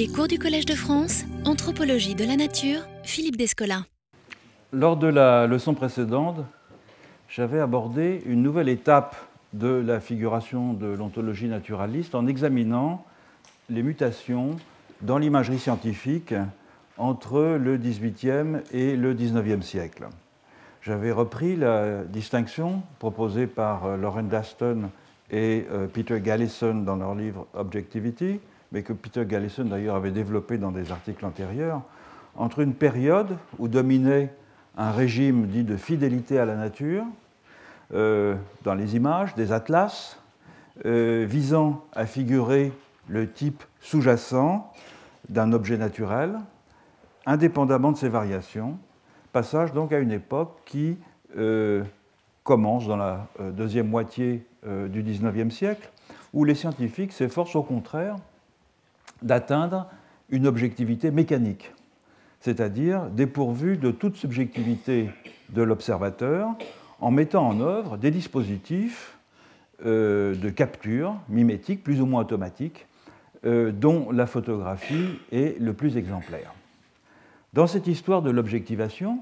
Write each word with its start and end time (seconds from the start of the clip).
Les 0.00 0.08
cours 0.08 0.28
du 0.28 0.38
Collège 0.38 0.64
de 0.64 0.74
France, 0.74 1.24
Anthropologie 1.44 2.14
de 2.14 2.24
la 2.24 2.34
Nature, 2.34 2.80
Philippe 3.02 3.36
Descola. 3.36 3.84
Lors 4.72 4.96
de 4.96 5.06
la 5.06 5.46
leçon 5.46 5.74
précédente, 5.74 6.38
j'avais 7.28 7.60
abordé 7.60 8.22
une 8.24 8.42
nouvelle 8.42 8.70
étape 8.70 9.14
de 9.52 9.68
la 9.68 10.00
figuration 10.00 10.72
de 10.72 10.86
l'ontologie 10.86 11.48
naturaliste 11.48 12.14
en 12.14 12.26
examinant 12.26 13.04
les 13.68 13.82
mutations 13.82 14.56
dans 15.02 15.18
l'imagerie 15.18 15.58
scientifique 15.58 16.32
entre 16.96 17.58
le 17.60 17.76
XVIIIe 17.76 18.62
et 18.72 18.96
le 18.96 19.12
XIXe 19.12 19.66
siècle. 19.66 20.08
J'avais 20.80 21.12
repris 21.12 21.56
la 21.56 22.04
distinction 22.04 22.80
proposée 23.00 23.46
par 23.46 23.98
Lauren 23.98 24.22
Daston 24.22 24.88
et 25.30 25.66
euh, 25.70 25.88
Peter 25.88 26.22
Gallison 26.22 26.76
dans 26.76 26.96
leur 26.96 27.14
livre 27.14 27.46
Objectivity, 27.52 28.40
mais 28.72 28.82
que 28.82 28.92
Peter 28.92 29.24
Gallison 29.26 29.64
d'ailleurs 29.64 29.96
avait 29.96 30.10
développé 30.10 30.58
dans 30.58 30.70
des 30.70 30.92
articles 30.92 31.24
antérieurs, 31.24 31.82
entre 32.36 32.60
une 32.60 32.74
période 32.74 33.36
où 33.58 33.68
dominait 33.68 34.32
un 34.76 34.92
régime 34.92 35.46
dit 35.46 35.64
de 35.64 35.76
fidélité 35.76 36.38
à 36.38 36.44
la 36.44 36.54
nature, 36.54 37.04
euh, 37.92 38.36
dans 38.62 38.74
les 38.74 38.96
images, 38.96 39.34
des 39.34 39.52
atlas, 39.52 40.16
visant 40.84 41.84
à 41.92 42.06
figurer 42.06 42.72
le 43.10 43.30
type 43.30 43.62
sous-jacent 43.80 44.72
d'un 45.28 45.52
objet 45.52 45.76
naturel, 45.76 46.38
indépendamment 47.26 47.92
de 47.92 47.96
ses 47.96 48.08
variations. 48.08 48.78
Passage 49.32 49.72
donc 49.72 49.92
à 49.92 49.98
une 49.98 50.12
époque 50.12 50.58
qui 50.64 50.96
euh, 51.36 51.84
commence 52.42 52.86
dans 52.86 52.96
la 52.96 53.26
euh, 53.40 53.50
deuxième 53.50 53.88
moitié 53.88 54.44
euh, 54.66 54.88
du 54.88 55.02
XIXe 55.02 55.54
siècle, 55.54 55.88
où 56.32 56.44
les 56.44 56.54
scientifiques 56.54 57.12
s'efforcent 57.12 57.56
au 57.56 57.62
contraire 57.62 58.16
d'atteindre 59.22 59.88
une 60.30 60.46
objectivité 60.46 61.10
mécanique, 61.10 61.72
c'est-à-dire 62.40 63.06
dépourvue 63.10 63.76
de 63.76 63.90
toute 63.90 64.16
subjectivité 64.16 65.10
de 65.50 65.62
l'observateur, 65.62 66.50
en 67.00 67.10
mettant 67.10 67.48
en 67.48 67.60
œuvre 67.60 67.96
des 67.96 68.10
dispositifs 68.10 69.18
de 69.84 70.50
capture 70.50 71.16
mimétique 71.28 71.82
plus 71.82 72.00
ou 72.00 72.06
moins 72.06 72.20
automatique, 72.20 72.86
dont 73.44 74.10
la 74.10 74.26
photographie 74.26 75.18
est 75.32 75.58
le 75.60 75.72
plus 75.72 75.96
exemplaire. 75.96 76.52
Dans 77.54 77.66
cette 77.66 77.86
histoire 77.86 78.22
de 78.22 78.30
l'objectivation, 78.30 79.20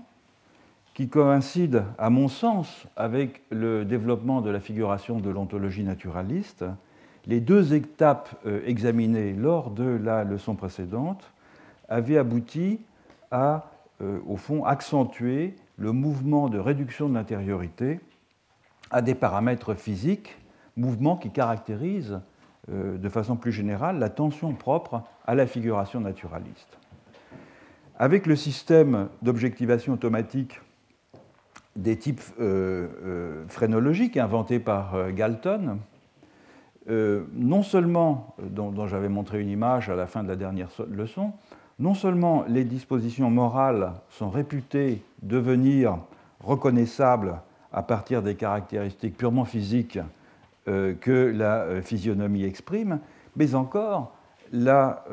qui 0.94 1.08
coïncide, 1.08 1.84
à 1.96 2.10
mon 2.10 2.26
sens, 2.26 2.86
avec 2.96 3.42
le 3.50 3.84
développement 3.84 4.40
de 4.40 4.50
la 4.50 4.58
figuration 4.58 5.20
de 5.20 5.30
l'ontologie 5.30 5.84
naturaliste, 5.84 6.64
les 7.26 7.40
deux 7.40 7.74
étapes 7.74 8.30
euh, 8.46 8.60
examinées 8.66 9.32
lors 9.32 9.70
de 9.70 9.84
la 9.84 10.24
leçon 10.24 10.54
précédente 10.54 11.30
avaient 11.88 12.18
abouti 12.18 12.80
à, 13.30 13.70
euh, 14.00 14.18
au 14.26 14.36
fond, 14.36 14.64
accentuer 14.64 15.54
le 15.76 15.92
mouvement 15.92 16.48
de 16.48 16.58
réduction 16.58 17.08
de 17.08 17.14
l'intériorité 17.14 18.00
à 18.90 19.02
des 19.02 19.14
paramètres 19.14 19.74
physiques, 19.74 20.36
mouvement 20.76 21.16
qui 21.16 21.30
caractérise 21.30 22.20
euh, 22.70 22.96
de 22.96 23.08
façon 23.08 23.36
plus 23.36 23.52
générale 23.52 23.98
la 23.98 24.10
tension 24.10 24.54
propre 24.54 25.02
à 25.26 25.34
la 25.34 25.46
figuration 25.46 26.00
naturaliste. 26.00 26.78
Avec 27.98 28.26
le 28.26 28.36
système 28.36 29.08
d'objectivation 29.22 29.92
automatique 29.92 30.60
des 31.74 31.96
types 31.96 32.22
phrénologiques 33.48 34.16
inventé 34.16 34.58
par 34.58 35.12
euh, 36.88 37.24
non 37.34 37.62
seulement, 37.62 38.34
dont, 38.42 38.86
j'avais 38.86 39.08
montré 39.08 39.40
une 39.40 39.50
image 39.50 39.90
à 39.90 39.96
la 39.96 40.06
fin 40.06 40.22
de 40.22 40.28
la 40.28 40.36
dernière 40.36 40.70
leçon, 40.90 41.32
non 41.78 41.94
seulement 41.94 42.44
les 42.48 42.64
dispositions 42.64 43.30
morales 43.30 43.92
sont 44.10 44.30
réputées 44.30 45.02
devenir 45.22 45.98
reconnaissables 46.40 47.40
à 47.72 47.82
partir 47.82 48.22
des 48.22 48.34
caractéristiques 48.34 49.16
purement 49.16 49.44
physiques 49.44 49.98
que 50.66 51.32
la 51.34 51.80
physionomie 51.82 52.44
exprime, 52.44 52.98
mais 53.36 53.54
encore 53.54 54.12
la 54.52 55.04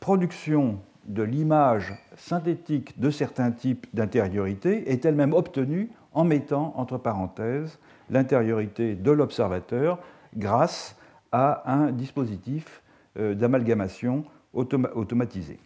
production 0.00 0.78
de 1.06 1.22
l'image 1.22 1.94
synthétique 2.16 2.98
de 2.98 3.10
certains 3.10 3.50
types 3.50 3.86
d'intériorité 3.94 4.90
est 4.90 5.04
elle-même 5.04 5.32
obtenue 5.32 5.90
en 6.12 6.24
mettant 6.24 6.72
entre 6.76 6.98
parenthèses 6.98 7.78
l'intériorité 8.10 8.94
de 8.94 9.10
l'observateur 9.10 9.98
grâce 10.36 10.96
à 11.36 11.70
un 11.70 11.92
dispositif 11.92 12.82
euh, 13.18 13.34
d'amalgamation 13.34 14.24
automatisé. 14.54 15.58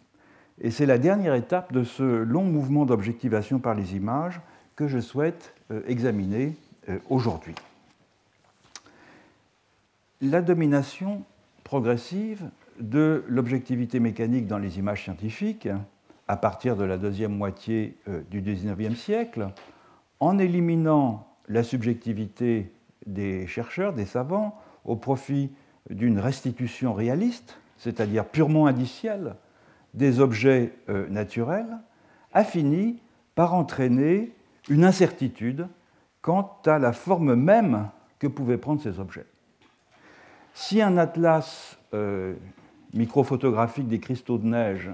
Et 0.59 0.69
c'est 0.69 0.85
la 0.85 0.97
dernière 0.97 1.33
étape 1.33 1.71
de 1.71 1.85
ce 1.85 2.03
long 2.03 2.43
mouvement 2.43 2.85
d'objectivation 2.85 3.57
par 3.59 3.73
les 3.73 3.95
images 3.95 4.41
que 4.75 4.89
je 4.89 4.99
souhaite 4.99 5.53
euh, 5.71 5.81
examiner 5.87 6.57
euh, 6.89 6.99
aujourd'hui. 7.09 7.55
La 10.19 10.41
domination 10.41 11.23
progressive 11.63 12.49
de 12.81 13.23
l'objectivité 13.29 14.01
mécanique 14.01 14.47
dans 14.47 14.57
les 14.57 14.77
images 14.77 15.03
scientifiques 15.03 15.69
à 16.27 16.35
partir 16.35 16.75
de 16.75 16.83
la 16.83 16.97
deuxième 16.97 17.35
moitié 17.35 17.97
du 18.29 18.41
XIXe 18.41 18.97
siècle, 18.97 19.49
en 20.19 20.37
éliminant 20.37 21.27
la 21.47 21.63
subjectivité 21.63 22.71
des 23.05 23.47
chercheurs, 23.47 23.93
des 23.93 24.05
savants, 24.05 24.57
au 24.85 24.95
profit 24.95 25.51
d'une 25.89 26.19
restitution 26.19 26.93
réaliste, 26.93 27.57
c'est-à-dire 27.77 28.25
purement 28.25 28.67
indicielle, 28.67 29.35
des 29.93 30.19
objets 30.19 30.73
euh, 30.89 31.07
naturels, 31.09 31.77
a 32.33 32.43
fini 32.43 32.99
par 33.35 33.53
entraîner 33.53 34.31
une 34.69 34.83
incertitude 34.83 35.67
quant 36.21 36.57
à 36.65 36.79
la 36.79 36.93
forme 36.93 37.35
même 37.35 37.89
que 38.19 38.27
pouvaient 38.27 38.57
prendre 38.57 38.81
ces 38.81 38.99
objets. 38.99 39.25
Si 40.53 40.81
un 40.81 40.97
atlas 40.97 41.77
euh, 41.93 42.35
microphotographique 42.93 43.87
des 43.87 43.99
cristaux 43.99 44.37
de 44.37 44.45
neige, 44.45 44.89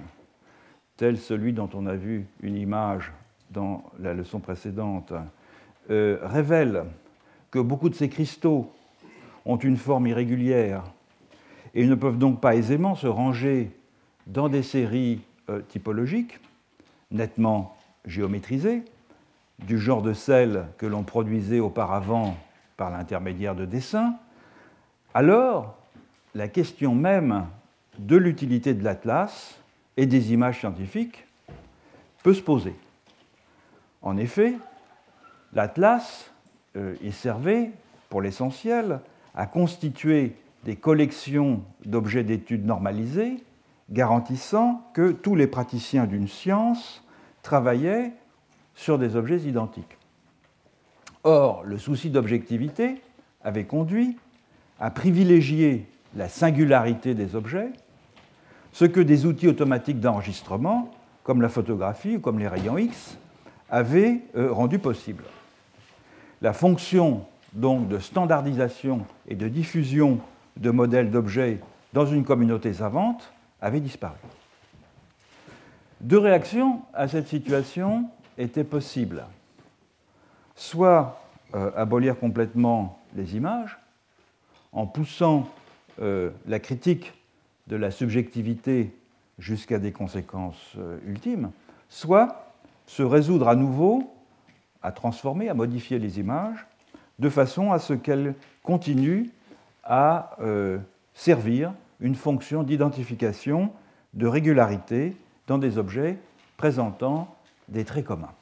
tel 0.96 1.18
celui 1.18 1.54
dont 1.54 1.69
on 1.74 1.86
a 1.86 1.96
vu 1.96 2.25
une 2.42 2.56
image 2.56 3.12
dans 3.52 3.84
la 4.00 4.14
leçon 4.14 4.40
précédente, 4.40 5.14
euh, 5.90 6.19
révèle 6.24 6.86
que 7.52 7.59
beaucoup 7.59 7.90
de 7.90 7.96
ces 7.96 8.09
cristaux 8.09 8.72
ont 9.47 9.58
une 9.58 9.78
forme 9.78 10.08
irrégulière 10.08 10.84
et 11.74 11.85
ne 11.85 11.96
peuvent 11.96 12.18
donc 12.18 12.41
pas 12.41 12.56
aisément 12.56 12.96
se 12.96 13.08
ranger 13.08 13.72
dans 14.28 14.50
des 14.50 14.62
séries 14.62 15.22
euh, 15.50 15.62
typologiques 15.62 16.40
nettement 17.09 17.75
géométrisées, 18.06 18.84
du 19.59 19.80
genre 19.80 20.02
de 20.02 20.13
celles 20.13 20.66
que 20.78 20.86
l'on 20.86 21.03
produisait 21.03 21.62
auparavant 21.62 22.38
par 22.75 22.91
l'intermédiaire 22.91 23.56
de 23.56 23.66
dessins, 23.66 24.16
alors 25.13 25.78
la 26.36 26.50
question 26.50 26.94
même 26.94 27.47
de 27.97 28.18
l'utilité 28.18 28.74
de 28.74 28.84
l'atlas 28.84 29.57
et 29.96 30.06
des 30.06 30.34
images 30.34 30.59
scientifiques 30.59 31.25
peut 32.22 32.34
se 32.34 32.41
poser. 32.41 32.75
En 34.02 34.18
effet, 34.18 34.56
l'atlas 35.53 36.30
euh, 36.75 36.96
servait, 37.12 37.72
pour 38.09 38.22
l'essentiel, 38.22 39.00
à 39.38 39.46
constituer 39.46 40.36
des 40.66 40.75
collections 40.75 41.64
d'objets 41.86 42.24
d'études 42.24 42.66
normalisés, 42.66 43.38
garantissant 43.92 44.84
que 44.94 45.12
tous 45.12 45.36
les 45.36 45.48
praticiens 45.48 46.06
d'une 46.08 46.28
science 46.28 47.03
travaillaient 47.44 48.12
sur 48.75 48.98
des 48.98 49.16
objets 49.16 49.40
identiques. 49.40 49.98
Or, 51.24 51.64
le 51.64 51.78
souci 51.78 52.09
d'objectivité 52.09 53.00
avait 53.44 53.66
conduit 53.66 54.18
à 54.80 54.90
privilégier 54.90 55.86
la 56.16 56.28
singularité 56.28 57.14
des 57.14 57.36
objets 57.36 57.72
ce 58.74 58.86
que 58.86 59.00
des 59.00 59.25
outils 59.25 59.48
automatiques 59.48 60.00
d'enregistrement, 60.00 60.92
comme 61.24 61.42
la 61.42 61.50
photographie 61.50 62.18
ou 62.18 62.19
comme 62.19 62.40
les 62.40 62.48
rayons 62.48 62.78
X, 62.78 63.18
avaient 63.69 64.22
euh, 64.36 64.51
rendu 64.51 64.80
possible. 64.80 65.24
La 66.42 66.54
fonction 66.54 67.25
donc 67.57 67.88
de 67.89 68.00
standardisation 68.00 69.06
et 69.27 69.36
de 69.36 69.48
diffusion 69.48 70.19
de 70.56 70.71
modèles 70.71 71.12
d'objets 71.12 71.59
dans 71.92 72.06
une 72.06 72.24
communauté 72.24 72.71
savante 72.71 73.33
avait 73.59 73.80
disparu. 73.80 74.18
Deux 76.00 76.19
réactions 76.19 76.81
à 76.94 77.07
cette 77.07 77.27
situation 77.27 78.06
étaient 78.38 78.63
possibles. 78.63 79.25
Soit 80.56 81.19
euh, 81.56 81.71
abolir 81.75 82.18
complètement 82.18 83.00
les 83.15 83.36
images 83.36 83.77
en 84.71 84.86
poussant 84.86 85.50
euh, 86.00 86.30
la 86.45 86.59
critique 86.59 87.13
de 87.65 87.75
la 87.75 87.89
subjectivité 87.89 88.94
jusqu'à 89.39 89.80
des 89.80 89.92
conséquences 89.92 90.74
euh, 90.77 91.00
ultimes, 91.07 91.50
soit 91.89 92.54
se 92.86 93.01
résoudre 93.01 93.48
à 93.48 93.56
nouveau 93.56 94.13
à 94.83 94.92
transformer, 94.92 95.50
à 95.50 95.54
modifier 95.54 95.98
les 96.00 96.19
images, 96.19 96.65
de 97.19 97.30
façon 97.30 97.72
à 97.72 97.80
ce 97.80 97.94
qu'elles 97.94 98.36
continuent 98.64 99.30
à 99.84 100.36
euh, 100.42 100.78
servir 101.14 101.74
une 102.00 102.16
fonction 102.16 102.64
d'identification 102.64 103.72
de 104.14 104.28
régularité 104.28 105.16
dans 105.48 105.58
des 105.58 105.78
objets 105.78 106.18
présentant 106.58 107.36
des 107.69 107.86
traits 107.86 108.06
communs. 108.06 108.34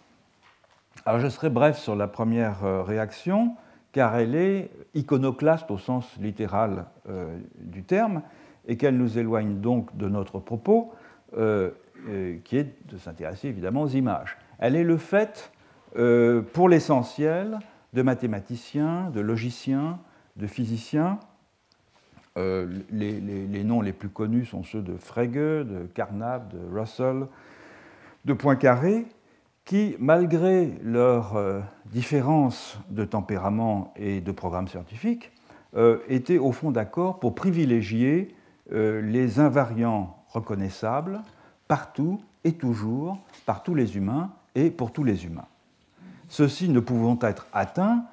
Alors 1.06 1.20
je 1.20 1.28
serai 1.28 1.50
bref 1.50 1.78
sur 1.78 1.96
la 1.96 2.08
première 2.08 2.66
euh, 2.66 2.82
réaction, 2.82 3.56
car 3.92 4.16
elle 4.18 4.36
est 4.36 4.72
iconoclaste 4.94 5.72
au 5.72 5.78
sens 5.78 6.06
littéral 6.20 6.86
euh, 7.08 7.38
du 7.60 7.84
terme, 7.84 8.22
et 8.68 8.78
qu'elle 8.78 8.98
nous 8.98 9.18
éloigne 9.20 9.62
donc 9.62 9.96
de 9.96 10.10
notre 10.10 10.40
propos, 10.40 10.92
qui 11.32 12.58
est 12.58 12.90
de 12.92 12.98
s'intéresser 12.98 13.50
évidemment 13.50 13.84
aux 13.84 13.90
images. 13.90 14.38
Elle 14.58 14.76
est 14.76 14.84
le 14.84 14.98
fait, 14.98 15.52
pour 16.54 16.68
l'essentiel, 16.68 17.60
de 17.96 18.02
mathématiciens, 18.02 19.10
de 19.10 19.22
logiciens, 19.22 20.00
de 20.36 20.46
physiciens. 20.46 21.20
les, 22.36 23.64
noms 23.64 23.82
les 23.82 23.94
plus 23.94 24.10
connus 24.10 24.46
sont 24.46 24.64
ceux 24.64 24.82
de 24.82 24.98
Frege, 24.98 25.66
de 25.66 25.88
Carnap, 25.94 26.54
de 26.54 26.60
Russell, 26.78 27.28
de 28.26 28.34
Poincaré, 28.34 29.06
qui, 29.66 29.96
malgré 30.00 30.78
leurs 30.84 31.36
euh, 31.36 31.62
différences 31.88 32.78
de 32.90 33.04
tempérament 33.04 33.94
et 33.96 34.22
de 34.22 34.32
programme 34.32 34.68
scientifique, 34.68 35.32
euh, 35.76 35.98
étaient 36.08 36.38
au 36.38 36.52
fond 36.52 36.72
d'accord 36.72 37.20
pour 37.20 37.34
privilégier 37.34 38.36
euh, 38.72 39.02
les 39.02 39.40
invariants 39.40 40.18
reconnaissables 40.30 41.22
partout 41.68 42.22
et 42.44 42.54
toujours 42.54 43.18
par 43.46 43.64
tous 43.64 43.74
les 43.74 43.98
humains 43.98 44.32
et 44.54 44.70
pour 44.70 44.94
tous 44.94 45.04
les 45.04 45.26
humains. 45.26 45.48
Ceux-ci 46.36 46.68
ne 46.68 46.82
pouvant 46.82 47.18
être 47.22 47.48
atteints 47.54 48.04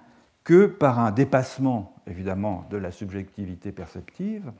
que 0.44 0.66
par 0.66 1.00
un 1.00 1.10
dépassement, 1.10 1.92
évidemment, 2.06 2.68
de 2.70 2.76
la 2.76 2.92
subjectivité 2.92 3.72
perceptive 3.72 4.52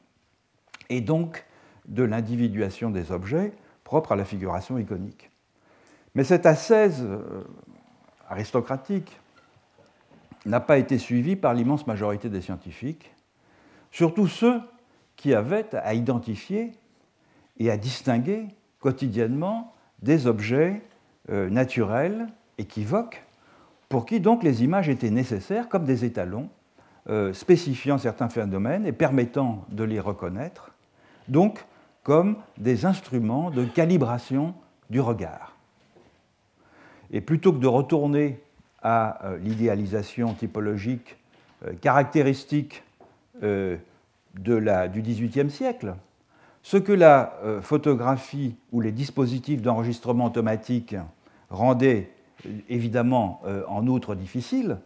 et 0.89 1.01
donc 1.01 1.47
de 1.87 2.03
l'individuation 2.03 2.91
des 2.91 3.13
objets 3.13 3.53
propres 3.85 4.11
à 4.11 4.17
la 4.17 4.25
figuration 4.25 4.79
iconique. 4.79 5.31
Mais 6.17 6.25
cette 6.25 6.45
ascèse 6.45 7.05
euh, 7.05 7.45
aristocratique 8.29 9.17
n'a 10.45 10.59
pas 10.59 10.79
été 10.79 10.99
suivie 10.99 11.37
par 11.37 11.55
l'immense 11.55 11.87
majorité 11.87 12.29
des 12.29 12.41
scientifiques, 12.41 13.15
surtout 13.93 14.27
ceux 14.27 14.61
qui 15.15 15.35
avaient 15.35 15.73
à 15.77 15.95
identifier 15.95 16.73
et 17.61 17.71
à 17.71 17.77
distinguer 17.77 18.49
quotidiennement 18.81 19.73
des 20.01 20.27
objets 20.27 20.83
euh, 21.31 21.49
naturels, 21.49 22.27
équivoques, 22.59 23.23
pour 23.93 24.07
qui 24.07 24.21
donc 24.21 24.43
les 24.43 24.65
images 24.65 24.89
étaient 24.89 25.11
nécessaires 25.11 25.69
comme 25.69 25.85
des 25.85 26.07
étalons 26.07 26.49
euh, 27.11 27.35
spécifiant 27.35 27.99
certains 27.99 28.31
phénomènes 28.31 28.87
et 28.87 28.93
permettant 28.93 29.67
de 29.69 29.85
les 29.85 30.01
reconnaître, 30.01 30.71
donc 31.29 31.67
comme 32.03 32.37
des 32.57 32.87
instruments 32.87 33.51
de 33.51 33.67
calibration 33.67 34.55
du 34.89 34.99
regard. 34.99 35.55
Et 37.11 37.21
plutôt 37.21 37.53
que 37.53 37.59
de 37.59 37.67
retourner 37.67 38.41
à 38.83 39.27
euh, 39.27 39.37
l'idéalisation 39.37 40.33
typologique 40.33 41.19
euh, 41.67 41.75
caractéristique 41.79 42.85
du 43.43 45.03
XVIIIe 45.03 45.51
siècle, 45.51 45.97
ce 46.63 46.79
que 46.79 46.93
la 46.93 47.35
photographie 47.61 48.55
ou 48.71 48.81
les 48.81 48.93
dispositifs 48.93 49.61
d'enregistrement 49.61 50.27
automatique 50.27 50.95
rendaient 51.51 52.11
évidemment 52.69 53.43
en 53.69 53.87
outre 53.87 54.15
difficile, 54.15 54.79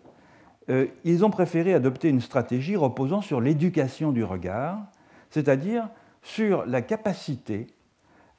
ils 1.04 1.24
ont 1.24 1.30
préféré 1.30 1.74
adopter 1.74 2.08
une 2.08 2.20
stratégie 2.20 2.76
reposant 2.76 3.20
sur 3.20 3.40
l'éducation 3.40 4.12
du 4.12 4.24
regard, 4.24 4.78
c'est-à-dire 5.30 5.88
sur 6.22 6.66
la 6.66 6.82
capacité 6.82 7.68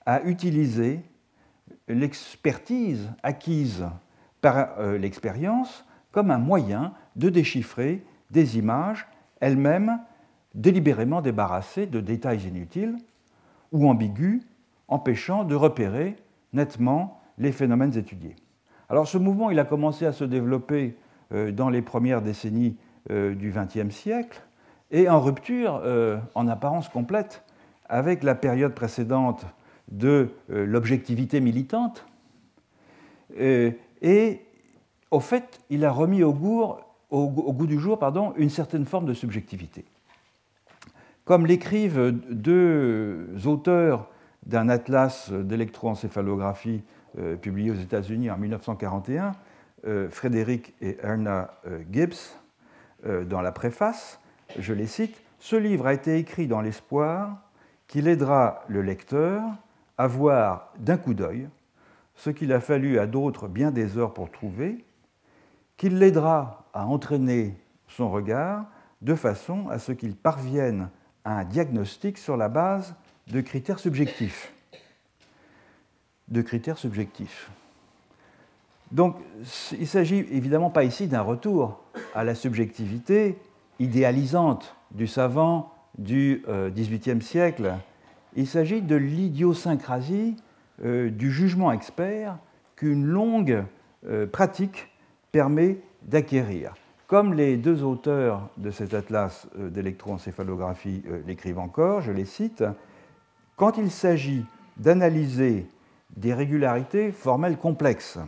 à 0.05 0.21
utiliser 0.23 1.01
l'expertise 1.87 3.09
acquise 3.23 3.85
par 4.41 4.79
euh, 4.79 4.97
l'expérience 4.97 5.85
comme 6.11 6.31
un 6.31 6.37
moyen 6.37 6.93
de 7.15 7.29
déchiffrer 7.29 8.03
des 8.31 8.57
images 8.57 9.07
elles-mêmes 9.39 9.99
délibérément 10.53 11.21
débarrassées 11.21 11.85
de 11.85 11.99
détails 11.99 12.47
inutiles 12.47 12.97
ou 13.71 13.89
ambigus, 13.89 14.41
empêchant 14.87 15.43
de 15.43 15.55
repérer 15.55 16.15
nettement 16.53 17.21
les 17.37 17.51
phénomènes 17.51 17.95
étudiés. 17.97 18.35
Alors 18.89 19.07
ce 19.07 19.17
mouvement 19.17 19.49
il 19.49 19.59
a 19.59 19.65
commencé 19.65 20.05
à 20.05 20.11
se 20.11 20.23
développer 20.23 20.95
euh, 21.33 21.51
dans 21.51 21.69
les 21.69 21.81
premières 21.81 22.21
décennies 22.21 22.77
euh, 23.11 23.35
du 23.35 23.51
XXe 23.51 23.93
siècle 23.93 24.41
et 24.91 25.09
en 25.09 25.19
rupture 25.19 25.81
en 26.33 26.47
apparence 26.47 26.87
complète 26.87 27.43
avec 27.89 28.23
la 28.23 28.35
période 28.35 28.73
précédente 28.73 29.45
de 29.91 30.29
euh, 30.51 30.65
l'objectivité 30.65 31.39
militante. 31.39 32.05
Euh, 33.39 33.71
et 34.01 34.41
au 35.11 35.19
fait, 35.19 35.59
il 35.69 35.85
a 35.85 35.91
remis 35.91 36.23
au 36.23 36.33
goût, 36.33 37.67
du 37.67 37.79
jour 37.79 37.97
pardon, 37.99 38.33
une 38.37 38.49
certaine 38.49 38.85
forme 38.85 39.05
de 39.05 39.13
subjectivité. 39.13 39.85
Comme 41.25 41.45
l'écrivent 41.45 42.11
deux 42.29 43.27
auteurs 43.45 44.07
d'un 44.45 44.69
atlas 44.69 45.31
d'électroencéphalographie 45.31 46.81
euh, 46.81 46.96
publié 47.41 47.71
aux 47.71 47.75
États-Unis 47.75 48.29
en 48.29 48.37
1941, 48.37 49.33
Frédéric 50.09 50.73
et 50.81 50.97
Erna 51.01 51.51
Gibbs, 51.91 52.37
dans 53.03 53.41
la 53.41 53.51
préface, 53.51 54.19
je 54.57 54.73
les 54.73 54.87
cite, 54.87 55.21
Ce 55.39 55.55
livre 55.55 55.87
a 55.87 55.93
été 55.93 56.17
écrit 56.17 56.47
dans 56.47 56.61
l'espoir 56.61 57.37
qu'il 57.87 58.07
aidera 58.07 58.63
le 58.67 58.81
lecteur 58.81 59.43
à 59.97 60.07
voir 60.07 60.73
d'un 60.79 60.97
coup 60.97 61.13
d'œil 61.13 61.47
ce 62.15 62.29
qu'il 62.29 62.51
a 62.51 62.59
fallu 62.59 62.99
à 62.99 63.07
d'autres 63.07 63.47
bien 63.47 63.71
des 63.71 63.97
heures 63.97 64.13
pour 64.13 64.31
trouver, 64.31 64.83
qu'il 65.77 65.99
l'aidera 65.99 66.65
à 66.73 66.85
entraîner 66.85 67.55
son 67.87 68.09
regard 68.09 68.65
de 69.01 69.15
façon 69.15 69.69
à 69.69 69.77
ce 69.79 69.91
qu'il 69.91 70.15
parvienne 70.15 70.89
à 71.23 71.39
un 71.39 71.45
diagnostic 71.45 72.17
sur 72.17 72.35
la 72.35 72.49
base 72.49 72.95
de 73.27 73.41
critères 73.41 73.79
subjectifs. 73.79 74.51
De 76.27 76.41
critères 76.41 76.77
subjectifs. 76.77 77.49
Donc, 78.91 79.15
il 79.73 79.81
ne 79.81 79.85
s'agit 79.85 80.25
évidemment 80.31 80.69
pas 80.69 80.83
ici 80.83 81.07
d'un 81.07 81.21
retour 81.21 81.81
à 82.15 82.23
la 82.23 82.35
subjectivité 82.35 83.37
idéalisante 83.79 84.75
du 84.91 85.07
savant 85.07 85.73
du 85.97 86.43
XVIIIe 86.47 87.17
euh, 87.17 87.21
siècle 87.21 87.73
il 88.35 88.45
s'agit 88.45 88.81
de 88.81 88.95
l'idiosyncrasie 88.95 90.35
euh, 90.85 91.09
du 91.09 91.31
jugement 91.31 91.71
expert 91.71 92.37
qu'une 92.75 93.03
longue 93.03 93.63
euh, 94.07 94.27
pratique 94.27 94.89
permet 95.31 95.79
d'acquérir. 96.03 96.75
Comme 97.07 97.33
les 97.33 97.57
deux 97.57 97.83
auteurs 97.83 98.49
de 98.57 98.69
cet 98.69 98.93
atlas 98.93 99.47
d'électroencéphalographie 99.57 101.03
l'écrivent 101.25 101.59
encore, 101.59 102.01
je 102.01 102.11
les 102.11 102.25
cite, 102.25 102.65
quand 103.55 103.77
il 103.77 103.89
s'agit 103.89 104.45
d'analyser 104.75 105.67
des 106.15 106.33
régularités 106.33 107.11
formelles 107.11 107.57
complexes, 107.57 108.19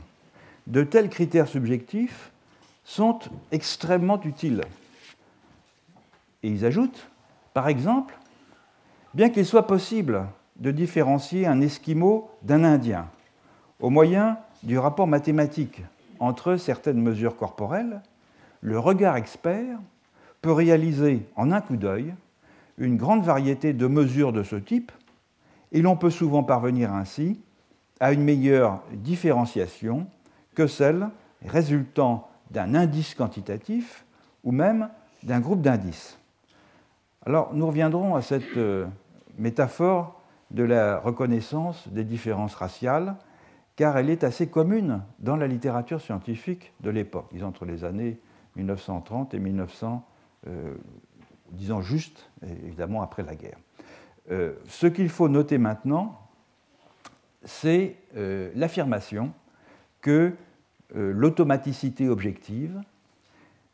de 0.67 0.83
tels 0.83 1.09
critères 1.09 1.47
subjectifs 1.47 2.31
sont 2.83 3.19
extrêmement 3.51 4.21
utiles. 4.23 4.61
Et 6.43 6.49
ils 6.49 6.65
ajoutent, 6.65 7.07
par 7.53 7.67
exemple, 7.67 8.19
Bien 9.15 9.29
qu'il 9.29 9.45
soit 9.45 9.65
possible 9.65 10.27
de 10.57 10.69
différencier 10.69 11.47
un 11.47 11.61
Esquimau 11.61 12.29
d'un 12.43 12.63
Indien 12.63 13.07
au 13.79 13.89
moyen 13.89 14.37
du 14.61 14.77
rapport 14.77 15.07
mathématique 15.07 15.81
entre 16.19 16.57
certaines 16.57 17.01
mesures 17.01 17.35
corporelles, 17.35 18.01
le 18.61 18.77
regard 18.77 19.15
expert 19.15 19.79
peut 20.41 20.51
réaliser 20.51 21.25
en 21.35 21.51
un 21.51 21.61
coup 21.61 21.75
d'œil 21.75 22.13
une 22.77 22.97
grande 22.97 23.23
variété 23.23 23.73
de 23.73 23.87
mesures 23.87 24.31
de 24.31 24.43
ce 24.43 24.57
type 24.57 24.91
et 25.71 25.81
l'on 25.81 25.95
peut 25.95 26.11
souvent 26.11 26.43
parvenir 26.43 26.93
ainsi 26.93 27.39
à 27.99 28.13
une 28.13 28.23
meilleure 28.23 28.81
différenciation 28.93 30.07
que 30.55 30.67
celle 30.67 31.09
résultant 31.45 32.29
d'un 32.51 32.75
indice 32.75 33.13
quantitatif 33.15 34.05
ou 34.43 34.51
même 34.51 34.89
d'un 35.23 35.39
groupe 35.39 35.61
d'indices. 35.61 36.17
Alors 37.25 37.53
nous 37.53 37.67
reviendrons 37.67 38.15
à 38.15 38.21
cette 38.21 38.57
euh, 38.57 38.85
métaphore 39.37 40.21
de 40.51 40.63
la 40.63 40.99
reconnaissance 40.99 41.87
des 41.89 42.03
différences 42.03 42.55
raciales, 42.55 43.15
car 43.75 43.97
elle 43.97 44.09
est 44.09 44.23
assez 44.23 44.47
commune 44.47 45.01
dans 45.19 45.35
la 45.35 45.47
littérature 45.47 46.01
scientifique 46.01 46.73
de 46.81 46.89
l'époque, 46.89 47.31
entre 47.43 47.65
les 47.65 47.83
années 47.83 48.19
1930 48.55 49.33
et 49.33 49.39
1900, 49.39 50.03
euh, 50.47 50.75
disons 51.51 51.81
juste, 51.81 52.29
évidemment 52.43 53.01
après 53.01 53.23
la 53.23 53.35
guerre. 53.35 53.57
Euh, 54.31 54.53
ce 54.67 54.87
qu'il 54.87 55.09
faut 55.09 55.29
noter 55.29 55.57
maintenant, 55.57 56.19
c'est 57.43 57.95
euh, 58.15 58.51
l'affirmation 58.55 59.33
que 60.01 60.33
l'automaticité 60.95 62.09
objective, 62.09 62.81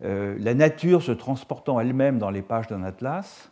la 0.02 0.54
nature 0.54 1.02
se 1.02 1.14
transportant 1.14 1.80
elle-même 1.80 2.20
dans 2.20 2.30
les 2.30 2.42
pages 2.42 2.68
d'un 2.68 2.84
atlas, 2.84 3.50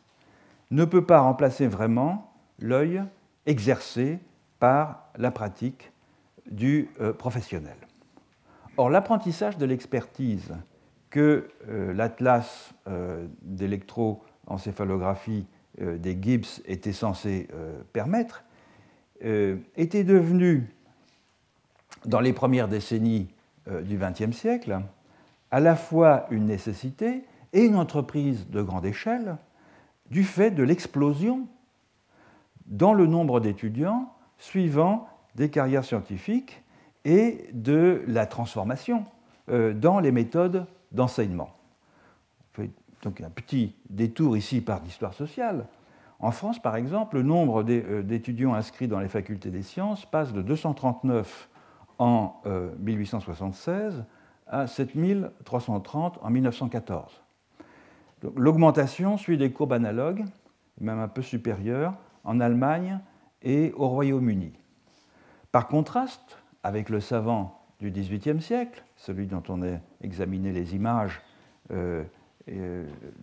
ne 0.70 0.84
peut 0.84 1.06
pas 1.06 1.22
remplacer 1.22 1.68
vraiment 1.68 2.34
l'œil 2.60 3.02
exercée 3.46 4.20
par 4.60 5.08
la 5.18 5.32
pratique 5.32 5.94
du 6.52 6.90
professionnel. 7.18 7.78
Or, 8.76 8.90
l'apprentissage 8.90 9.58
de 9.58 9.66
l'expertise 9.66 10.54
que 11.10 11.48
l'atlas 11.70 12.74
d'électroencéphalographie 13.44 15.48
des 15.80 16.18
Gibbs 16.22 16.62
était 16.66 16.92
censé 16.92 17.48
permettre 17.94 18.44
était 19.24 20.04
devenu, 20.04 20.70
dans 22.06 22.20
les 22.20 22.34
premières 22.34 22.68
décennies 22.68 23.30
du 23.84 23.98
XXe 23.98 24.36
siècle, 24.36 24.82
à 25.52 25.60
la 25.60 25.76
fois 25.76 26.26
une 26.32 26.46
nécessité 26.46 27.24
et 27.54 27.64
une 27.64 27.76
entreprise 27.76 28.50
de 28.50 28.62
grande 28.62 28.86
échelle 28.86 29.38
du 30.10 30.24
fait 30.24 30.52
de 30.52 30.64
l'explosion 30.64 31.48
dans 32.66 32.94
le 32.94 33.06
nombre 33.06 33.40
d'étudiants 33.40 34.14
suivant 34.38 35.08
des 35.36 35.50
carrières 35.50 35.86
scientifiques 35.86 36.62
et 37.06 37.50
de 37.54 38.04
la 38.08 38.26
transformation 38.26 39.06
euh, 39.50 39.74
dans 39.74 40.00
les 40.00 40.12
méthodes 40.12 40.66
d'enseignement. 40.92 41.50
Donc 43.02 43.20
un 43.20 43.30
petit 43.30 43.76
détour 43.90 44.38
ici 44.38 44.62
par 44.62 44.82
l'histoire 44.82 45.14
sociale. 45.14 45.66
En 46.20 46.32
France, 46.32 46.62
par 46.62 46.76
exemple, 46.76 47.18
le 47.18 47.24
nombre 47.24 47.66
euh, 47.68 48.02
d'étudiants 48.02 48.54
inscrits 48.54 48.88
dans 48.88 49.00
les 49.00 49.08
facultés 49.08 49.50
des 49.50 49.64
sciences 49.64 50.06
passe 50.06 50.34
de 50.34 50.42
239 50.42 51.50
en 52.00 52.42
1876 52.80 53.98
euh, 53.98 54.02
à 54.48 54.68
7330 54.68 56.20
en 56.22 56.30
1914. 56.30 57.22
L'augmentation 58.36 59.18
suit 59.18 59.38
des 59.38 59.52
courbes 59.52 59.74
analogues, 59.74 60.24
même 60.80 61.00
un 61.00 61.08
peu 61.08 61.22
supérieures, 61.22 61.94
en 62.24 62.40
Allemagne 62.40 63.00
et 63.42 63.74
au 63.76 63.90
Royaume-Uni. 63.90 64.54
Par 65.52 65.68
contraste 65.68 66.38
avec 66.64 66.90
le 66.90 67.00
savant 67.00 67.60
du 67.80 67.92
XVIIIe 67.92 68.42
siècle, 68.42 68.84
celui 68.96 69.28
dont 69.28 69.44
on 69.50 69.62
a 69.62 69.78
examiné 70.02 70.52
les 70.52 70.74
images 70.74 71.22
euh, 71.72 72.04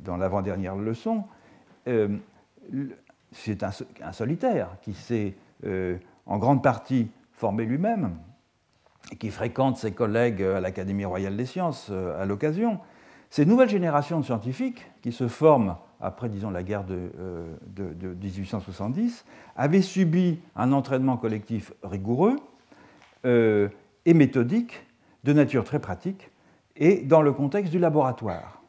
dans 0.05 0.17
l'avant-dernière 0.17 0.77
leçon, 0.77 1.25
c'est 3.33 3.63
un, 3.63 4.13
solitaire 4.13 4.77
qui 4.83 4.95
s'est 4.95 5.35
en 6.27 6.39
grande 6.39 6.63
partie 6.63 7.11
formé 7.33 7.65
lui-même, 7.65 8.17
qui 9.19 9.31
fréquente 9.31 9.77
ses 9.77 9.93
collègues 9.93 10.43
à 10.43 10.61
l'Académie 10.61 11.05
royale 11.05 11.37
des 11.37 11.47
sciences 11.47 11.91
à 11.91 12.25
l'occasion. 12.27 12.79
Ces 13.31 13.47
nouvelles 13.47 13.69
générations 13.69 14.21
de 14.21 14.25
scientifiques 14.25 14.91
qui 15.03 15.13
se 15.13 15.29
forment 15.29 15.77
après, 16.01 16.29
disons, 16.29 16.51
la 16.51 16.63
guerre 16.63 16.85
de, 16.85 17.11
1870, 18.23 19.25
avaient 19.57 19.83
subi 19.83 20.41
un 20.57 20.73
entraînement 20.73 21.17
collectif 21.17 21.73
rigoureux 21.83 22.37
euh, 23.27 23.69
et 24.07 24.15
méthodique, 24.15 24.87
de 25.25 25.35
nature 25.35 25.65
très 25.65 25.79
pratique, 25.79 26.31
et 26.77 27.03
dans 27.03 27.21
le 27.21 27.33
contexte 27.33 27.71
du 27.71 27.79
laboratoire. 27.79 28.63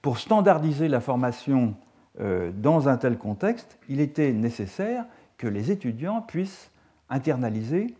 Pour 0.00 0.18
standardiser 0.18 0.88
la 0.88 1.00
formation 1.00 1.74
euh, 1.74 1.85
dans 2.18 2.88
un 2.88 2.96
tel 2.96 3.18
contexte, 3.18 3.78
il 3.88 4.00
était 4.00 4.32
nécessaire 4.32 5.04
que 5.36 5.46
les 5.46 5.70
étudiants 5.70 6.22
puissent 6.22 6.70
internaliser 7.10 7.94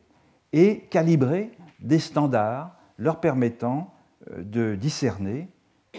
et 0.52 0.80
calibrer 0.90 1.50
des 1.80 1.98
standards 1.98 2.76
leur 2.98 3.20
permettant 3.20 3.92
euh, 4.30 4.42
de 4.42 4.74
discerner 4.74 5.48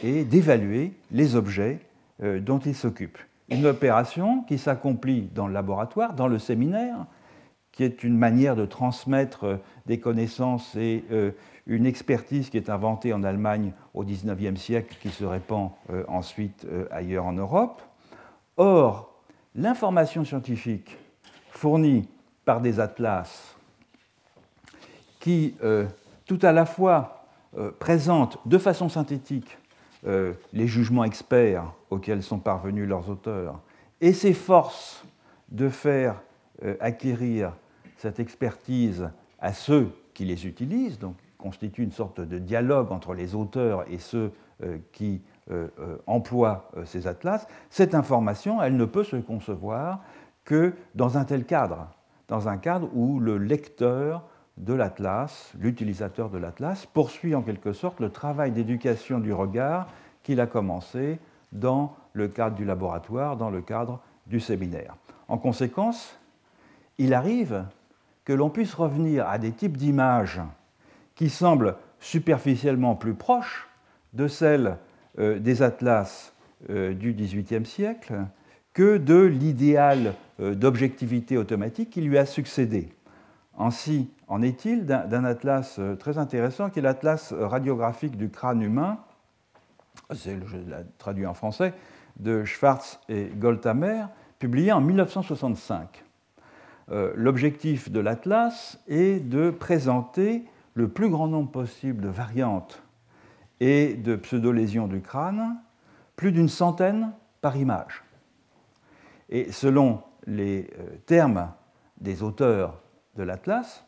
et 0.04 0.24
d'évaluer 0.24 0.94
les 1.12 1.36
objets 1.36 1.80
euh, 2.24 2.40
dont 2.40 2.60
ils 2.60 2.76
s'occupent. 2.76 3.20
Une 3.50 3.66
opération 3.66 4.44
qui 4.44 4.58
s'accomplit 4.58 5.30
dans 5.34 5.48
le 5.48 5.54
laboratoire, 5.54 6.14
dans 6.14 6.28
le 6.28 6.40
séminaire, 6.40 7.06
qui 7.72 7.84
est 7.84 8.04
une 8.04 8.18
manière 8.18 8.56
de 8.56 8.66
transmettre 8.66 9.44
euh, 9.44 9.58
des 9.86 10.00
connaissances 10.00 10.76
et 10.76 11.04
une 11.68 11.86
expertise 11.86 12.50
qui 12.50 12.58
est 12.58 12.70
inventée 12.70 13.14
en 13.14 13.24
Allemagne 13.24 13.74
au 13.94 14.04
XIXe 14.04 14.60
siècle, 14.60 14.98
qui 15.02 15.10
se 15.10 15.24
répand 15.24 15.72
ensuite 16.08 16.68
ailleurs 16.92 17.26
en 17.26 17.34
Europe. 17.34 17.82
Or, 18.58 19.22
l'information 19.56 20.26
scientifique 20.26 20.98
fournie 21.52 22.08
par 22.44 22.62
des 22.62 22.80
atlas 22.80 23.56
qui 25.20 25.56
tout 26.28 26.40
à 26.42 26.52
la 26.52 26.66
fois 26.66 27.18
euh, 27.58 27.72
présentent 27.72 28.38
de 28.46 28.58
façon 28.58 28.90
synthétique 28.90 29.58
euh, 30.06 30.34
les 30.54 30.68
jugements 30.68 31.06
experts 31.06 31.72
auxquels 31.90 32.22
sont 32.22 32.40
parvenus 32.40 32.88
leurs 32.88 33.10
auteurs 33.10 33.62
et 34.02 34.14
s'efforcent 34.14 35.04
de 35.50 35.70
faire 35.70 36.22
euh, 36.64 36.76
acquérir 36.82 37.54
cette 37.98 38.20
expertise 38.20 39.10
à 39.40 39.54
ceux 39.54 39.90
qui 40.14 40.26
les 40.26 40.46
utilisent, 40.46 41.00
donc 41.00 41.16
constitue 41.38 41.84
une 41.84 41.92
sorte 41.92 42.20
de 42.20 42.38
dialogue 42.38 42.92
entre 42.92 43.14
les 43.14 43.34
auteurs 43.34 43.86
et 43.90 44.00
ceux 44.00 44.32
qui 44.92 45.22
emploient 46.06 46.70
ces 46.86 47.08
atlas, 47.08 47.48
cette 47.70 47.96
information, 47.96 48.62
elle 48.62 48.76
ne 48.76 48.86
peut 48.86 49.04
se 49.04 49.16
concevoir 49.16 50.02
que 50.46 50.74
dans 50.96 51.18
un 51.18 51.26
tel 51.26 51.46
cadre, 51.46 51.88
dans 52.28 52.48
un 52.48 52.58
cadre 52.58 52.90
où 52.94 53.20
le 53.20 53.38
lecteur 53.38 54.24
de 54.58 54.74
l'Atlas, 54.74 55.54
l'utilisateur 55.60 56.30
de 56.30 56.38
l'Atlas, 56.38 56.86
poursuit 56.86 57.36
en 57.36 57.42
quelque 57.42 57.74
sorte 57.74 58.00
le 58.00 58.10
travail 58.10 58.52
d'éducation 58.52 59.20
du 59.20 59.32
regard 59.32 59.88
qu'il 60.24 60.42
a 60.42 60.48
commencé 60.48 61.20
dans 61.52 61.96
le 62.14 62.28
cadre 62.28 62.56
du 62.56 62.66
laboratoire, 62.66 63.38
dans 63.38 63.50
le 63.50 63.62
cadre 63.62 64.00
du 64.26 64.40
séminaire. 64.40 64.96
En 65.28 65.38
conséquence, 65.38 66.18
il 66.98 67.14
arrive 67.14 67.66
que 68.26 68.34
l'on 68.34 68.50
puisse 68.50 68.74
revenir 68.74 69.28
à 69.28 69.38
des 69.38 69.52
types 69.52 69.78
d'images 69.78 70.42
qui 71.16 71.30
semblent 71.30 71.76
superficiellement 72.00 72.96
plus 72.96 73.14
proches 73.14 73.68
de 74.14 74.28
celles 74.28 74.68
euh, 74.68 74.76
des 75.18 75.62
atlas 75.62 76.34
euh, 76.70 76.94
du 76.94 77.14
XVIIIe 77.14 77.66
siècle 77.66 78.26
que 78.74 78.98
de 78.98 79.22
l'idéal 79.22 80.14
euh, 80.40 80.54
d'objectivité 80.54 81.36
automatique 81.36 81.90
qui 81.90 82.02
lui 82.02 82.18
a 82.18 82.28
succédé. 82.28 82.90
Ainsi 83.58 84.12
en 84.28 84.44
est-il 84.44 84.86
d'un 84.86 85.24
atlas 85.24 85.78
euh, 85.80 85.96
très 85.96 86.20
intéressant 86.20 86.70
qui 86.70 86.78
est 86.78 86.84
l'atlas 86.84 87.34
radiographique 87.34 88.18
du 88.18 88.30
crâne 88.30 88.62
humain, 88.62 89.00
c'est 90.14 90.38
traduit 91.00 91.26
en 91.26 91.34
français, 91.34 91.74
de 92.20 92.44
Schwartz 92.46 93.00
et 93.10 93.32
Goldhammer, 93.36 94.06
publié 94.38 94.72
en 94.72 94.82
1965. 94.82 96.04
Euh, 96.92 97.14
l'objectif 97.16 97.92
de 97.92 98.00
l'atlas 98.00 98.80
est 98.88 99.20
de 99.20 99.50
présenter 99.50 100.44
le 100.76 100.88
plus 100.88 101.10
grand 101.10 101.28
nombre 101.28 101.50
possible 101.50 102.04
de 102.04 102.10
variantes 102.10 102.84
et 103.60 103.96
de 103.96 104.16
pseudo-lésions 104.16 104.88
du 104.88 105.02
crâne, 105.02 105.58
plus 106.16 106.32
d'une 106.32 106.50
centaine 106.50 107.12
par 107.42 107.58
image. 107.58 108.04
Et 109.30 109.52
selon 109.52 110.02
les 110.26 110.70
euh, 110.80 110.98
termes 111.06 111.52
des 112.00 112.24
auteurs 112.24 112.80
de 113.16 113.24
l'Atlas, 113.24 113.84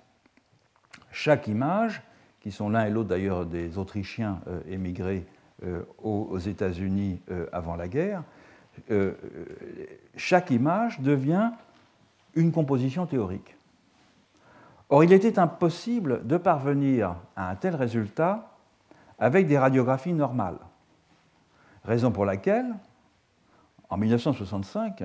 chaque 1.11 1.47
image, 1.47 2.01
qui 2.39 2.51
sont 2.51 2.69
l'un 2.69 2.85
et 2.85 2.89
l'autre 2.89 3.09
d'ailleurs 3.09 3.45
des 3.45 3.77
Autrichiens 3.77 4.39
euh, 4.47 4.61
émigrés 4.67 5.25
euh, 5.63 5.83
aux 5.97 6.37
États-Unis 6.37 7.19
avant 7.51 7.75
la 7.75 7.89
guerre, 7.89 8.23
chaque 10.15 10.51
image 10.51 11.01
devient 11.01 11.51
une 12.35 12.53
composition 12.53 13.05
théorique. 13.05 13.57
Or, 14.87 15.03
il 15.03 15.11
était 15.11 15.37
impossible 15.37 16.25
de 16.25 16.37
parvenir 16.37 17.15
à 17.35 17.49
un 17.49 17.55
tel 17.55 17.75
résultat 17.75 18.58
avec 19.19 19.47
des 19.47 19.57
radiographies 19.57 20.13
normales. 20.13 20.59
Raison 21.83 22.11
pour 22.11 22.25
laquelle, 22.25 22.75
en 23.89 23.97
1965, 23.97 25.03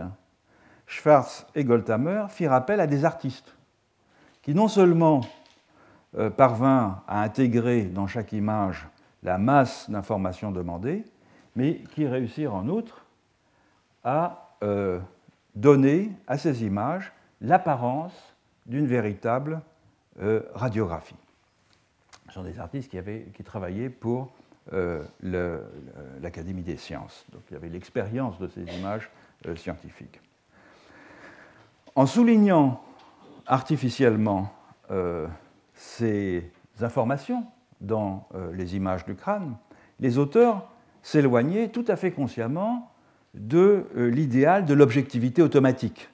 Schwarz 0.86 1.46
et 1.54 1.64
Goldhammer 1.64 2.26
firent 2.28 2.52
appel 2.52 2.80
à 2.80 2.86
des 2.86 3.04
artistes 3.04 3.56
qui 4.42 4.54
non 4.54 4.68
seulement 4.68 5.22
euh, 6.18 6.30
parvint 6.30 7.02
à 7.08 7.22
intégrer 7.22 7.84
dans 7.86 8.06
chaque 8.06 8.32
image 8.32 8.86
la 9.22 9.38
masse 9.38 9.88
d'informations 9.88 10.52
demandées, 10.52 11.04
mais 11.56 11.78
qui 11.94 12.06
réussirent 12.06 12.54
en 12.54 12.68
outre 12.68 13.06
à 14.04 14.50
euh, 14.62 15.00
donner 15.54 16.12
à 16.26 16.36
ces 16.36 16.62
images 16.64 17.10
l'apparence 17.40 18.12
d'une 18.66 18.86
véritable 18.86 19.62
euh, 20.20 20.42
radiographie. 20.54 21.16
Sont 22.34 22.42
des 22.42 22.58
artistes 22.58 22.90
qui, 22.90 22.98
avaient, 22.98 23.28
qui 23.32 23.44
travaillaient 23.44 23.90
pour 23.90 24.32
l'Académie 25.22 26.62
des 26.62 26.76
sciences. 26.76 27.24
Donc 27.32 27.42
il 27.48 27.54
y 27.54 27.56
avait 27.56 27.68
l'expérience 27.68 28.40
de 28.40 28.48
ces 28.48 28.62
images 28.76 29.08
scientifiques. 29.56 30.20
En 31.94 32.06
soulignant 32.06 32.82
artificiellement 33.46 34.52
euh, 34.90 35.28
ces 35.74 36.50
informations 36.80 37.46
dans 37.80 38.26
euh, 38.34 38.52
les 38.52 38.74
images 38.74 39.04
du 39.04 39.14
crâne, 39.14 39.56
les 40.00 40.18
auteurs 40.18 40.68
s'éloignaient 41.02 41.68
tout 41.68 41.84
à 41.86 41.96
fait 41.96 42.10
consciemment 42.10 42.90
de 43.34 43.86
euh, 43.96 44.08
l'idéal 44.08 44.64
de 44.64 44.74
l'objectivité 44.74 45.42
automatique 45.42 46.08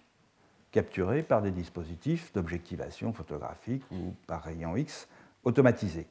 capturés 0.72 1.22
par 1.22 1.42
des 1.42 1.50
dispositifs 1.50 2.32
d'objectivation 2.32 3.12
photographique 3.12 3.82
ou 3.90 4.14
par 4.26 4.42
rayon 4.42 4.76
X 4.76 5.08
automatisés. 5.44 6.08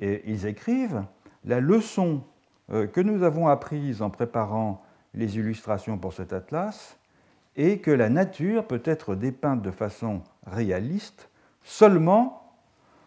Et 0.00 0.22
ils 0.26 0.46
écrivent 0.46 1.04
La 1.44 1.60
leçon 1.60 2.22
euh, 2.72 2.86
que 2.86 3.00
nous 3.00 3.22
avons 3.22 3.48
apprise 3.48 4.02
en 4.02 4.10
préparant 4.10 4.82
les 5.12 5.36
illustrations 5.36 5.98
pour 5.98 6.12
cet 6.12 6.32
atlas 6.32 6.98
est 7.56 7.78
que 7.78 7.90
la 7.90 8.08
nature 8.08 8.66
peut 8.66 8.82
être 8.84 9.14
dépeinte 9.14 9.62
de 9.62 9.70
façon 9.70 10.22
réaliste 10.46 11.28
seulement 11.62 12.52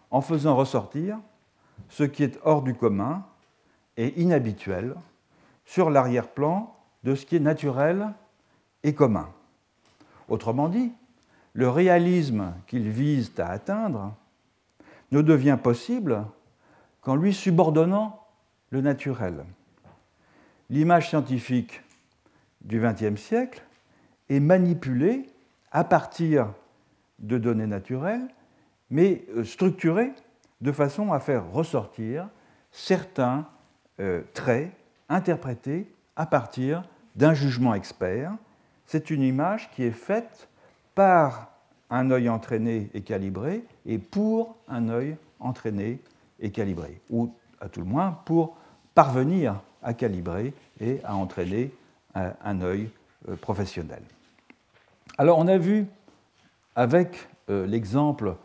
en 0.10 0.22
faisant 0.22 0.56
ressortir 0.56 1.20
ce 1.90 2.04
qui 2.04 2.24
est 2.24 2.40
hors 2.44 2.62
du 2.62 2.74
commun 2.74 3.26
et 3.98 4.22
inhabituel 4.22 4.96
sur 5.66 5.90
l'arrière-plan 5.90 6.74
de 7.04 7.16
ce 7.16 7.26
qui 7.26 7.36
est 7.36 7.42
naturel 7.42 8.14
et 8.84 8.94
commun. 8.94 9.30
Autrement 10.30 10.70
dit, 10.70 10.92
le 11.54 11.70
réalisme 11.70 12.54
qu'ils 12.68 12.90
visent 12.90 13.34
à 13.38 13.48
atteindre 13.48 14.14
ne 15.12 15.22
devient 15.22 15.58
possible 15.62 16.26
qu'en 17.02 17.16
lui 17.16 17.34
subordonnant 17.34 18.26
le 18.70 18.82
naturel. 18.82 19.46
L'image 20.70 21.10
scientifique 21.10 21.82
du 22.62 22.82
XXe 22.82 23.20
siècle 23.20 23.64
est 24.30 24.40
manipulée 24.40 25.30
à 25.72 25.84
partir 25.84 26.54
de 27.20 27.38
données 27.38 27.68
naturelles, 27.68 28.28
mais 28.90 29.26
euh, 29.36 29.44
structurée 29.44 30.12
de 30.62 30.72
façon 30.72 31.14
à 31.14 31.20
faire 31.20 31.50
ressortir 31.52 32.28
certains 32.72 33.48
euh, 34.00 34.22
traits 34.34 34.72
interprétés 35.10 35.92
à 36.16 36.26
partir 36.26 36.84
d'un 37.16 37.34
jugement 37.34 37.74
expert. 37.74 38.34
C'est 38.86 39.10
une 39.10 39.22
image 39.22 39.72
qui 39.72 39.84
est 39.84 39.92
faite 39.92 40.50
par 40.96 41.57
un 41.90 42.12
œil 42.12 42.30
entraîné 42.30 42.90
et 42.94 43.02
calibré 43.02 43.64
et 43.86 43.98
pour 43.98 44.58
un 44.68 44.90
œil 44.90 45.16
entraîné 45.40 46.00
et 46.40 46.52
calibré, 46.52 47.02
ou 47.10 47.32
à 47.60 47.70
tout 47.70 47.80
le 47.80 47.86
moins 47.86 48.20
pour 48.26 48.58
parvenir 48.94 49.62
à 49.84 49.94
calibrer 49.94 50.54
et 50.80 51.00
à 51.04 51.16
entraîner 51.16 51.72
un 52.16 52.62
œil 52.62 52.90
euh, 53.30 53.36
professionnel. 53.36 54.02
Alors 55.18 55.38
on 55.40 55.48
a 55.48 55.58
vu 55.58 55.86
avec 56.76 57.28
euh, 57.50 57.66
l'exemple 57.66 58.36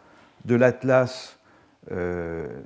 de 0.45 0.55
l'atlas 0.55 1.39
euh, 1.91 2.61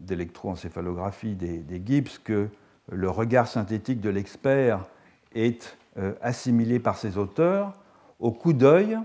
d'électroencéphalographie 0.00 1.34
des, 1.34 1.58
des 1.58 1.82
Gibbs 1.84 2.18
que 2.24 2.48
le 2.90 3.10
regard 3.10 3.46
synthétique 3.46 4.00
de 4.00 4.10
l'expert 4.10 4.86
est 5.34 5.76
assimilé 6.22 6.78
par 6.78 6.96
ses 6.96 7.18
auteurs 7.18 7.74
au 8.18 8.32
coup 8.32 8.52
d'œil 8.52 8.98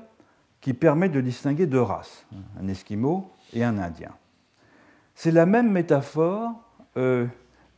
qui 0.65 0.73
permet 0.73 1.09
de 1.09 1.21
distinguer 1.21 1.67
deux 1.67 1.79
races, 1.79 2.25
un 2.59 2.67
esquimau 2.67 3.29
et 3.53 3.63
un 3.63 3.77
indien. 3.77 4.09
C'est 5.13 5.29
la 5.29 5.45
même 5.45 5.71
métaphore 5.71 6.53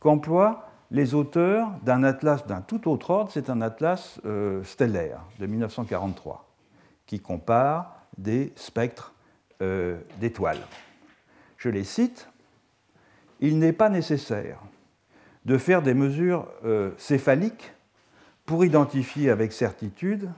qu'emploie 0.00 0.70
les 0.90 1.12
auteurs 1.12 1.70
d'un 1.82 2.02
atlas 2.02 2.46
d'un 2.46 2.62
tout 2.62 2.88
autre 2.88 3.10
ordre, 3.10 3.30
c'est 3.30 3.50
un 3.50 3.60
atlas 3.60 4.18
euh, 4.24 4.64
stellaire 4.64 5.20
de 5.38 5.44
1943, 5.44 6.48
qui 7.04 7.20
compare 7.20 8.06
des 8.16 8.54
spectres 8.56 9.12
euh, 9.60 9.98
d'étoiles. 10.18 10.64
Je 11.58 11.68
les 11.68 11.84
cite, 11.84 12.30
Il 13.40 13.58
n'est 13.58 13.74
pas 13.74 13.90
nécessaire 13.90 14.60
de 15.44 15.58
faire 15.58 15.82
des 15.82 15.92
mesures 15.92 16.48
euh, 16.64 16.92
céphaliques 16.96 17.74
pour 18.46 18.64
identifier 18.64 19.28
avec 19.28 19.52
certitude 19.52 20.30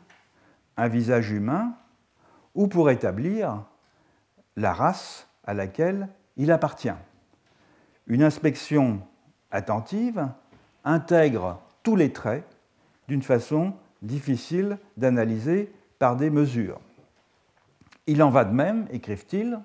un 0.76 0.88
visage 0.88 1.30
humain 1.30 1.74
ou 2.54 2.66
pour 2.66 2.90
établir 2.90 3.64
la 4.56 4.72
race 4.72 5.28
à 5.44 5.54
laquelle 5.54 6.08
il 6.36 6.50
appartient. 6.50 6.88
Une 8.06 8.22
inspection 8.22 9.00
attentive 9.50 10.28
intègre 10.84 11.60
tous 11.82 11.96
les 11.96 12.12
traits 12.12 12.44
d'une 13.08 13.22
façon 13.22 13.74
difficile 14.02 14.78
d'analyser 14.96 15.72
par 15.98 16.16
des 16.16 16.30
mesures. 16.30 16.80
Il 18.06 18.22
en 18.22 18.30
va 18.30 18.44
de 18.44 18.52
même, 18.52 18.86
écrivent-ils, 18.90 19.60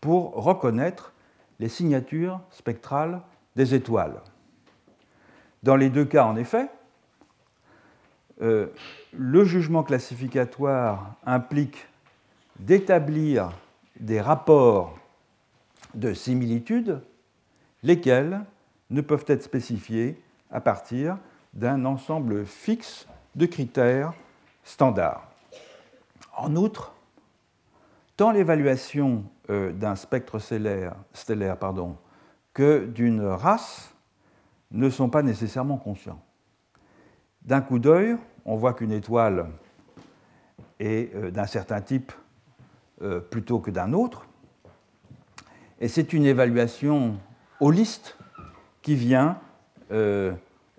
pour 0.00 0.32
reconnaître 0.32 1.12
les 1.58 1.68
signatures 1.68 2.40
spectrales 2.50 3.20
des 3.54 3.74
étoiles. 3.74 4.20
Dans 5.62 5.76
les 5.76 5.90
deux 5.90 6.06
cas, 6.06 6.24
en 6.24 6.36
effet, 6.36 6.70
euh, 8.40 8.68
le 9.12 9.44
jugement 9.44 9.82
classificatoire 9.82 11.14
implique 11.26 11.86
d'établir 12.60 13.52
des 13.98 14.20
rapports 14.20 14.98
de 15.94 16.12
similitude, 16.12 17.00
lesquels 17.82 18.44
ne 18.90 19.00
peuvent 19.00 19.24
être 19.26 19.42
spécifiés 19.42 20.22
à 20.50 20.60
partir 20.60 21.18
d'un 21.54 21.84
ensemble 21.84 22.44
fixe 22.44 23.06
de 23.34 23.46
critères 23.46 24.12
standards. 24.62 25.26
En 26.36 26.54
outre, 26.54 26.94
tant 28.16 28.30
l'évaluation 28.30 29.24
euh, 29.48 29.72
d'un 29.72 29.96
spectre 29.96 30.38
stellaire, 30.38 30.94
que 32.52 32.84
d'une 32.84 33.22
race 33.22 33.94
ne 34.70 34.90
sont 34.90 35.08
pas 35.08 35.22
nécessairement 35.22 35.78
conscients. 35.78 36.22
D'un 37.42 37.62
coup 37.62 37.78
d'œil, 37.78 38.16
on 38.44 38.56
voit 38.56 38.74
qu'une 38.74 38.92
étoile 38.92 39.48
est 40.78 41.14
euh, 41.14 41.30
d'un 41.30 41.46
certain 41.46 41.80
type 41.80 42.12
euh, 43.02 43.20
plutôt 43.20 43.60
que 43.60 43.70
d'un 43.70 43.92
autre, 43.92 44.26
et 45.80 45.88
c'est 45.88 46.12
une 46.12 46.26
évaluation 46.26 47.16
holiste 47.58 48.18
qui 48.82 48.94
vient 48.94 49.38
euh, 49.90 50.32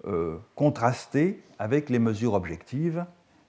euh, 0.06 0.38
contraster 0.56 1.42
avec 1.58 1.90
les 1.90 2.00
mesures 2.00 2.34
objectives 2.34 3.06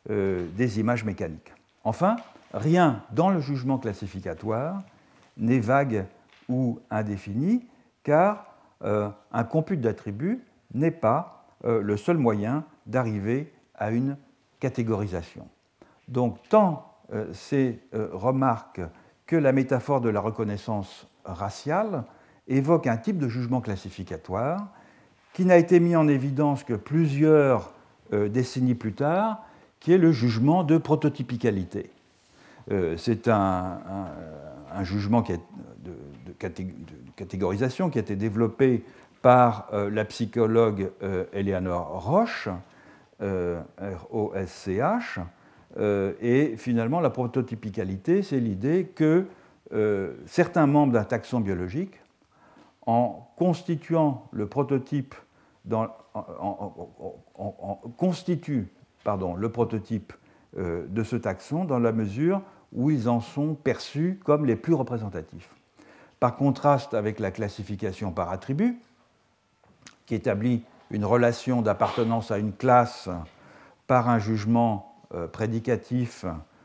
des 0.09 0.81
images 0.81 1.05
mécaniques. 1.05 1.53
Enfin, 1.85 2.17
rien 2.53 3.05
dans 3.13 3.31
le 3.31 3.41
jugement 3.41 3.79
classificatoire 3.79 4.83
n'est 5.37 5.61
vague 5.61 6.07
ou 6.49 6.81
indéfini, 6.91 7.65
car 8.03 8.57
un 8.83 9.45
compute 9.45 9.81
d'attributs 9.81 10.43
n'est 10.75 10.91
pas 10.91 11.47
le 11.63 11.97
seul 11.97 12.19
moyen 12.19 12.65
d'arriver 12.85 13.53
à 13.77 13.93
une 13.93 14.17
catégorisation. 14.59 15.47
Donc, 16.09 16.37
tant 16.49 16.92
ces 17.33 17.81
remarques 17.93 18.81
que 19.27 19.37
la 19.37 19.53
métaphore 19.53 20.01
de 20.01 20.09
la 20.09 20.21
reconnaissance 20.21 21.09
raciale 21.25 22.05
évoque 22.49 22.87
un 22.87 22.97
type 22.97 23.19
de 23.19 23.29
jugement 23.29 23.61
classificatoire 23.61 24.69
qui 25.33 25.45
n'a 25.45 25.57
été 25.57 25.81
mis 25.81 25.97
en 25.97 26.09
évidence 26.09 26.65
que 26.65 26.75
plusieurs 26.75 27.73
euh, 28.13 28.29
décennies 28.29 28.75
plus 28.75 28.93
tard, 28.93 29.45
qui 29.81 29.93
est 29.93 29.99
le 29.99 30.13
jugement 30.13 30.65
de 30.65 30.79
prototypicalité. 30.79 31.91
Euh, 32.71 32.97
c'est 32.97 33.29
un, 33.29 33.81
jugement 34.83 35.23
qui 35.23 35.33
de, 35.33 35.93
catégorisation 37.17 37.91
qui 37.91 37.99
a 37.99 38.03
été 38.03 38.17
développé 38.17 38.85
par 39.23 39.69
euh, 39.73 39.91
la 39.91 40.05
psychologue 40.05 40.91
Eleanor 41.33 42.05
Roche, 42.05 42.49
R-O-S-C-H, 43.21 45.21
et 45.79 46.55
finalement 46.59 47.01
la 47.01 47.11
prototypicalité, 47.11 48.23
c'est 48.23 48.41
l'idée 48.41 48.91
que 48.95 49.27
certains 50.27 50.67
membres 50.67 50.93
d'un 50.93 51.05
taxon 51.05 51.41
biologique 51.41 51.99
en 52.85 53.29
constituant 53.37 54.29
le 54.33 54.47
prototype 54.47 55.15
constitue 57.97 58.69
pardon, 59.05 59.35
le 59.35 59.49
prototype 59.51 60.13
euh, 60.59 60.87
de 60.89 61.03
ce 61.03 61.17
taxon 61.17 61.65
dans 61.65 61.79
la 61.79 61.93
mesure 61.93 62.43
où 62.73 62.91
ils 62.91 63.09
en 63.09 63.21
sont 63.21 63.55
perçus 63.55 64.21
comme 64.25 64.47
les 64.47 64.57
plus 64.57 64.75
représentatifs. 64.75 65.51
Par 66.21 66.37
contraste 66.37 66.95
avec 66.95 67.19
la 67.19 67.31
classification 67.31 68.13
par 68.13 68.31
attribut, 68.31 68.79
qui 70.07 70.15
établit 70.15 70.65
une 70.91 71.05
relation 71.05 71.63
d'appartenance 71.63 72.31
à 72.31 72.39
une 72.39 72.53
classe 72.53 73.09
par 73.87 74.09
un 74.09 74.19
jugement 74.19 74.92
euh, 75.15 75.29
prédicatif 75.29 76.25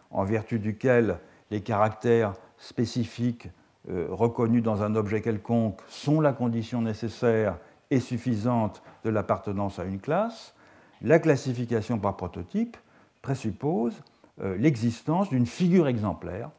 en 0.09 0.23
vertu 0.23 0.59
duquel 0.59 1.19
les 1.51 1.61
caractères 1.61 2.33
spécifiques 2.57 3.49
euh, 3.89 4.07
reconnus 4.09 4.63
dans 4.63 4.83
un 4.83 4.95
objet 4.95 5.21
quelconque 5.21 5.79
sont 5.89 6.21
la 6.21 6.31
condition 6.31 6.81
nécessaire 6.81 7.57
et 7.91 7.99
suffisante 7.99 8.81
de 9.03 9.09
l'appartenance 9.09 9.79
à 9.79 9.83
une 9.83 9.99
classe, 9.99 10.53
la 11.01 11.19
classification 11.19 11.99
par 11.99 12.15
prototype 12.15 12.77
présuppose 13.21 14.01
euh, 14.41 14.55
l'existence 14.57 15.29
d'une 15.29 15.45
figure 15.45 15.87
exemplaire 15.87 16.49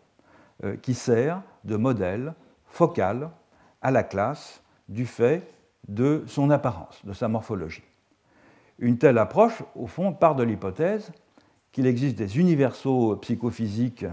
qui 0.82 0.94
sert 0.94 1.40
de 1.62 1.76
modèle 1.76 2.34
focal 2.66 3.30
à 3.80 3.92
la 3.92 4.02
classe 4.02 4.60
du 4.88 5.06
fait 5.06 5.48
de 5.86 6.24
son 6.26 6.50
apparence, 6.50 7.00
de 7.04 7.12
sa 7.12 7.28
morphologie. 7.28 7.84
Une 8.80 8.98
telle 8.98 9.18
approche, 9.18 9.62
au 9.76 9.86
fond, 9.86 10.12
part 10.12 10.34
de 10.34 10.42
l'hypothèse 10.42 11.12
qu'il 11.78 11.86
existe 11.86 12.16
des 12.16 12.40
universaux 12.40 13.14
psychophysiques 13.22 14.04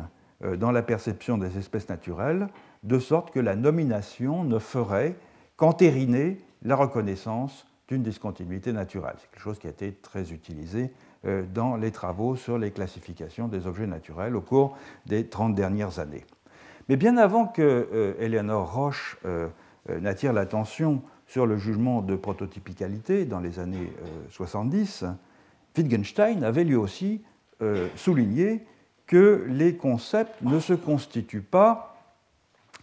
dans 0.60 0.72
la 0.72 0.84
perception 0.84 1.40
des 1.40 1.58
espèces 1.58 1.90
naturelles, 1.90 2.48
de 2.84 3.00
sorte 3.00 3.32
que 3.32 3.40
la 3.40 3.56
nomination 3.56 4.44
ne 4.44 4.60
ferait 4.60 5.16
qu'entériner 5.58 6.38
la 6.62 6.76
reconnaissance 6.76 7.66
d'une 7.88 8.04
discontinuité 8.04 8.72
naturelle. 8.72 9.16
C'est 9.18 9.32
quelque 9.32 9.42
chose 9.42 9.58
qui 9.58 9.66
a 9.66 9.72
été 9.72 9.94
très 9.94 10.32
utilisé 10.32 10.92
euh, 11.26 11.44
dans 11.56 11.76
les 11.76 11.90
travaux 11.90 12.36
sur 12.36 12.60
les 12.60 12.70
classifications 12.70 13.48
des 13.48 13.66
objets 13.66 13.88
naturels 13.88 14.36
au 14.36 14.42
cours 14.42 14.78
des 15.08 15.26
30 15.26 15.56
dernières 15.56 15.98
années. 15.98 16.24
Mais 16.88 16.98
bien 16.98 17.18
avant 17.18 17.48
que 17.48 17.64
euh, 17.64 18.14
Eleanor 18.20 18.76
Roche 18.76 19.18
euh, 19.26 19.48
n'attire 19.90 20.34
l'attention 20.34 21.02
sur 21.26 21.48
le 21.48 21.58
jugement 21.58 22.04
de 22.04 22.16
prototypicalité 22.16 23.26
dans 23.26 23.40
les 23.40 23.58
années 23.58 23.92
70, 24.30 25.06
Wittgenstein 25.76 26.44
avait 26.44 26.64
lui 26.64 26.76
aussi 26.76 27.24
souligné 27.96 28.66
que 29.08 29.46
les 29.48 29.76
concepts 29.76 30.42
ne 30.42 30.60
se 30.60 30.74
constituent 30.74 31.42
pas 31.42 31.98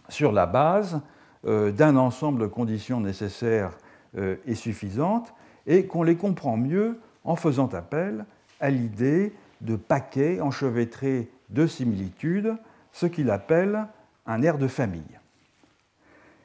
sur 0.09 0.31
la 0.31 0.45
base 0.45 1.01
d'un 1.43 1.95
ensemble 1.95 2.41
de 2.41 2.47
conditions 2.47 2.99
nécessaires 2.99 3.77
et 4.15 4.55
suffisantes, 4.55 5.33
et 5.67 5.85
qu'on 5.85 6.03
les 6.03 6.15
comprend 6.15 6.57
mieux 6.57 6.99
en 7.23 7.35
faisant 7.35 7.67
appel 7.67 8.25
à 8.59 8.69
l'idée 8.69 9.33
de 9.61 9.75
paquets 9.75 10.41
enchevêtrés 10.41 11.29
de 11.49 11.67
similitudes, 11.67 12.55
ce 12.91 13.05
qu'il 13.05 13.29
appelle 13.29 13.87
un 14.25 14.41
air 14.41 14.57
de 14.57 14.67
famille. 14.67 15.19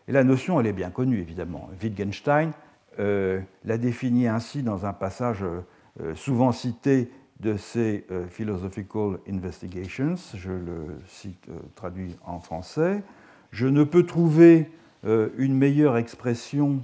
Et 0.06 0.12
la 0.12 0.24
notion, 0.24 0.58
elle 0.58 0.66
est 0.66 0.72
bien 0.72 0.90
connue, 0.90 1.20
évidemment. 1.20 1.68
Wittgenstein 1.82 2.52
euh, 2.98 3.40
l'a 3.64 3.78
définie 3.78 4.26
ainsi 4.26 4.62
dans 4.62 4.86
un 4.86 4.92
passage 4.92 5.44
euh, 5.44 6.14
souvent 6.14 6.52
cité 6.52 7.10
de 7.40 7.56
ses 7.56 8.04
euh, 8.10 8.26
Philosophical 8.28 9.18
Investigations, 9.28 10.16
je 10.34 10.50
le 10.50 11.00
cite 11.06 11.46
traduit 11.74 12.16
en 12.24 12.40
français. 12.40 13.02
Je 13.50 13.66
ne 13.66 13.84
peux 13.84 14.04
trouver 14.04 14.70
une 15.04 15.54
meilleure 15.54 15.96
expression 15.96 16.82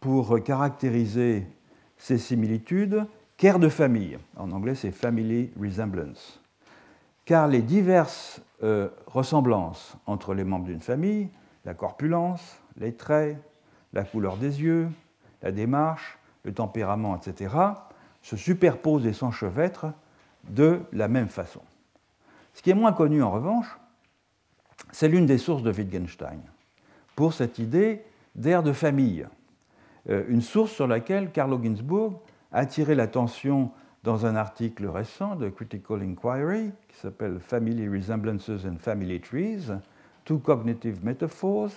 pour 0.00 0.42
caractériser 0.42 1.46
ces 1.98 2.18
similitudes 2.18 3.06
qu'air 3.36 3.58
de 3.58 3.68
famille. 3.68 4.18
En 4.36 4.50
anglais, 4.50 4.74
c'est 4.74 4.90
family 4.90 5.50
resemblance. 5.60 6.40
Car 7.24 7.48
les 7.48 7.62
diverses 7.62 8.42
euh, 8.62 8.88
ressemblances 9.06 9.96
entre 10.06 10.34
les 10.34 10.44
membres 10.44 10.66
d'une 10.66 10.80
famille, 10.80 11.28
la 11.64 11.74
corpulence, 11.74 12.60
les 12.76 12.94
traits, 12.94 13.36
la 13.92 14.04
couleur 14.04 14.36
des 14.36 14.62
yeux, 14.62 14.88
la 15.42 15.52
démarche, 15.52 16.18
le 16.44 16.52
tempérament, 16.52 17.16
etc., 17.16 17.54
se 18.22 18.36
superposent 18.36 19.06
et 19.06 19.12
s'enchevêtrent 19.12 19.92
de 20.48 20.80
la 20.92 21.08
même 21.08 21.28
façon. 21.28 21.60
Ce 22.54 22.62
qui 22.62 22.70
est 22.70 22.74
moins 22.74 22.92
connu 22.92 23.22
en 23.22 23.30
revanche, 23.30 23.78
c'est 24.90 25.08
l'une 25.08 25.26
des 25.26 25.38
sources 25.38 25.62
de 25.62 25.72
Wittgenstein 25.72 26.40
pour 27.16 27.32
cette 27.32 27.58
idée 27.58 28.02
d'air 28.34 28.62
de 28.62 28.72
famille, 28.72 29.26
euh, 30.08 30.24
une 30.28 30.40
source 30.40 30.72
sur 30.72 30.86
laquelle 30.86 31.30
Carlo 31.30 31.60
Ginzburg 31.62 32.20
a 32.50 32.60
attiré 32.60 32.94
l'attention 32.94 33.70
dans 34.02 34.26
un 34.26 34.34
article 34.34 34.86
récent 34.86 35.36
de 35.36 35.48
Critical 35.48 36.02
Inquiry 36.02 36.70
qui 36.88 36.96
s'appelle 36.96 37.38
Family 37.38 37.88
Resemblances 37.88 38.48
and 38.48 38.78
Family 38.78 39.20
Trees, 39.20 39.70
Two 40.24 40.38
Cognitive 40.38 41.04
Metaphors. 41.04 41.70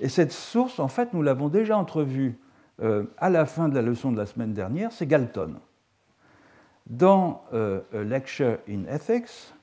Et 0.00 0.08
cette 0.08 0.32
source, 0.32 0.80
en 0.80 0.88
fait, 0.88 1.12
nous 1.12 1.22
l'avons 1.22 1.48
déjà 1.48 1.76
entrevue 1.76 2.38
euh, 2.82 3.04
à 3.18 3.30
la 3.30 3.46
fin 3.46 3.68
de 3.68 3.74
la 3.74 3.82
leçon 3.82 4.10
de 4.10 4.16
la 4.16 4.26
semaine 4.26 4.52
dernière, 4.52 4.90
c'est 4.90 5.06
Galton. 5.06 5.56
Dans 6.90 7.44
euh, 7.54 7.80
Lecture 7.92 8.58
in 8.68 8.84
Ethics, 8.84 9.54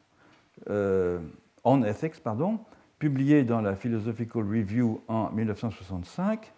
on 0.67 1.83
Ethics, 1.83 2.23
pardon, 2.23 2.59
publié 2.97 3.43
dans 3.43 3.61
la 3.61 3.75
Philosophical 3.75 4.43
Review 4.43 5.01
en 5.07 5.29
1965, 5.31 6.51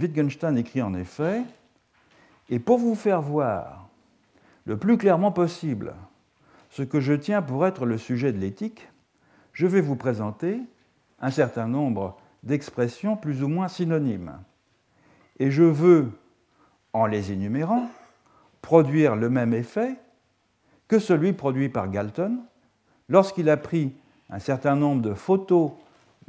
Wittgenstein 0.00 0.56
écrit 0.56 0.82
en 0.82 0.94
effet, 0.94 1.42
et 2.50 2.58
pour 2.58 2.78
vous 2.78 2.94
faire 2.94 3.22
voir 3.22 3.88
le 4.64 4.76
plus 4.76 4.98
clairement 4.98 5.32
possible 5.32 5.94
ce 6.70 6.82
que 6.82 7.00
je 7.00 7.12
tiens 7.12 7.42
pour 7.42 7.66
être 7.66 7.86
le 7.86 7.98
sujet 7.98 8.32
de 8.32 8.38
l'éthique, 8.38 8.88
je 9.52 9.66
vais 9.66 9.80
vous 9.80 9.96
présenter 9.96 10.60
un 11.20 11.30
certain 11.30 11.66
nombre 11.66 12.16
d'expressions 12.42 13.16
plus 13.16 13.42
ou 13.42 13.48
moins 13.48 13.68
synonymes. 13.68 14.38
Et 15.38 15.50
je 15.50 15.62
veux, 15.62 16.10
en 16.92 17.06
les 17.06 17.32
énumérant, 17.32 17.88
produire 18.62 19.16
le 19.16 19.30
même 19.30 19.54
effet 19.54 19.96
que 20.88 20.98
celui 20.98 21.32
produit 21.32 21.68
par 21.68 21.90
Galton 21.90 22.38
lorsqu'il 23.08 23.50
a 23.50 23.56
pris 23.56 23.94
un 24.30 24.38
certain 24.38 24.76
nombre 24.76 25.02
de 25.02 25.14
photos 25.14 25.72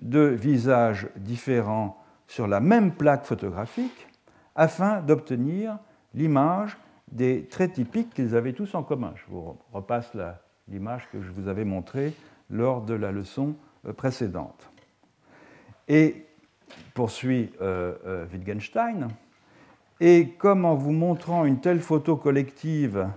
de 0.01 0.21
visages 0.21 1.07
différents 1.17 1.97
sur 2.27 2.47
la 2.47 2.59
même 2.59 2.93
plaque 2.93 3.25
photographique 3.25 4.07
afin 4.55 5.01
d'obtenir 5.01 5.77
l'image 6.13 6.77
des 7.11 7.45
traits 7.45 7.73
typiques 7.73 8.13
qu'ils 8.13 8.35
avaient 8.35 8.53
tous 8.53 8.75
en 8.75 8.83
commun. 8.83 9.13
Je 9.15 9.23
vous 9.31 9.57
repasse 9.73 10.11
l'image 10.67 11.07
que 11.11 11.21
je 11.21 11.31
vous 11.31 11.47
avais 11.47 11.65
montrée 11.65 12.13
lors 12.49 12.81
de 12.81 12.93
la 12.93 13.11
leçon 13.11 13.55
euh, 13.87 13.93
précédente. 13.93 14.69
Et 15.87 16.25
poursuit 16.93 17.51
euh, 17.61 17.95
euh, 18.05 18.25
Wittgenstein, 18.31 19.07
et 19.99 20.29
comme 20.37 20.65
en 20.65 20.75
vous 20.75 20.91
montrant 20.91 21.45
une 21.45 21.59
telle 21.59 21.81
photo 21.81 22.15
collective, 22.15 23.07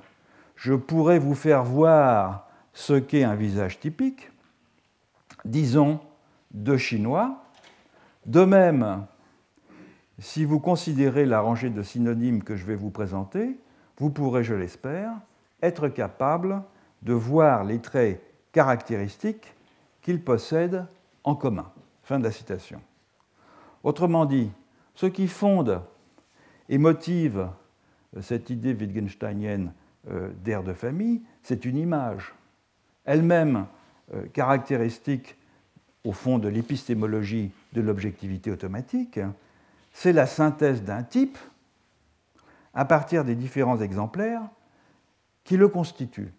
je 0.57 0.75
pourrais 0.75 1.19
vous 1.19 1.35
faire 1.35 1.65
voir 1.65 2.49
ce 2.73 2.95
qu'est 2.95 3.25
un 3.25 3.35
visage 3.35 3.79
typique, 3.79 4.31
disons 5.45 6.01
deux 6.51 6.77
Chinois, 6.77 7.43
de 8.27 8.45
même, 8.45 9.07
si 10.19 10.45
vous 10.45 10.61
considérez 10.61 11.27
la 11.27 11.41
rangée 11.41 11.71
de 11.71 11.83
synonymes 11.83 12.43
que 12.43 12.57
je 12.57 12.65
vais 12.65 12.77
vous 12.77 12.91
présenter, 12.91 13.59
vous 13.99 14.11
pourrez, 14.11 14.45
je 14.45 14.55
l'espère, 14.55 15.13
être 15.63 15.89
capable 15.89 16.63
de 17.03 17.13
voir 17.13 17.65
les 17.65 17.81
traits 17.81 18.23
caractéristiques 18.53 19.55
qu'ils 20.03 20.23
possèdent 20.23 20.87
en 21.25 21.35
commun. 21.35 21.71
Fin 22.03 22.19
de 22.19 22.25
la 22.25 22.31
citation. 22.31 22.81
Autrement 23.83 24.27
dit, 24.27 24.51
ce 24.95 25.07
qui 25.07 25.29
fonde 25.29 25.81
et 26.69 26.79
motive 26.79 27.49
cette 28.21 28.51
idée 28.51 28.75
wittgensteinienne 28.75 29.73
euh, 30.09 30.31
d'air 30.45 30.63
de 30.63 30.73
famille, 30.73 31.23
c'est 31.43 31.65
une 31.65 31.77
image, 31.77 32.35
elle-même 33.05 33.67
euh, 34.15 34.27
caractéristique 34.33 35.37
au 36.05 36.13
fond 36.13 36.39
de 36.39 36.49
l'épistémologie 36.49 37.53
de 37.73 37.81
l'objectivité 37.81 38.51
automatique, 38.51 39.21
c'est 39.93 40.13
la 40.13 40.27
synthèse 40.27 40.83
d'un 40.83 41.03
type 41.03 41.39
à 42.75 42.85
partir 42.85 43.25
des 43.25 43.35
différents 43.35 43.81
exemplaires 43.81 44.43
qui 45.45 45.57
le 45.57 45.69
constituent. 45.69 46.33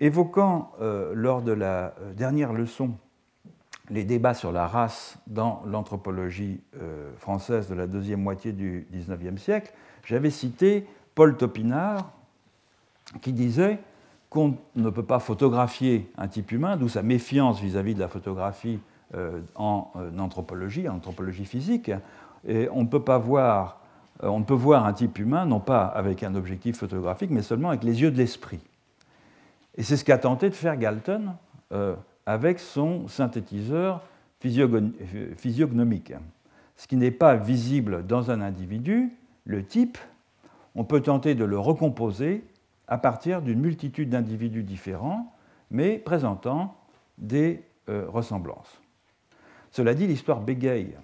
Évoquant 0.00 0.72
euh, 0.80 1.12
lors 1.14 1.42
de 1.42 1.52
la 1.52 1.94
euh, 2.00 2.12
dernière 2.14 2.52
leçon 2.52 2.92
les 3.90 4.04
débats 4.04 4.34
sur 4.34 4.52
la 4.52 4.66
race 4.66 5.18
dans 5.26 5.62
l'anthropologie 5.66 6.60
euh, 6.80 7.10
française 7.16 7.68
de 7.68 7.74
la 7.74 7.86
deuxième 7.86 8.20
moitié 8.20 8.52
du 8.52 8.86
XIXe 8.92 9.40
siècle, 9.40 9.72
j'avais 10.04 10.30
cité 10.30 10.86
Paul 11.14 11.36
Topinard 11.36 12.10
qui 13.22 13.32
disait 13.32 13.78
qu'on 14.30 14.56
ne 14.76 14.90
peut 14.90 15.04
pas 15.04 15.18
photographier 15.18 16.10
un 16.18 16.28
type 16.28 16.52
humain, 16.52 16.76
d'où 16.76 16.88
sa 16.88 17.02
méfiance 17.02 17.60
vis-à-vis 17.60 17.94
de 17.94 18.00
la 18.00 18.08
photographie 18.08 18.78
euh, 19.14 19.40
en 19.54 19.90
euh, 19.96 20.18
anthropologie, 20.18 20.88
en 20.88 20.96
anthropologie 20.96 21.46
physique. 21.46 21.90
Et 22.46 22.68
on 22.72 22.82
ne 22.82 22.88
peut 22.88 23.02
pas 23.02 23.18
voir, 23.18 23.80
on 24.22 24.42
peut 24.42 24.54
voir 24.54 24.84
un 24.84 24.92
type 24.92 25.18
humain 25.18 25.46
non 25.46 25.60
pas 25.60 25.84
avec 25.86 26.22
un 26.22 26.34
objectif 26.34 26.76
photographique, 26.76 27.30
mais 27.30 27.42
seulement 27.42 27.70
avec 27.70 27.84
les 27.84 28.02
yeux 28.02 28.10
de 28.10 28.18
l'esprit. 28.18 28.60
Et 29.76 29.82
c'est 29.82 29.96
ce 29.96 30.04
qu'a 30.04 30.18
tenté 30.18 30.50
de 30.50 30.54
faire 30.54 30.76
Galton 30.76 31.34
avec 32.28 32.60
son 32.60 33.08
synthétiseur 33.08 34.02
physiognomique. 34.38 36.12
Ce 36.76 36.86
qui 36.86 36.96
n'est 36.98 37.10
pas 37.10 37.36
visible 37.36 38.06
dans 38.06 38.30
un 38.30 38.42
individu, 38.42 39.14
le 39.46 39.64
type, 39.64 39.96
on 40.74 40.84
peut 40.84 41.00
tenter 41.00 41.34
de 41.34 41.46
le 41.46 41.58
recomposer 41.58 42.44
à 42.86 42.98
partir 42.98 43.40
d'une 43.40 43.60
multitude 43.60 44.10
d'individus 44.10 44.62
différents, 44.62 45.32
mais 45.70 45.96
présentant 45.96 46.76
des 47.16 47.62
euh, 47.88 48.04
ressemblances. 48.08 48.78
Cela 49.70 49.94
dit, 49.94 50.06
l'histoire 50.06 50.42
bégaye, 50.42 50.96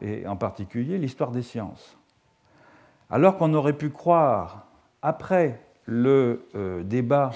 et 0.00 0.26
en 0.26 0.36
particulier 0.36 0.98
l'histoire 0.98 1.30
des 1.30 1.42
sciences. 1.42 1.96
Alors 3.10 3.38
qu'on 3.38 3.54
aurait 3.54 3.78
pu 3.78 3.90
croire, 3.90 4.66
après 5.02 5.60
le 5.86 6.48
euh, 6.56 6.82
débat 6.82 7.30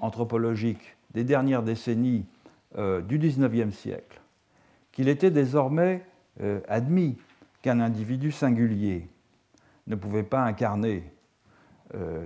anthropologique 0.00 0.96
des 1.14 1.22
dernières 1.22 1.62
décennies 1.62 2.26
euh, 2.76 3.00
du 3.00 3.18
XIXe 3.18 3.74
siècle, 3.74 4.20
qu'il 4.92 5.08
était 5.08 5.30
désormais 5.30 6.04
admis 6.68 7.18
qu'un 7.60 7.80
individu 7.80 8.32
singulier 8.32 9.06
ne 9.88 9.94
pouvait 9.94 10.22
pas 10.22 10.40
incarner 10.42 11.12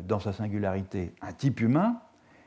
dans 0.07 0.21
sa 0.21 0.33
singularité 0.33 1.13
un 1.21 1.33
type 1.33 1.61
humain, 1.61 2.01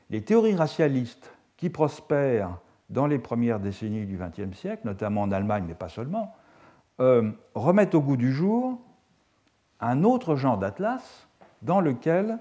les 0.10 0.22
théories 0.22 0.56
racialistes 0.56 1.30
qui 1.58 1.70
prospèrent 1.70 2.58
dans 2.90 3.06
les 3.06 3.20
premières 3.20 3.60
décennies 3.60 4.06
du 4.06 4.18
XXe 4.18 4.58
siècle, 4.58 4.84
notamment 4.86 5.24
en 5.24 5.32
Allemagne, 5.34 5.66
mais 5.68 5.74
pas 5.74 5.90
seulement, 5.90 6.34
remettent 7.54 7.96
au 7.96 8.02
goût 8.02 8.18
du 8.18 8.32
jour 8.32 8.80
un 9.82 10.04
autre 10.06 10.38
genre 10.38 10.58
d'atlas 10.58 11.28
dans 11.62 11.82
lequel 11.82 12.40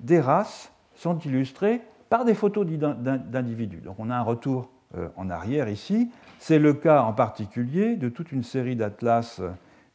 des 0.00 0.20
races 0.20 0.72
sont 0.94 1.18
illustrées 1.18 1.82
par 2.10 2.24
des 2.24 2.34
photos 2.34 2.66
d'individus. 2.66 3.80
Donc 3.80 3.96
on 3.98 4.10
a 4.10 4.16
un 4.16 4.22
retour 4.22 4.68
euh, 4.96 5.08
en 5.16 5.30
arrière 5.30 5.68
ici. 5.68 6.10
C'est 6.40 6.58
le 6.58 6.74
cas 6.74 7.02
en 7.02 7.12
particulier 7.12 7.96
de 7.96 8.08
toute 8.08 8.32
une 8.32 8.42
série 8.42 8.74
d'atlas 8.76 9.38
euh, 9.38 9.50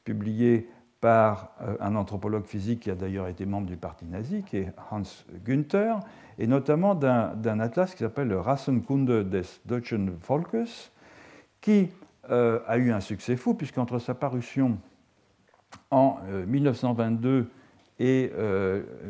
publiés 0.05 0.69
par 1.01 1.51
euh, 1.61 1.75
un 1.81 1.95
anthropologue 1.95 2.45
physique 2.45 2.79
qui 2.79 2.89
a 2.89 2.95
d'ailleurs 2.95 3.27
été 3.27 3.45
membre 3.45 3.67
du 3.67 3.75
parti 3.75 4.05
nazi, 4.05 4.43
qui 4.43 4.57
est 4.57 4.73
Hans 4.89 5.03
Günther, 5.45 5.99
et 6.39 6.47
notamment 6.47 6.95
d'un 6.95 7.59
atlas 7.59 7.93
qui 7.93 7.99
s'appelle 7.99 8.29
le 8.29 8.39
Rassenkunde 8.39 9.29
des 9.29 9.41
Deutschen 9.65 10.09
Volkes, 10.09 10.91
qui 11.61 11.89
a 12.27 12.77
eu 12.77 12.91
un 12.91 13.01
succès 13.01 13.35
fou, 13.35 13.53
puisqu'entre 13.53 13.99
sa 13.99 14.15
parution 14.15 14.79
en 15.91 16.17
1922 16.47 17.47
et 17.99 18.31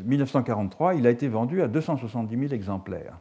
1943, 0.04 0.94
euh, 0.94 0.98
il 0.98 1.08
a 1.08 1.10
été 1.10 1.28
vendu 1.28 1.62
à 1.62 1.68
270 1.68 2.38
000 2.38 2.54
exemplaires. 2.54 3.18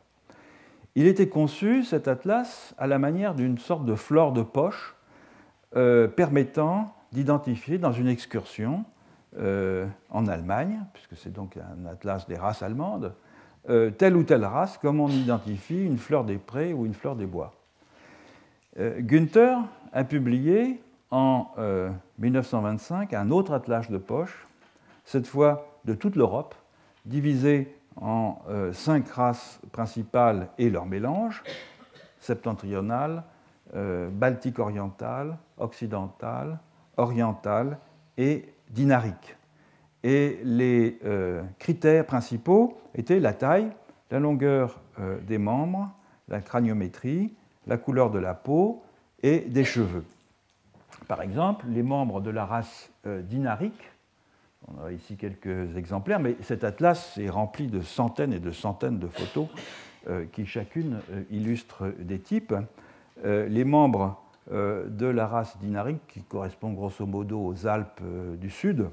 Il 0.95 1.07
était 1.07 1.29
conçu, 1.29 1.83
cet 1.85 2.07
atlas, 2.07 2.75
à 2.79 2.87
la 2.87 2.99
manière 2.99 3.35
d'une 3.35 3.59
sorte 3.59 3.85
de 3.85 3.95
flore 3.95 4.33
de 4.33 4.43
poche 4.43 4.95
euh, 5.77 6.07
permettant 6.07 6.95
d'identifier 7.13 7.79
dans 7.79 7.93
une 7.93 8.09
excursion 8.09 8.85
euh, 9.39 9.87
en 10.11 10.29
Allemagne, 10.29 10.81
puisque 10.93 11.17
c'est 11.17 11.33
donc 11.33 11.57
un 11.57 11.87
atlas 11.87 12.27
des 12.29 12.37
races 12.37 12.63
allemandes, 12.63 13.15
telle 13.97 14.15
ou 14.15 14.25
telle 14.25 14.45
race, 14.45 14.77
comme 14.77 15.01
on 15.01 15.09
identifie 15.09 15.83
une 15.83 15.97
fleur 15.97 16.25
des 16.25 16.37
prés 16.37 16.75
ou 16.75 16.85
une 16.85 16.93
fleur 16.93 17.17
des 17.17 17.25
bois. 17.25 17.55
Günther 18.79 19.57
a 19.95 20.05
publié 20.05 20.83
en 21.11 21.47
1925 22.19 23.15
un 23.15 23.31
autre 23.31 23.55
atlas 23.55 23.91
de 23.91 23.97
poche 23.97 24.47
cette 25.05 25.27
fois 25.27 25.79
de 25.85 25.95
toute 25.95 26.17
l'Europe, 26.17 26.55
divisée 27.05 27.77
en 27.97 28.39
euh, 28.49 28.73
cinq 28.73 29.09
races 29.11 29.61
principales 29.73 30.49
et 30.59 30.71
leurs 30.71 30.87
mélanges, 30.87 31.43
septentrionale, 32.19 33.23
euh, 33.75 34.09
baltique 34.11 34.59
orientale, 34.59 35.39
occidentale, 35.59 36.59
et 38.17 38.55
dinarique. 38.71 39.37
Et 40.05 40.39
les 40.45 40.99
euh, 41.05 41.43
critères 41.59 42.07
principaux 42.07 42.79
étaient 42.95 43.19
la 43.19 43.33
taille, 43.33 43.71
la 44.11 44.21
longueur 44.21 44.81
des 45.27 45.39
membres, 45.39 45.91
la 46.29 46.41
craniométrie, 46.41 47.35
la 47.67 47.79
couleur 47.79 48.13
de 48.13 48.21
la 48.21 48.33
peau 48.33 48.85
et 49.25 49.41
des 49.41 49.65
cheveux. 49.65 50.05
Par 51.09 51.21
exemple, 51.21 51.67
les 51.69 51.83
membres 51.83 52.21
de 52.21 52.31
la 52.31 52.47
race 52.47 52.93
dinarique 53.05 53.91
on 54.69 54.85
a 54.85 54.93
ici 54.93 55.17
quelques 55.17 55.77
exemplaires, 55.77 56.21
mais 56.21 56.37
cet 56.43 56.65
atlas 56.65 57.19
est 57.19 57.29
rempli 57.29 57.67
de 57.67 57.81
centaines 57.81 58.33
et 58.33 58.41
de 58.41 58.51
centaines 58.51 58.99
de 58.99 59.09
photos 59.09 59.49
euh, 60.09 60.25
qui 60.31 60.47
chacune 60.47 61.01
euh, 61.11 61.23
illustrent 61.31 61.93
des 61.99 62.19
types. 62.19 62.55
Euh, 63.25 63.47
les 63.49 63.65
membres 63.65 64.21
de 64.51 65.07
la 65.07 65.27
race 65.27 65.57
dinarique, 65.57 66.07
qui 66.07 66.23
correspond 66.23 66.75
grosso 66.75 67.07
modo 67.07 67.41
aux 67.41 67.67
Alpes 67.67 68.03
du 68.39 68.51
Sud, 68.51 68.91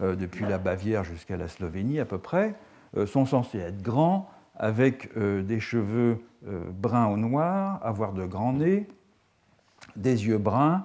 depuis 0.00 0.44
la 0.44 0.58
Bavière 0.58 1.02
jusqu'à 1.02 1.38
la 1.38 1.48
Slovénie 1.48 1.98
à 1.98 2.04
peu 2.04 2.18
près, 2.18 2.56
sont 3.06 3.24
censés 3.24 3.56
être 3.56 3.80
grands, 3.80 4.30
avec 4.54 5.16
des 5.16 5.60
cheveux 5.60 6.22
bruns 6.42 7.06
ou 7.06 7.16
noirs, 7.16 7.80
avoir 7.82 8.12
de 8.12 8.26
grands 8.26 8.52
nez, 8.52 8.86
des 9.96 10.26
yeux 10.26 10.36
bruns, 10.36 10.84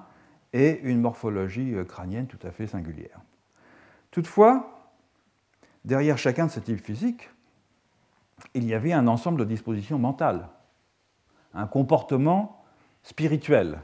et 0.55 0.79
une 0.83 1.01
morphologie 1.01 1.75
euh, 1.75 1.83
crânienne 1.83 2.27
tout 2.27 2.39
à 2.47 2.49
fait 2.49 2.65
singulière. 2.65 3.19
Toutefois, 4.09 4.89
derrière 5.83 6.17
chacun 6.17 6.45
de 6.45 6.51
ces 6.51 6.61
types 6.61 6.83
physiques, 6.83 7.29
il 8.53 8.63
y 8.63 8.73
avait 8.73 8.93
un 8.93 9.07
ensemble 9.07 9.39
de 9.39 9.45
dispositions 9.45 9.99
mentales, 9.99 10.47
un 11.53 11.67
comportement 11.67 12.63
spirituel, 13.03 13.79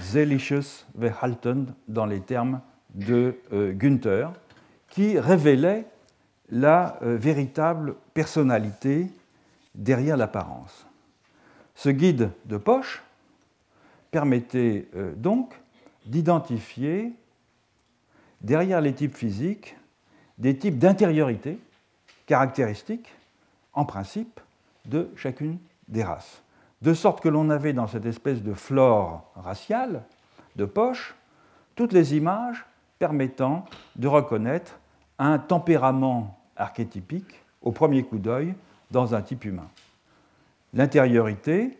seelisches 0.00 0.86
Verhalten 0.94 1.74
dans 1.88 2.06
les 2.06 2.20
termes 2.20 2.62
de 2.94 3.38
euh, 3.52 3.74
Günther, 3.74 4.32
qui 4.88 5.18
révélait 5.18 5.84
la 6.48 6.98
euh, 7.02 7.18
véritable 7.18 7.96
personnalité 8.14 9.08
derrière 9.74 10.16
l'apparence. 10.16 10.86
Ce 11.74 11.90
guide 11.90 12.30
de 12.46 12.56
poche 12.56 13.02
permettait 14.10 14.88
euh, 14.96 15.12
donc 15.14 15.54
d'identifier 16.06 17.12
derrière 18.40 18.80
les 18.80 18.94
types 18.94 19.14
physiques 19.14 19.76
des 20.38 20.56
types 20.56 20.78
d'intériorité 20.78 21.58
caractéristiques, 22.26 23.12
en 23.72 23.84
principe, 23.84 24.40
de 24.86 25.10
chacune 25.16 25.58
des 25.88 26.02
races. 26.02 26.42
De 26.80 26.94
sorte 26.94 27.20
que 27.20 27.28
l'on 27.28 27.50
avait 27.50 27.72
dans 27.74 27.86
cette 27.86 28.06
espèce 28.06 28.42
de 28.42 28.54
flore 28.54 29.30
raciale, 29.36 30.04
de 30.56 30.64
poche, 30.64 31.14
toutes 31.74 31.92
les 31.92 32.16
images 32.16 32.64
permettant 32.98 33.66
de 33.96 34.08
reconnaître 34.08 34.78
un 35.18 35.38
tempérament 35.38 36.38
archétypique 36.56 37.40
au 37.62 37.72
premier 37.72 38.02
coup 38.04 38.18
d'œil 38.18 38.54
dans 38.90 39.14
un 39.14 39.22
type 39.22 39.44
humain. 39.44 39.68
L'intériorité, 40.72 41.76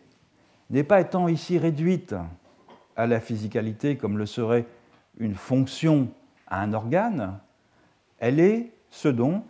n'est 0.71 0.83
pas 0.83 1.01
étant 1.01 1.27
ici 1.27 1.57
réduite 1.57 2.15
à 2.95 3.05
la 3.05 3.19
physicalité 3.19 3.97
comme 3.97 4.17
le 4.17 4.25
serait 4.25 4.65
une 5.17 5.35
fonction 5.35 6.09
à 6.47 6.61
un 6.61 6.73
organe, 6.73 7.39
elle 8.19 8.39
est 8.39 8.71
ce 8.89 9.07
dont 9.07 9.43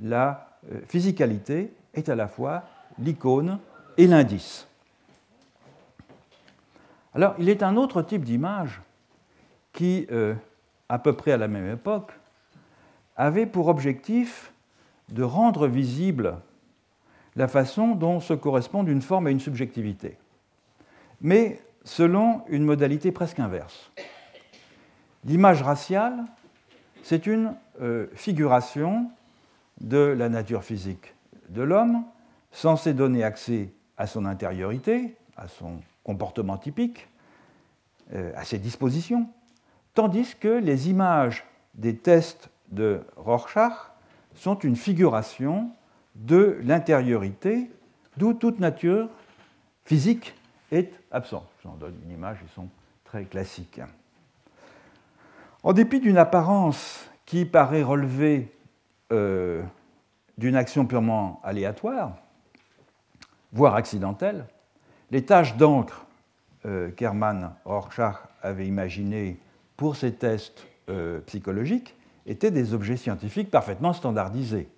la 0.00 0.58
euh, 0.72 0.80
physicalité 0.86 1.72
est 1.94 2.08
à 2.08 2.14
la 2.14 2.28
fois 2.28 2.64
l'icône 2.98 3.58
et 3.96 4.06
l'indice. 4.06 4.66
Alors, 7.14 7.34
il 7.38 7.48
est 7.48 7.62
un 7.62 7.76
autre 7.76 8.02
type 8.02 8.24
d'image 8.24 8.82
qui, 9.72 10.06
euh, 10.10 10.34
à 10.88 10.98
peu 10.98 11.14
près 11.14 11.32
à 11.32 11.36
la 11.36 11.48
même 11.48 11.70
époque, 11.70 12.12
avait 13.16 13.46
pour 13.46 13.68
objectif 13.68 14.52
de 15.10 15.22
rendre 15.22 15.66
visible 15.66 16.36
la 17.36 17.48
façon 17.48 17.94
dont 17.94 18.20
se 18.20 18.34
correspondent 18.34 18.88
une 18.88 19.02
forme 19.02 19.28
et 19.28 19.30
une 19.30 19.40
subjectivité 19.40 20.18
mais 21.20 21.60
selon 21.84 22.42
une 22.48 22.64
modalité 22.64 23.12
presque 23.12 23.38
inverse. 23.38 23.90
L'image 25.24 25.62
raciale, 25.62 26.24
c'est 27.02 27.26
une 27.26 27.54
euh, 27.80 28.06
figuration 28.14 29.10
de 29.80 29.98
la 29.98 30.28
nature 30.28 30.64
physique 30.64 31.14
de 31.48 31.62
l'homme, 31.62 32.04
censée 32.50 32.94
donner 32.94 33.22
accès 33.22 33.70
à 33.96 34.06
son 34.06 34.24
intériorité, 34.24 35.16
à 35.36 35.48
son 35.48 35.80
comportement 36.02 36.56
typique, 36.56 37.08
euh, 38.14 38.32
à 38.36 38.44
ses 38.44 38.58
dispositions, 38.58 39.28
tandis 39.94 40.36
que 40.38 40.48
les 40.48 40.88
images 40.90 41.44
des 41.74 41.96
tests 41.96 42.50
de 42.70 43.00
Rorschach 43.16 43.90
sont 44.34 44.58
une 44.58 44.76
figuration 44.76 45.70
de 46.14 46.58
l'intériorité, 46.62 47.70
d'où 48.16 48.32
toute 48.32 48.60
nature 48.60 49.08
physique 49.84 50.34
est 50.70 50.92
absent. 51.10 51.46
Je 51.58 51.68
vous 51.68 51.74
en 51.74 51.76
donne 51.76 51.94
une 52.04 52.12
image, 52.12 52.38
ils 52.42 52.54
sont 52.54 52.68
très 53.04 53.24
classiques. 53.24 53.80
En 55.62 55.72
dépit 55.72 56.00
d'une 56.00 56.18
apparence 56.18 57.08
qui 57.24 57.44
paraît 57.44 57.82
relever 57.82 58.52
euh, 59.12 59.62
d'une 60.38 60.56
action 60.56 60.86
purement 60.86 61.40
aléatoire, 61.42 62.16
voire 63.52 63.74
accidentelle, 63.74 64.46
les 65.10 65.24
taches 65.24 65.56
d'encre 65.56 66.06
euh, 66.66 66.90
qu'Hermann 66.90 67.52
Rorschach 67.64 68.16
avait 68.42 68.66
imaginées 68.66 69.38
pour 69.76 69.96
ces 69.96 70.14
tests 70.14 70.66
euh, 70.88 71.20
psychologiques 71.20 71.96
étaient 72.26 72.50
des 72.50 72.74
objets 72.74 72.96
scientifiques 72.96 73.50
parfaitement 73.50 73.92
standardisés. 73.92 74.68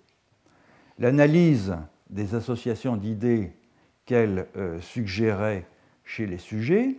L'analyse 0.97 1.75
des 2.09 2.35
associations 2.35 2.95
d'idées 2.95 3.53
qu'elle 4.05 4.47
suggérait 4.81 5.65
chez 6.09 6.25
les 6.25 6.39
sujets 6.39 6.95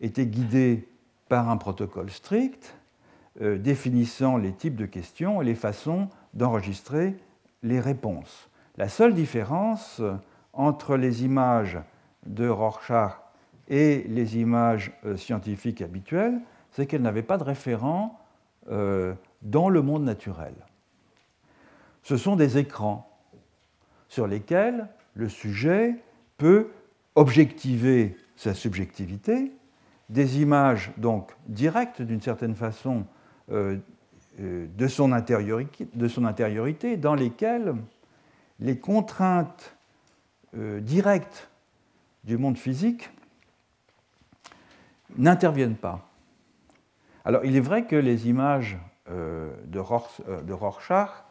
était 0.00 0.26
guidé 0.26 0.88
par 1.28 1.50
un 1.50 1.58
protocole 1.58 2.10
strict 2.10 2.74
euh, 3.42 3.58
définissant 3.58 4.38
les 4.38 4.52
types 4.52 4.76
de 4.76 4.86
questions 4.86 5.42
et 5.42 5.44
les 5.44 5.54
façons 5.54 6.08
d'enregistrer 6.32 7.16
les 7.62 7.80
réponses. 7.80 8.48
La 8.78 8.88
seule 8.88 9.14
différence 9.14 10.00
entre 10.54 10.96
les 10.96 11.22
images 11.22 11.78
de 12.24 12.48
Rorschach 12.48 13.20
et 13.68 14.04
les 14.08 14.38
images 14.38 14.92
euh, 15.04 15.18
scientifiques 15.18 15.82
habituelles, 15.82 16.40
c'est 16.70 16.86
qu'elles 16.86 17.02
n'avaient 17.02 17.22
pas 17.22 17.36
de 17.36 17.44
référent 17.44 18.18
euh, 18.70 19.12
dans 19.42 19.68
le 19.68 19.82
monde 19.82 20.04
naturel. 20.04 20.54
ce 22.02 22.16
sont 22.16 22.36
des 22.36 22.56
écrans 22.56 23.06
sur 24.08 24.26
lesquels 24.26 24.88
le 25.12 25.28
sujet 25.28 25.96
peut 26.38 26.70
objectiver 27.16 28.16
sa 28.36 28.54
subjectivité, 28.54 29.52
des 30.08 30.40
images 30.40 30.92
donc 30.96 31.32
directes 31.46 32.02
d'une 32.02 32.20
certaine 32.20 32.54
façon 32.54 33.04
euh, 33.50 33.76
euh, 34.40 34.66
de, 34.76 34.88
son 34.88 35.08
de, 35.08 36.24
intériorité, 36.24 36.96
dans 36.96 37.14
lesquelles 37.14 37.74
les 38.60 38.78
contraintes 38.78 39.76
euh, 40.56 40.80
directes 40.80 41.48
du 42.24 42.36
monde 42.38 42.58
physique 42.58 43.10
n'interviennent 45.16 45.76
pas. 45.76 46.08
Alors 47.24 47.44
il 47.44 47.56
est 47.56 47.60
vrai 47.60 47.86
que 47.86 47.96
les 47.96 48.28
images 48.28 48.78
de, 49.08 49.78
Rorschach 49.78 51.24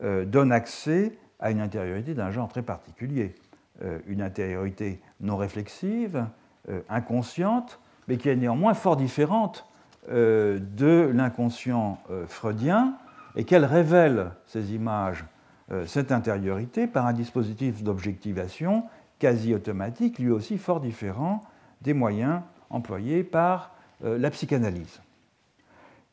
donnent 0.00 0.52
accès 0.52 1.18
à 1.38 1.50
une 1.50 1.60
intériorité 1.60 2.14
d'un 2.14 2.30
genre 2.30 2.48
très 2.48 2.62
particulier, 2.62 3.34
une 4.06 4.22
intériorité 4.22 5.00
non 5.20 5.36
réflexive, 5.36 6.26
inconsciente, 6.88 7.80
mais 8.08 8.16
qui 8.16 8.28
est 8.28 8.36
néanmoins 8.36 8.74
fort 8.74 8.96
différente 8.96 9.68
euh, 10.10 10.58
de 10.58 11.10
l'inconscient 11.14 11.98
euh, 12.10 12.26
freudien 12.26 12.94
et 13.36 13.44
qu'elle 13.44 13.66
révèle 13.66 14.30
ces 14.46 14.72
images, 14.72 15.26
euh, 15.70 15.84
cette 15.84 16.12
intériorité, 16.12 16.86
par 16.86 17.04
un 17.06 17.12
dispositif 17.12 17.82
d'objectivation 17.82 18.84
quasi 19.18 19.54
automatique, 19.54 20.18
lui 20.18 20.30
aussi 20.30 20.56
fort 20.56 20.80
différent 20.80 21.42
des 21.82 21.92
moyens 21.92 22.40
employés 22.70 23.22
par 23.22 23.74
la 24.00 24.30
psychanalyse. 24.30 25.00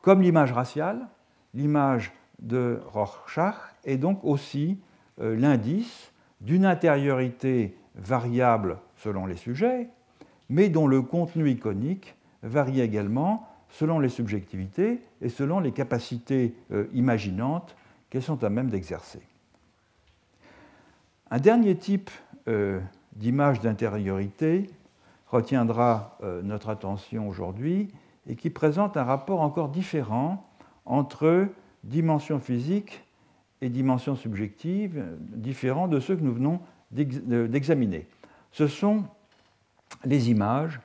Comme 0.01 0.23
l'image 0.23 0.51
raciale, 0.51 1.07
l'image 1.53 2.11
de 2.39 2.81
Rorschach 2.91 3.55
est 3.83 3.97
donc 3.97 4.23
aussi 4.23 4.79
l'indice 5.19 6.11
d'une 6.41 6.65
intériorité 6.65 7.77
variable 7.93 8.79
selon 8.97 9.27
les 9.27 9.35
sujets, 9.35 9.89
mais 10.49 10.69
dont 10.69 10.87
le 10.87 11.01
contenu 11.01 11.49
iconique 11.49 12.15
varie 12.43 12.81
également 12.81 13.47
selon 13.69 13.99
les 13.99 14.09
subjectivités 14.09 15.01
et 15.21 15.29
selon 15.29 15.59
les 15.59 15.71
capacités 15.71 16.55
euh, 16.71 16.85
imaginantes 16.93 17.75
qu'elles 18.09 18.23
sont 18.23 18.43
à 18.43 18.49
même 18.49 18.69
d'exercer. 18.69 19.21
Un 21.31 21.39
dernier 21.39 21.75
type 21.75 22.11
euh, 22.47 22.79
d'image 23.15 23.59
d'intériorité 23.59 24.69
retiendra 25.27 26.17
euh, 26.23 26.41
notre 26.43 26.69
attention 26.69 27.27
aujourd'hui 27.27 27.89
et 28.27 28.35
qui 28.35 28.49
présente 28.49 28.97
un 28.97 29.03
rapport 29.03 29.41
encore 29.41 29.69
différent 29.69 30.47
entre 30.85 31.47
dimension 31.83 32.39
physique 32.39 33.03
et 33.61 33.69
dimension 33.69 34.15
subjective, 34.15 35.03
différent 35.19 35.87
de 35.87 35.99
ceux 35.99 36.15
que 36.15 36.23
nous 36.23 36.33
venons 36.33 36.59
d'examiner. 36.91 38.07
Ce 38.51 38.67
sont 38.67 39.03
les 40.03 40.29
images 40.29 40.79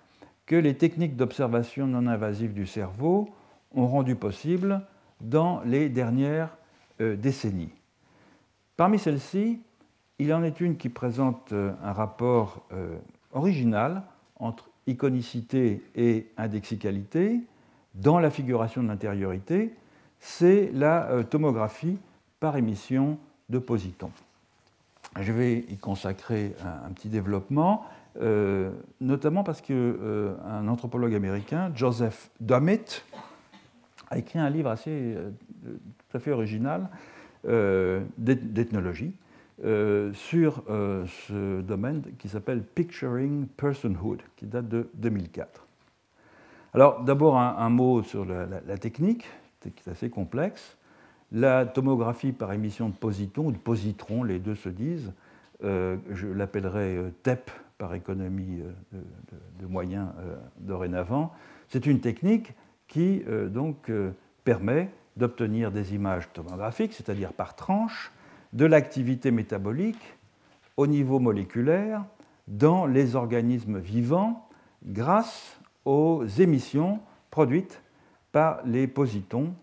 que 0.47 0.57
les 0.57 0.77
techniques 0.77 1.17
d'observation 1.17 1.87
non 1.87 2.07
invasive 2.07 2.53
du 2.53 2.67
cerveau 2.67 3.31
ont 3.73 3.87
rendu 3.87 4.17
possibles 4.17 4.83
dans 5.21 5.61
les 5.65 5.89
dernières 5.89 6.57
euh, 7.01 7.17
décennies. 7.17 7.73
Parmi 8.77 8.99
celles-ci, 8.99 9.61
il 10.19 10.35
en 10.35 10.43
est 10.43 10.61
une 10.61 10.77
qui 10.77 10.89
présente 10.89 11.53
euh, 11.53 11.73
un 11.85 11.93
rapport 11.93 12.67
euh, 12.73 12.99
original 13.33 14.03
entre 14.37 14.71
iconicité 14.87 15.85
et 15.95 16.27
indexicalité 16.37 17.41
dans 17.95 18.19
la 18.19 18.31
figuration 18.31 18.83
de 18.83 18.89
l'intériorité, 18.89 19.75
c'est 20.19 20.71
la 20.73 21.25
tomographie 21.29 21.99
par 22.39 22.57
émission 22.57 23.19
de 23.49 23.59
positons. 23.59 24.11
Je 25.21 25.33
vais 25.33 25.65
y 25.69 25.77
consacrer 25.77 26.55
un 26.65 26.91
petit 26.93 27.09
développement. 27.09 27.85
Euh, 28.21 28.71
notamment 29.01 29.45
parce 29.45 29.61
qu'un 29.61 29.75
euh, 29.75 30.35
anthropologue 30.69 31.15
américain, 31.15 31.71
Joseph 31.75 32.31
Dummett, 32.41 33.05
a 34.11 34.19
écrit 34.19 34.41
un 34.41 34.51
livre 34.51 34.71
assez 34.71 34.91
euh, 34.91 35.31
tout 35.65 36.17
à 36.17 36.21
fait 36.21 36.33
original 36.33 36.89
d'ethnologie 38.19 39.15
sur 40.13 40.63
ce 40.67 41.63
domaine 41.63 42.03
qui 42.19 42.29
s'appelle 42.29 42.63
Picturing 42.63 43.47
Personhood, 43.47 44.21
qui 44.37 44.45
date 44.45 44.69
de 44.69 44.91
2004. 44.93 45.67
Alors 46.75 47.03
d'abord 47.03 47.39
un, 47.39 47.71
mot 47.71 48.03
sur 48.03 48.27
la, 48.27 48.45
la, 48.45 48.77
technique, 48.77 49.27
qui 49.63 49.71
est 49.87 49.91
assez 49.91 50.11
complexe. 50.11 50.77
La 51.33 51.65
tomographie 51.65 52.33
par 52.33 52.53
émission 52.53 52.91
de 52.91 52.95
positons 52.95 53.47
ou 53.47 53.53
de 53.53 53.59
positrons, 53.59 54.23
les 54.23 54.39
deux 54.39 54.55
se 54.55 54.69
disent, 54.69 55.15
je 55.63 56.27
l'appellerai 56.27 56.99
TEP 57.23 57.51
par 57.81 57.95
économie 57.95 58.61
euh, 58.61 59.01
de, 59.59 59.67
moyens 59.67 60.11
euh, 60.19 60.37
dorénavant. 60.59 61.33
C'est 61.69 61.87
une 61.87 62.01
technique 62.01 62.53
qui 62.87 63.23
euh, 63.27 63.49
donc 63.49 63.91
permet 64.45 64.91
d'obtenir 65.17 65.73
des 65.73 65.95
images 65.95 66.31
tomographiques, 66.33 66.93
c'est-à-dire 66.93 67.33
par 67.33 67.57
tranche, 67.57 68.13
de 68.53 68.67
l'activité 68.67 69.31
métabolique 69.31 70.19
au 70.77 70.87
niveau 70.87 71.19
moléculaire 71.19 72.05
dans 72.49 72.87
les 72.87 73.17
organismes 73.17 73.79
vivants 73.79 74.49
grâce 74.85 75.59
aux 75.85 76.27
émissions 76.39 77.01
produites 77.31 77.83
par 78.33 78.61
les 78.67 78.87
positons 78.87 79.55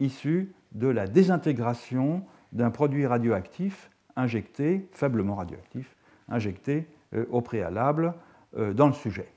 issus 0.00 0.52
de 0.72 0.88
la 0.88 1.06
désintégration 1.06 2.22
d'un 2.52 2.70
produit 2.70 3.06
radioactif 3.06 3.90
injecté, 4.16 4.88
faiblement 4.92 5.34
radioactif, 5.34 5.94
injecté 6.28 6.86
au 7.30 7.40
préalable 7.40 8.14
euh, 8.56 8.72
dans 8.72 8.86
le 8.86 8.92
sujet. 8.92 9.28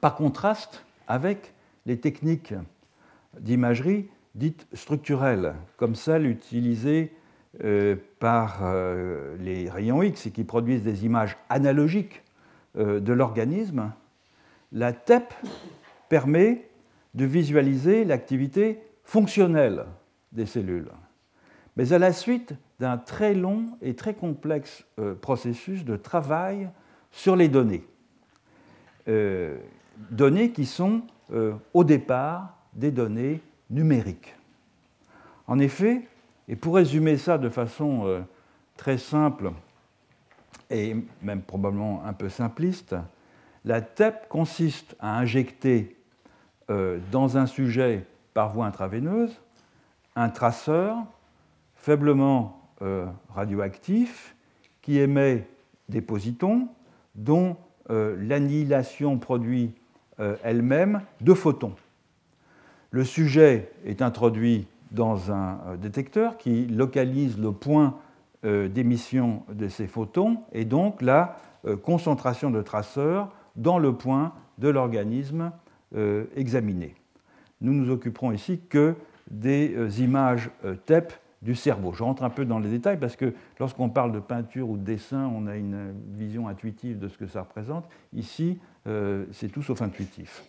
Par 0.00 0.14
contraste 0.14 0.84
avec 1.06 1.52
les 1.86 1.98
techniques 2.00 2.54
d'imagerie 3.38 4.08
dites 4.34 4.66
structurelles, 4.72 5.54
comme 5.76 5.94
celles 5.94 6.26
utilisées 6.26 7.12
euh, 7.62 7.96
par 8.18 8.60
les 9.38 9.68
rayons 9.68 10.02
X 10.02 10.26
et 10.26 10.30
qui 10.30 10.44
produisent 10.44 10.84
des 10.84 11.04
images 11.04 11.36
analogiques 11.48 12.22
de 12.74 13.12
l'organisme, 13.12 13.92
la 14.70 14.94
TEP 14.94 15.34
permet 16.08 16.66
de 17.14 17.26
visualiser 17.26 18.04
l'activité 18.04 18.80
fonctionnelle 19.04 19.84
des 20.32 20.46
cellules. 20.46 20.90
Mais 21.76 21.92
à 21.92 21.98
la 21.98 22.12
suite 22.12 22.54
d'un 22.82 22.98
très 22.98 23.32
long 23.32 23.78
et 23.80 23.94
très 23.94 24.12
complexe 24.12 24.84
euh, 24.98 25.14
processus 25.14 25.84
de 25.84 25.94
travail 25.94 26.68
sur 27.12 27.36
les 27.36 27.48
données. 27.48 27.84
Euh, 29.06 29.56
données 30.10 30.50
qui 30.50 30.66
sont 30.66 31.02
euh, 31.32 31.52
au 31.74 31.84
départ 31.84 32.56
des 32.72 32.90
données 32.90 33.40
numériques. 33.70 34.34
En 35.46 35.60
effet, 35.60 36.08
et 36.48 36.56
pour 36.56 36.74
résumer 36.74 37.18
ça 37.18 37.38
de 37.38 37.48
façon 37.48 38.24
très 38.76 38.98
simple 38.98 39.52
et 40.68 40.96
même 41.22 41.42
probablement 41.42 42.02
un 42.04 42.12
peu 42.12 42.28
simpliste, 42.28 42.96
la 43.64 43.80
TEP 43.80 44.28
consiste 44.28 44.96
à 44.98 45.18
injecter 45.18 45.96
dans 46.68 47.36
un 47.36 47.46
sujet 47.46 48.04
par 48.34 48.52
voie 48.52 48.66
intraveineuse 48.66 49.40
un 50.16 50.30
traceur 50.30 50.96
faiblement 51.76 52.61
euh, 52.82 53.06
radioactif 53.32 54.34
qui 54.80 54.98
émet 54.98 55.46
des 55.88 56.00
positons 56.00 56.66
dont 57.14 57.56
euh, 57.90 58.16
l'annihilation 58.18 59.18
produit 59.18 59.70
euh, 60.18 60.34
elle-même 60.42 61.02
deux 61.20 61.36
photons. 61.36 61.74
Le 62.90 63.04
sujet 63.04 63.70
est 63.84 64.02
introduit 64.02 64.66
dans 64.90 65.30
un 65.30 65.76
détecteur 65.80 66.38
qui 66.38 66.66
localise 66.66 67.38
le 67.38 67.52
point 67.52 67.96
d'émission 68.42 69.44
de 69.50 69.68
ces 69.68 69.86
photons 69.86 70.40
et 70.52 70.64
donc 70.64 71.00
la 71.00 71.38
concentration 71.84 72.50
de 72.50 72.60
traceurs 72.60 73.30
dans 73.56 73.78
le 73.78 73.94
point 73.94 74.34
de 74.58 74.68
l'organisme 74.68 75.52
examiné. 76.36 76.94
Nous 77.62 77.72
nous 77.72 77.90
occuperons 77.90 78.32
ici 78.32 78.60
que 78.68 78.94
des 79.30 80.02
images 80.02 80.50
TEP 80.84 81.14
du 81.42 81.54
cerveau. 81.56 81.92
Je 81.92 82.02
rentre 82.02 82.22
un 82.22 82.30
peu 82.30 82.44
dans 82.44 82.58
les 82.58 82.70
détails 82.70 82.98
parce 82.98 83.16
que 83.16 83.34
lorsqu'on 83.58 83.88
parle 83.88 84.12
de 84.12 84.20
peinture 84.20 84.70
ou 84.70 84.76
de 84.76 84.84
dessin, 84.84 85.30
on 85.34 85.46
a 85.46 85.56
une 85.56 85.92
vision 86.16 86.48
intuitive 86.48 86.98
de 86.98 87.08
ce 87.08 87.18
que 87.18 87.26
ça 87.26 87.42
représente. 87.42 87.84
Ici, 88.12 88.60
euh, 88.86 89.26
c'est 89.32 89.48
tout 89.48 89.62
sauf 89.62 89.82
intuitif. 89.82 90.44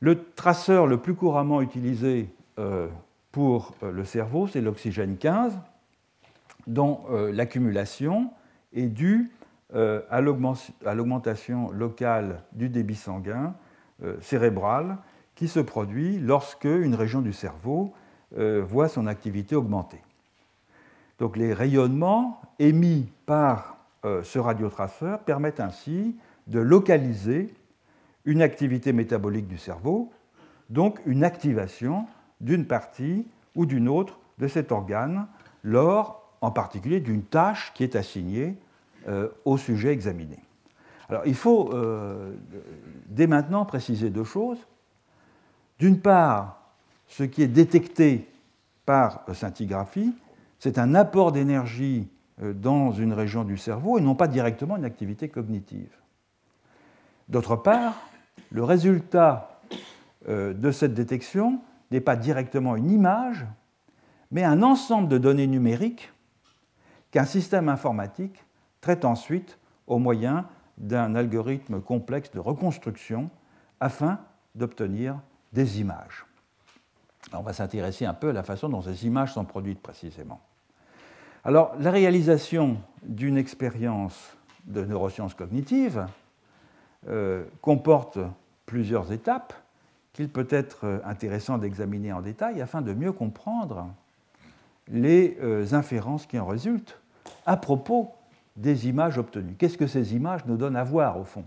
Le 0.00 0.22
traceur 0.34 0.86
le 0.86 0.98
plus 0.98 1.14
couramment 1.14 1.62
utilisé 1.62 2.28
euh, 2.58 2.88
pour 3.30 3.74
euh, 3.82 3.90
le 3.90 4.04
cerveau, 4.04 4.46
c'est 4.46 4.60
l'oxygène 4.60 5.16
15, 5.16 5.58
dont 6.68 7.00
l'accumulation 7.32 8.30
est 8.72 8.86
due 8.86 9.32
à 9.74 10.20
l'augmentation 10.20 11.72
locale 11.72 12.44
du 12.52 12.68
débit 12.68 12.94
sanguin 12.94 13.56
cérébral 14.20 14.98
qui 15.34 15.48
se 15.48 15.58
produit 15.58 16.20
lorsque 16.20 16.66
une 16.66 16.94
région 16.94 17.20
du 17.20 17.32
cerveau 17.32 17.94
euh, 18.38 18.64
voit 18.66 18.88
son 18.88 19.06
activité 19.06 19.54
augmenter. 19.54 20.00
Donc 21.18 21.36
les 21.36 21.52
rayonnements 21.52 22.40
émis 22.58 23.08
par 23.26 23.76
euh, 24.04 24.22
ce 24.22 24.38
radiotraceur 24.38 25.20
permettent 25.20 25.60
ainsi 25.60 26.16
de 26.46 26.58
localiser 26.58 27.52
une 28.24 28.40
activité 28.40 28.92
métabolique 28.92 29.48
du 29.48 29.58
cerveau, 29.58 30.10
donc 30.70 31.00
une 31.04 31.24
activation 31.24 32.06
d'une 32.40 32.66
partie 32.66 33.26
ou 33.54 33.66
d'une 33.66 33.88
autre 33.88 34.18
de 34.38 34.48
cet 34.48 34.72
organe 34.72 35.26
lors 35.62 36.32
en 36.40 36.50
particulier 36.50 37.00
d'une 37.00 37.22
tâche 37.22 37.72
qui 37.74 37.84
est 37.84 37.96
assignée 37.96 38.56
euh, 39.08 39.28
au 39.44 39.58
sujet 39.58 39.92
examiné. 39.92 40.38
Alors 41.08 41.26
il 41.26 41.34
faut 41.34 41.70
dès 43.08 43.26
maintenant 43.26 43.66
préciser 43.66 44.08
deux 44.08 44.24
choses. 44.24 44.66
D'une 45.78 46.00
part, 46.00 46.61
ce 47.12 47.24
qui 47.24 47.42
est 47.42 47.48
détecté 47.48 48.26
par 48.86 49.22
scintigraphie, 49.34 50.14
c'est 50.58 50.78
un 50.78 50.94
apport 50.94 51.30
d'énergie 51.30 52.08
euh, 52.40 52.54
dans 52.54 52.90
une 52.90 53.12
région 53.12 53.44
du 53.44 53.58
cerveau 53.58 53.98
et 53.98 54.00
non 54.00 54.14
pas 54.14 54.28
directement 54.28 54.78
une 54.78 54.86
activité 54.86 55.28
cognitive. 55.28 55.94
D'autre 57.28 57.56
part, 57.56 58.00
le 58.50 58.64
résultat 58.64 59.60
de 60.28 60.70
cette 60.70 60.94
détection 60.94 61.60
n'est 61.90 62.00
pas 62.00 62.14
directement 62.14 62.76
une 62.76 62.90
image, 62.90 63.44
mais 64.30 64.44
un 64.44 64.62
ensemble 64.62 65.08
de 65.08 65.18
données 65.18 65.48
numériques 65.48 66.12
qu'un 67.10 67.24
système 67.24 67.68
informatique 67.68 68.44
traite 68.80 69.04
ensuite 69.04 69.58
au 69.86 69.98
moyen 69.98 70.46
d'un 70.78 71.14
algorithme 71.14 71.80
complexe 71.80 72.30
de 72.30 72.40
reconstruction 72.40 73.30
afin 73.80 74.20
d'obtenir 74.54 75.18
des 75.52 75.80
images. 75.80 76.24
On 77.32 77.42
va 77.42 77.52
s'intéresser 77.52 78.04
un 78.04 78.14
peu 78.14 78.30
à 78.30 78.32
la 78.32 78.42
façon 78.42 78.68
dont 78.68 78.82
ces 78.82 79.06
images 79.06 79.32
sont 79.32 79.44
produites 79.44 79.80
précisément. 79.80 80.40
Alors, 81.44 81.74
la 81.78 81.90
réalisation 81.90 82.76
d'une 83.02 83.36
expérience 83.36 84.36
de 84.64 84.84
neurosciences 84.84 85.34
cognitives 85.34 86.06
euh, 87.08 87.44
comporte 87.60 88.18
plusieurs 88.64 89.12
étapes 89.12 89.52
qu'il 90.12 90.28
peut 90.28 90.46
être 90.50 91.02
intéressant 91.04 91.58
d'examiner 91.58 92.12
en 92.12 92.20
détail 92.20 92.60
afin 92.60 92.82
de 92.82 92.92
mieux 92.92 93.12
comprendre 93.12 93.88
les 94.88 95.36
euh, 95.40 95.66
inférences 95.72 96.26
qui 96.26 96.38
en 96.38 96.46
résultent 96.46 96.98
à 97.46 97.56
propos 97.56 98.12
des 98.56 98.88
images 98.88 99.18
obtenues. 99.18 99.54
Qu'est-ce 99.58 99.78
que 99.78 99.86
ces 99.86 100.14
images 100.14 100.44
nous 100.46 100.56
donnent 100.56 100.76
à 100.76 100.84
voir 100.84 101.18
au 101.18 101.24
fond? 101.24 101.44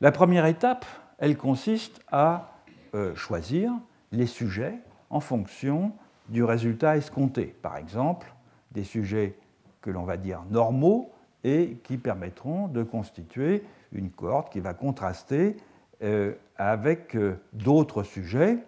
La 0.00 0.10
première 0.10 0.46
étape, 0.46 0.84
elle 1.18 1.36
consiste 1.36 2.00
à 2.10 2.51
euh, 2.94 3.14
choisir 3.14 3.72
les 4.10 4.26
sujets 4.26 4.74
en 5.08 5.20
fonction 5.20 5.92
du 6.28 6.44
résultat 6.44 6.98
escompté. 6.98 7.46
Par 7.62 7.78
exemple, 7.78 8.34
des 8.72 8.84
sujets 8.84 9.34
que 9.80 9.90
l'on 9.90 10.04
va 10.04 10.18
dire 10.18 10.42
normaux 10.50 11.10
et 11.42 11.78
qui 11.84 11.96
permettront 11.96 12.68
de 12.68 12.82
constituer 12.82 13.64
une 13.92 14.10
cohorte 14.10 14.52
qui 14.52 14.60
va 14.60 14.74
contraster 14.74 15.56
euh, 16.02 16.34
avec 16.56 17.16
euh, 17.16 17.40
d'autres 17.54 18.02
sujets 18.02 18.58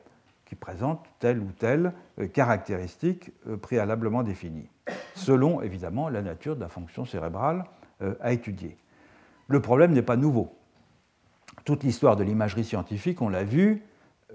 qui 0.47 0.55
présentent 0.55 1.05
telle 1.18 1.41
ou 1.41 1.53
telle 1.59 1.93
caractéristique 2.33 3.31
préalablement 3.61 4.22
définie 4.22 4.68
selon 5.14 5.61
évidemment 5.61 6.09
la 6.09 6.22
nature 6.22 6.57
de 6.57 6.61
la 6.61 6.68
fonction 6.68 7.05
cérébrale 7.05 7.64
à 8.20 8.33
étudier. 8.33 8.77
Le 9.49 9.61
problème 9.61 9.93
n'est 9.93 10.03
pas 10.03 10.16
nouveau. 10.16 10.55
Toute 11.64 11.83
l'histoire 11.83 12.16
de 12.16 12.25
l'imagerie 12.25 12.64
scientifique, 12.64 13.22
on 13.22 13.31
l'a 13.31 13.45
vu, 13.45 13.83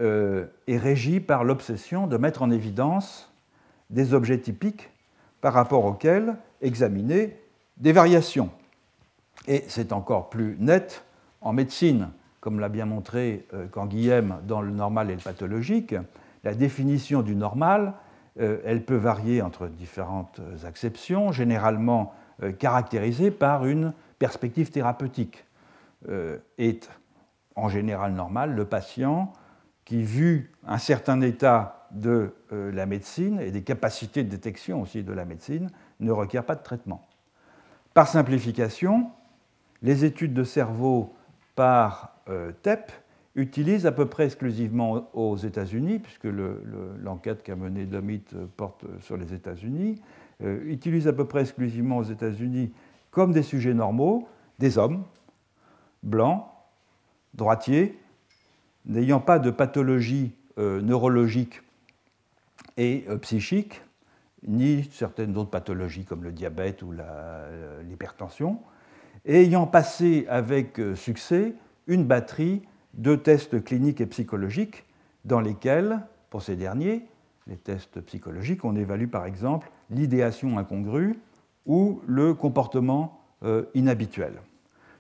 euh, 0.02 0.46
est 0.68 0.78
régie 0.78 1.20
par 1.20 1.44
l'obsession 1.44 2.08
de 2.08 2.18
mettre 2.18 2.42
en 2.42 2.52
évidence 2.52 3.32
des 3.90 4.14
objets 4.14 4.40
typiques 4.40 4.90
par 5.42 5.54
rapport 5.54 5.86
auxquels 5.86 6.36
examiner 6.62 7.38
des 7.78 7.92
variations. 7.92 8.50
Et 9.48 9.64
c'est 9.68 9.94
encore 9.94 10.30
plus 10.30 10.58
net 10.60 11.04
en 11.42 11.54
médecine, 11.54 12.10
comme 12.40 12.60
l'a 12.60 12.70
bien 12.70 12.86
montré 12.86 13.48
euh, 13.54 13.68
Canguilhem 13.68 14.38
dans 14.48 14.62
le 14.62 14.72
normal 14.72 15.10
et 15.10 15.16
le 15.16 15.22
pathologique. 15.22 15.96
La 16.44 16.54
définition 16.54 17.22
du 17.22 17.36
normal 17.36 17.94
euh, 18.40 18.60
elle 18.64 18.84
peut 18.84 18.96
varier 18.96 19.42
entre 19.42 19.68
différentes 19.68 20.40
acceptions, 20.66 21.32
généralement 21.32 22.14
euh, 22.44 22.52
caractérisée 22.52 23.32
par 23.32 23.66
une 23.66 23.94
perspective 24.18 24.72
thérapeutique. 24.72 25.46
Euh, 26.08 26.38
est 26.58 26.90
en 27.58 27.68
général 27.68 28.14
normal 28.14 28.56
le 28.56 28.64
patient 28.64 29.34
qui, 29.90 30.04
vu 30.04 30.52
un 30.68 30.78
certain 30.78 31.20
état 31.22 31.88
de 31.90 32.36
la 32.52 32.86
médecine 32.86 33.40
et 33.40 33.50
des 33.50 33.64
capacités 33.64 34.24
de 34.24 34.30
détection 34.30 34.84
aussi 34.84 35.02
de 35.02 35.12
la 35.12 35.26
médecine, 35.26 35.72
ne 36.00 36.12
requiert 36.12 36.46
pas 36.46 36.54
de 36.54 36.62
traitement. 36.62 37.08
Par 37.96 38.08
simplification, 38.08 39.10
les 39.82 40.06
études 40.06 40.36
de 40.36 40.44
cerveau 40.44 41.16
par 41.56 42.14
TEP 42.62 42.92
utilise 43.40 43.86
à 43.86 43.92
peu 43.92 44.06
près 44.06 44.26
exclusivement 44.26 45.10
aux 45.14 45.38
États-Unis, 45.38 46.00
puisque 46.00 46.28
l'enquête 47.02 47.42
qu'a 47.42 47.56
menée 47.56 47.86
Domit 47.86 48.24
euh, 48.36 48.46
porte 48.58 48.86
sur 49.02 49.18
les 49.18 49.34
États-Unis, 49.34 50.02
euh, 50.44 50.62
utilise 50.66 51.08
à 51.08 51.14
peu 51.14 51.26
près 51.26 51.42
exclusivement 51.42 51.98
aux 51.98 52.04
États-Unis 52.04 52.72
comme 53.12 53.32
des 53.32 53.44
sujets 53.44 53.74
normaux 53.74 54.28
des 54.60 54.78
hommes 54.78 55.04
blancs, 56.04 56.46
droitiers, 57.34 57.98
n'ayant 58.90 59.22
pas 59.22 59.40
de 59.40 59.50
pathologie 59.52 60.34
euh, 60.58 60.82
neurologique 60.82 61.62
et 62.76 63.06
psychique, 63.22 63.82
ni 64.46 64.90
certaines 64.92 65.38
autres 65.38 65.50
pathologies 65.50 66.06
comme 66.06 66.24
le 66.24 66.32
diabète 66.32 66.82
ou 66.82 66.94
l'hypertension, 67.88 68.60
et 69.26 69.44
ayant 69.44 69.68
passé 69.68 70.26
avec 70.30 70.80
succès 70.96 71.56
une 71.88 72.06
batterie 72.06 72.62
deux 72.94 73.18
tests 73.18 73.64
cliniques 73.64 74.02
et 74.02 74.06
psychologiques 74.06 74.86
dans 75.26 75.42
lesquels, 75.42 76.00
pour 76.30 76.42
ces 76.42 76.56
derniers, 76.56 77.06
les 77.48 77.58
tests 77.58 78.00
psychologiques, 78.02 78.64
on 78.64 78.76
évalue 78.76 79.08
par 79.08 79.26
exemple 79.26 79.70
l'idéation 79.90 80.58
incongrue 80.58 81.20
ou 81.66 82.02
le 82.08 82.34
comportement 82.34 83.22
euh, 83.44 83.66
inhabituel. 83.74 84.34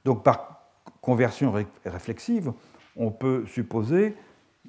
Donc 0.05 0.23
par 0.23 0.63
conversion 1.01 1.53
réflexive, 1.85 2.53
on 2.99 3.09
peut 3.09 3.45
supposer 3.47 4.15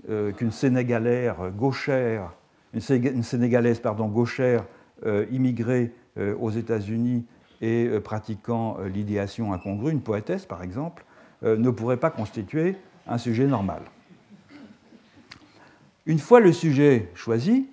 euh, 0.09 0.33
qu'une 0.33 0.53
Sénégalaise 0.53 1.35
gauchère, 1.55 2.33
une 2.73 3.23
Sénégalaise 3.23 3.83
gauchère 3.83 4.65
euh, 5.05 5.27
immigrée 5.31 5.93
aux 6.41 6.51
États-Unis 6.51 7.25
et 7.61 7.89
pratiquant 8.03 8.79
l'idéation 8.93 9.53
incongrue, 9.53 9.93
une 9.93 10.01
poétesse 10.01 10.45
par 10.45 10.63
exemple, 10.63 11.05
ne 11.43 11.71
pourrait 11.71 11.99
pas 11.99 12.11
constituer 12.11 12.77
un 13.07 13.17
sujet 13.17 13.47
normal. 13.47 13.83
Une 16.07 16.19
fois 16.19 16.41
le 16.41 16.53
sujet 16.53 17.09
choisi, 17.15 17.69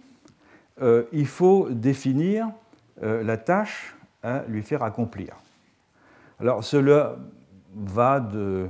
euh, 0.82 1.06
il 1.12 1.26
faut 1.26 1.70
définir 1.70 2.50
euh, 3.02 3.24
la 3.24 3.38
tâche 3.38 3.96
à 4.22 4.44
lui 4.48 4.62
faire 4.62 4.84
accomplir. 4.84 5.36
Alors 6.40 6.64
cela 6.64 7.16
va 7.76 8.20
de, 8.20 8.68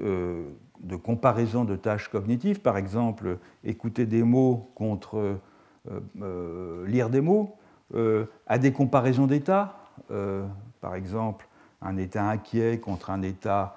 euh, 0.00 0.42
de, 0.80 0.96
comparaison 0.96 1.64
de 1.64 1.76
tâches 1.76 2.08
cognitives, 2.08 2.60
par 2.60 2.76
exemple 2.76 3.38
écouter 3.64 4.06
des 4.06 4.22
mots 4.22 4.70
contre 4.74 5.38
lire 6.86 7.08
des 7.08 7.20
mots, 7.20 7.56
à 8.46 8.58
des 8.58 8.72
comparaisons 8.72 9.26
d'états, 9.26 9.78
par 10.80 10.94
exemple 10.94 11.48
un 11.80 11.96
état 11.96 12.28
inquiet 12.28 12.78
contre 12.78 13.10
un 13.10 13.22
état 13.22 13.76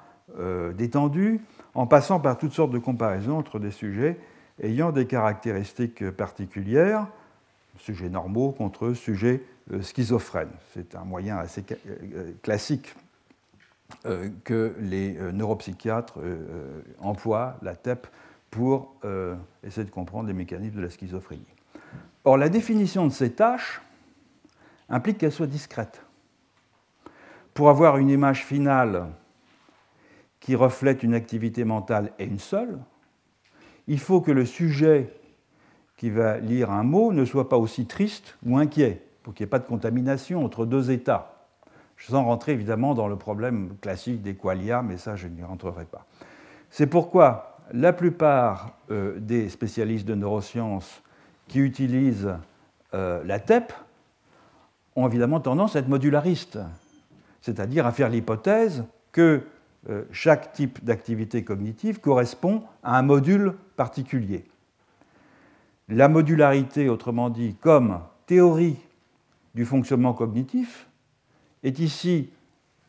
détendu, 0.76 1.40
en 1.76 1.88
passant 1.88 2.20
par 2.20 2.38
toutes 2.38 2.52
sortes 2.52 2.72
de 2.72 2.78
comparaisons 2.80 3.38
entre 3.38 3.60
des 3.60 3.72
sujets 3.72 4.20
ayant 4.62 4.92
des 4.92 5.08
caractéristiques 5.08 6.10
particulières, 6.12 7.08
sujets 7.78 8.10
normaux 8.10 8.52
contre 8.52 8.94
sujets 8.94 9.44
euh, 9.72 9.82
schizophrènes. 9.82 10.52
C'est 10.74 10.96
un 10.96 11.04
moyen 11.04 11.38
assez 11.38 11.64
euh, 12.16 12.32
classique 12.42 12.96
euh, 14.06 14.30
que 14.44 14.76
les 14.80 15.14
neuropsychiatres 15.34 16.20
emploient, 17.00 17.58
la 17.62 17.76
TEP, 17.76 18.08
pour 18.50 18.96
essayer 19.64 19.86
de 19.86 19.92
comprendre 19.92 20.28
les 20.28 20.34
mécanismes 20.34 20.78
de 20.78 20.82
la 20.82 20.90
schizophrénie. 20.90 21.44
Or, 22.24 22.38
la 22.38 22.50
définition 22.50 23.08
de 23.08 23.12
ces 23.12 23.32
tâches 23.32 23.82
implique 24.90 25.18
qu'elles 25.18 25.32
soient 25.32 25.48
discrètes. 25.48 26.04
Pour 27.54 27.70
avoir 27.70 27.98
une 27.98 28.10
image 28.10 28.46
finale 28.46 29.08
qui 30.40 30.56
reflète 30.56 31.04
une 31.04 31.14
activité 31.14 31.64
mentale 31.64 32.12
et 32.20 32.26
une 32.26 32.40
seule, 32.40 32.80
il 33.88 34.00
faut 34.00 34.22
que 34.22 34.32
le 34.32 34.46
sujet 34.46 35.14
qui 35.98 36.10
va 36.10 36.38
lire 36.38 36.72
un 36.72 36.84
mot 36.84 37.14
ne 37.14 37.26
soit 37.26 37.50
pas 37.50 37.58
aussi 37.58 37.86
triste 37.86 38.38
ou 38.46 38.58
inquiet, 38.58 39.02
pour 39.22 39.34
qu'il 39.34 39.44
n'y 39.44 39.48
ait 39.48 39.52
pas 39.52 39.60
de 39.60 39.68
contamination 39.68 40.44
entre 40.44 40.66
deux 40.66 40.92
états. 40.92 41.33
Sans 42.10 42.26
rentrer 42.26 42.52
évidemment 42.52 42.94
dans 42.94 43.08
le 43.08 43.16
problème 43.16 43.78
classique 43.82 44.22
des 44.22 44.36
qualia, 44.36 44.82
mais 44.82 44.98
ça 44.98 45.16
je 45.16 45.28
n'y 45.28 45.44
rentrerai 45.44 45.86
pas. 45.86 46.06
C'est 46.70 46.88
pourquoi 46.88 47.60
la 47.72 47.94
plupart 47.94 48.78
euh, 48.92 49.20
des 49.20 49.48
spécialistes 49.48 50.06
de 50.06 50.16
neurosciences 50.16 51.02
qui 51.48 51.60
utilisent 51.60 52.34
euh, 52.94 53.24
la 53.24 53.40
TEP 53.40 53.72
ont 54.96 55.08
évidemment 55.08 55.40
tendance 55.40 55.76
à 55.76 55.80
être 55.80 55.88
modularistes, 55.88 56.60
c'est-à-dire 57.42 57.86
à 57.88 57.92
faire 57.92 58.10
l'hypothèse 58.10 58.84
que 59.12 59.44
euh, 59.90 60.04
chaque 60.12 60.52
type 60.54 60.84
d'activité 60.84 61.44
cognitive 61.44 62.00
correspond 62.00 62.64
à 62.84 62.98
un 62.98 63.02
module 63.02 63.54
particulier. 63.76 64.46
La 65.90 66.10
modularité, 66.10 66.90
autrement 66.90 67.30
dit, 67.30 67.56
comme 67.56 68.00
théorie 68.26 68.78
du 69.56 69.66
fonctionnement 69.66 70.14
cognitif, 70.14 70.88
est 71.64 71.80
ici 71.80 72.30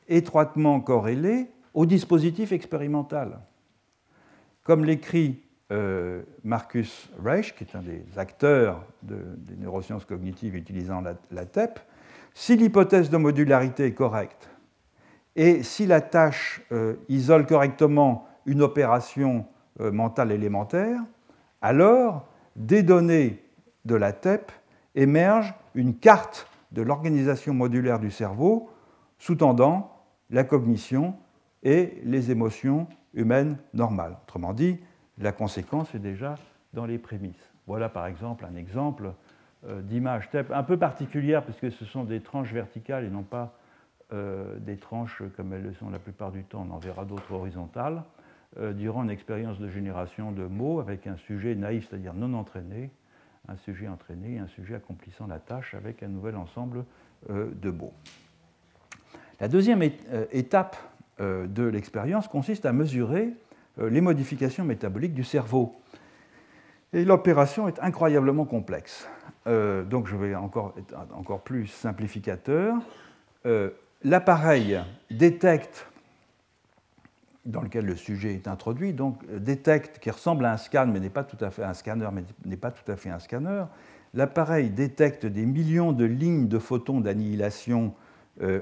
étroitement 0.09 0.81
corrélée 0.81 1.49
au 1.73 1.87
dispositif 1.87 2.53
expérimental. 2.53 3.41
Comme 4.63 4.85
l'écrit 4.85 5.41
euh, 5.73 6.23
Marcus 6.43 7.09
Reich, 7.23 7.55
qui 7.55 7.65
est 7.65 7.77
un 7.77 7.83
des 7.83 8.05
acteurs 8.17 8.85
des 9.03 9.57
neurosciences 9.57 10.05
cognitives 10.05 10.57
utilisant 10.57 11.03
la, 11.31 11.47
TEP, 11.47 11.81
si 12.35 12.57
l'hypothèse 12.57 13.11
de 13.11 13.17
modularité 13.17 13.87
est 13.87 13.95
correcte 13.95 14.49
et 15.37 15.63
si 15.63 15.87
la 15.87 16.01
tâche 16.01 16.63
euh, 16.71 16.95
isole 17.09 17.47
correctement 17.47 18.29
une 18.47 18.63
opération 18.63 19.47
euh, 19.81 19.91
mentale 19.91 20.33
élémentaire, 20.33 21.01
alors 21.63 22.29
des 22.57 22.83
données 22.83 23.43
de 23.85 23.95
la 23.95 24.13
TEP 24.13 24.53
émerge 24.95 25.55
une 25.75 25.97
carte 25.97 26.47
de 26.75 26.83
l'organisation 26.83 27.55
modulaire 27.55 27.99
du 27.99 28.11
cerveau 28.11 28.69
sous-tendant 29.19 30.05
la 30.31 30.45
cognition 30.45 31.15
et 31.63 32.01
les 32.05 32.31
émotions 32.31 32.89
humaines 33.15 33.57
normales. 33.73 34.17
Autrement 34.25 34.53
dit, 34.53 34.79
la 35.19 35.33
conséquence 35.33 35.95
est 35.95 36.01
déjà 36.01 36.35
dans 36.73 36.85
les 36.85 36.99
prémices. 36.99 37.53
Voilà 37.67 37.89
par 37.89 38.07
exemple 38.07 38.45
un 38.45 38.57
exemple 38.57 39.13
euh, 39.67 39.81
d'image 39.81 40.29
un 40.51 40.63
peu 40.65 40.77
particulière 40.77 41.45
puisque 41.45 41.71
ce 41.71 41.85
sont 41.85 42.05
des 42.05 42.21
tranches 42.21 42.53
verticales 42.53 43.05
et 43.05 43.11
non 43.11 43.23
pas 43.23 43.57
euh, 44.13 44.59
des 44.59 44.77
tranches 44.77 45.23
comme 45.37 45.53
elles 45.53 45.63
le 45.63 45.73
sont 45.73 45.89
la 45.91 45.99
plupart 45.99 46.33
du 46.33 46.45
temps, 46.45 46.67
on 46.69 46.75
en 46.75 46.79
verra 46.79 47.05
d'autres 47.05 47.33
horizontales, 47.33 48.03
euh, 48.59 48.73
durant 48.73 49.05
une 49.05 49.11
expérience 49.11 49.59
de 49.59 49.69
génération 49.69 50.33
de 50.33 50.45
mots 50.45 50.81
avec 50.81 51.07
un 51.07 51.17
sujet 51.17 51.55
naïf, 51.55 51.89
c'est-à-dire 51.89 52.15
non 52.15 52.35
entraîné, 52.35 52.91
un 53.49 53.57
sujet 53.57 53.89
entraîné 53.89 54.39
un 54.39 54.49
sujet 54.49 54.75
accomplissant 54.75 55.27
la 55.27 55.39
tâche 55.39 55.75
avec 55.75 56.03
un 56.03 56.09
nouvel 56.09 56.37
ensemble 56.37 56.85
de 57.29 57.71
mots. 57.71 57.93
La 59.41 59.49
deuxième 59.49 59.83
étape 60.33 60.77
de 61.19 61.65
l'expérience 61.65 62.29
consiste 62.29 62.67
à 62.67 62.73
mesurer 62.73 63.35
euh, 63.81 63.91
les 63.91 64.01
modifications 64.01 64.65
métaboliques 64.65 65.15
du 65.15 65.25
cerveau. 65.25 65.75
Et 66.93 67.05
l'opération 67.05 67.67
est 67.67 67.81
incroyablement 67.81 68.45
complexe. 68.45 69.09
Euh, 69.47 69.83
donc 69.83 70.07
je 70.07 70.17
vais 70.17 70.35
encore 70.35 70.75
être 70.79 70.95
encore 71.15 71.41
plus 71.41 71.67
simplificateur. 71.67 72.77
Euh, 73.47 73.71
l'appareil 74.05 74.81
détecte, 75.11 75.87
dans 77.45 77.61
lequel 77.61 77.85
le 77.85 77.97
sujet 77.97 78.35
est 78.35 78.49
introduit, 78.49 78.93
donc 78.93 79.25
détecte, 79.27 79.99
qui 79.99 80.11
ressemble 80.11 80.45
à 80.45 80.53
un 80.53 80.57
scan, 80.57 80.87
mais 80.87 81.01
n'est 81.01 81.11
pas 81.11 81.25
tout 81.25 81.43
à 81.45 81.51
fait 81.51 81.65
un 81.65 81.75
scanner, 81.75 82.09
mais 82.13 82.25
n'est 82.45 82.57
pas 82.57 82.71
tout 82.71 82.91
à 82.91 82.97
fait 82.97 83.11
un 83.11 83.19
scanner. 83.19 83.65
L'appareil 84.15 84.71
détecte 84.71 85.27
des 85.27 85.45
millions 85.45 85.93
de 85.93 86.05
lignes 86.05 86.49
de 86.49 86.59
photons 86.59 87.01
d'annihilation 87.01 87.93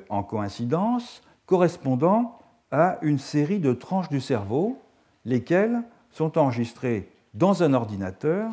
en 0.08 0.22
coïncidence, 0.22 1.22
correspondant 1.46 2.38
à 2.70 2.98
une 3.02 3.18
série 3.18 3.60
de 3.60 3.72
tranches 3.72 4.08
du 4.08 4.20
cerveau 4.20 4.78
lesquelles 5.24 5.82
sont 6.10 6.38
enregistrées 6.38 7.08
dans 7.34 7.62
un 7.62 7.74
ordinateur 7.74 8.50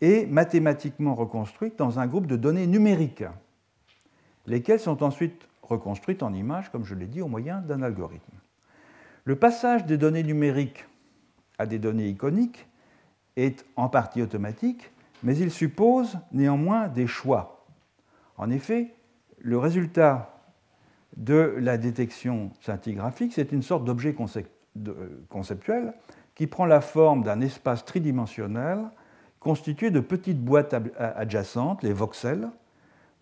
et 0.00 0.26
mathématiquement 0.26 1.14
reconstruites 1.14 1.78
dans 1.78 1.98
un 1.98 2.06
groupe 2.06 2.26
de 2.26 2.36
données 2.36 2.66
numériques, 2.66 3.24
lesquelles 4.46 4.80
sont 4.80 5.02
ensuite 5.02 5.48
reconstruites 5.62 6.22
en 6.22 6.32
images, 6.32 6.70
comme 6.70 6.84
je 6.84 6.94
l'ai 6.94 7.06
dit, 7.06 7.22
au 7.22 7.28
moyen 7.28 7.60
d'un 7.60 7.82
algorithme. 7.82 8.32
Le 9.24 9.36
passage 9.36 9.86
des 9.86 9.98
données 9.98 10.24
numériques 10.24 10.84
à 11.58 11.66
des 11.66 11.78
données 11.78 12.08
iconiques 12.08 12.66
est 13.36 13.64
en 13.76 13.88
partie 13.88 14.20
automatique, 14.20 14.90
mais 15.22 15.36
il 15.36 15.50
suppose 15.50 16.18
néanmoins 16.32 16.88
des 16.88 17.06
choix. 17.06 17.64
En 18.36 18.50
effet, 18.50 18.94
le 19.38 19.58
résultat 19.58 20.40
de 21.16 21.54
la 21.58 21.78
détection 21.78 22.50
scintigraphique, 22.60 23.32
c'est 23.34 23.52
une 23.52 23.62
sorte 23.62 23.84
d'objet 23.84 24.14
conceptuel 25.28 25.94
qui 26.34 26.46
prend 26.46 26.66
la 26.66 26.80
forme 26.80 27.22
d'un 27.22 27.40
espace 27.40 27.84
tridimensionnel 27.84 28.80
constitué 29.38 29.90
de 29.90 30.00
petites 30.00 30.42
boîtes 30.42 30.74
adjacentes, 30.98 31.82
les 31.82 31.92
voxels, 31.92 32.48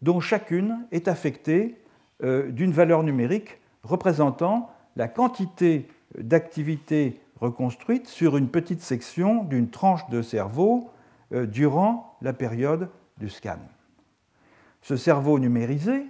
dont 0.02 0.20
chacune 0.20 0.86
est 0.92 1.08
affectée 1.08 1.78
euh, 2.22 2.50
d'une 2.50 2.72
valeur 2.72 3.02
numérique 3.02 3.58
représentant 3.82 4.70
la 4.96 5.08
quantité 5.08 5.88
d'activité 6.18 7.20
reconstruite 7.40 8.06
sur 8.06 8.36
une 8.36 8.48
petite 8.48 8.82
section 8.82 9.44
d'une 9.44 9.70
tranche 9.70 10.08
de 10.10 10.22
cerveau 10.22 10.90
euh, 11.32 11.46
durant 11.46 12.16
la 12.20 12.32
période 12.32 12.90
du 13.18 13.28
scan. 13.28 13.58
Ce 14.82 14.96
cerveau 14.96 15.38
numérisé, 15.38 16.06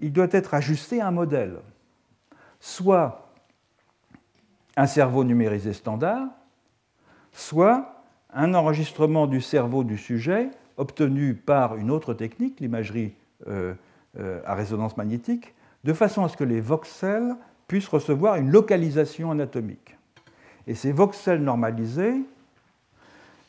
il 0.00 0.12
doit 0.12 0.28
être 0.30 0.54
ajusté 0.54 1.00
à 1.00 1.08
un 1.08 1.12
modèle, 1.12 1.58
soit 2.60 3.30
un 4.76 4.86
cerveau 4.86 5.24
numérisé 5.24 5.72
standard, 5.72 6.28
soit 7.32 8.04
un 8.32 8.54
enregistrement 8.54 9.26
du 9.26 9.40
cerveau 9.40 9.84
du 9.84 9.98
sujet 9.98 10.50
obtenu 10.76 11.34
par 11.34 11.76
une 11.76 11.90
autre 11.90 12.14
technique, 12.14 12.60
l'imagerie 12.60 13.14
euh, 13.46 13.74
euh, 14.18 14.40
à 14.44 14.54
résonance 14.54 14.96
magnétique, 14.96 15.54
de 15.84 15.92
façon 15.92 16.24
à 16.24 16.28
ce 16.28 16.36
que 16.36 16.44
les 16.44 16.60
voxels 16.60 17.36
puissent 17.66 17.88
recevoir 17.88 18.36
une 18.36 18.50
localisation 18.50 19.30
anatomique. 19.30 19.96
Et 20.66 20.74
ces 20.74 20.92
voxels 20.92 21.42
normalisés 21.42 22.22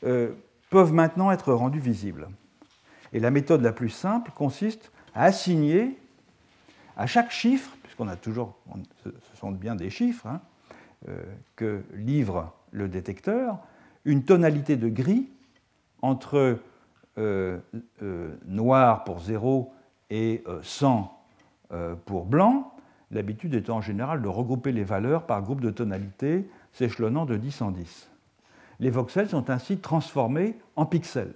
euh, 0.04 0.32
peuvent 0.70 0.94
maintenant 0.94 1.32
être 1.32 1.54
rendus 1.54 1.80
visibles. 1.80 2.28
Et 3.12 3.20
la 3.20 3.30
méthode 3.30 3.62
la 3.62 3.72
plus 3.72 3.90
simple 3.90 4.32
consiste 4.34 4.92
à 5.14 5.26
assigner 5.26 5.98
à 6.98 7.06
chaque 7.06 7.32
chiffre, 7.32 7.72
puisqu'on 7.84 8.08
a 8.08 8.16
toujours, 8.16 8.56
ce 9.04 9.12
sont 9.40 9.52
bien 9.52 9.76
des 9.76 9.90
chiffres, 9.90 10.26
hein, 10.26 10.42
euh, 11.08 11.22
que 11.56 11.84
livre 11.94 12.54
le 12.72 12.88
détecteur, 12.88 13.60
une 14.06 14.24
tonalité 14.24 14.76
de 14.76 14.90
gris 14.90 15.30
entre 16.02 16.58
euh, 17.20 17.60
noir 18.46 19.04
pour 19.04 19.20
0 19.20 19.72
et 20.10 20.44
100 20.64 21.23
pour 22.06 22.26
blanc, 22.26 22.74
l'habitude 23.12 23.54
étant 23.54 23.78
en 23.78 23.82
général 23.82 24.22
de 24.22 24.28
regrouper 24.28 24.72
les 24.72 24.84
valeurs 24.84 25.26
par 25.26 25.42
groupe 25.42 25.62
de 25.62 25.70
tonalité 25.70 26.50
s'échelonnant 26.72 27.26
de 27.26 27.38
10 27.38 27.62
en 27.62 27.72
10. 27.72 28.10
Les 28.80 28.90
voxels 28.90 29.30
sont 29.30 29.50
ainsi 29.50 29.78
transformés 29.78 30.58
en 30.76 30.86
pixels. 30.86 31.36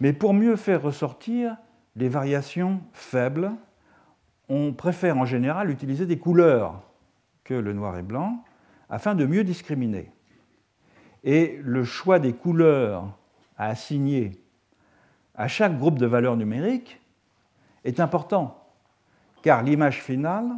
Mais 0.00 0.12
pour 0.12 0.34
mieux 0.34 0.56
faire 0.56 0.82
ressortir 0.82 1.56
les 1.96 2.08
variations 2.08 2.80
faibles, 2.92 3.52
on 4.48 4.72
préfère 4.72 5.18
en 5.18 5.24
général 5.24 5.70
utiliser 5.70 6.06
des 6.06 6.18
couleurs 6.18 6.82
que 7.44 7.54
le 7.54 7.72
noir 7.72 7.98
et 7.98 8.02
blanc, 8.02 8.42
afin 8.90 9.14
de 9.14 9.26
mieux 9.26 9.44
discriminer. 9.44 10.10
Et 11.24 11.58
le 11.62 11.84
choix 11.84 12.18
des 12.18 12.32
couleurs 12.32 13.16
à 13.56 13.68
assigner 13.68 14.32
à 15.34 15.48
chaque 15.48 15.78
groupe 15.78 15.98
de 15.98 16.06
valeurs 16.06 16.36
numériques 16.36 17.00
est 17.84 18.00
important, 18.00 18.61
car 19.42 19.62
l'image 19.62 20.02
finale 20.02 20.48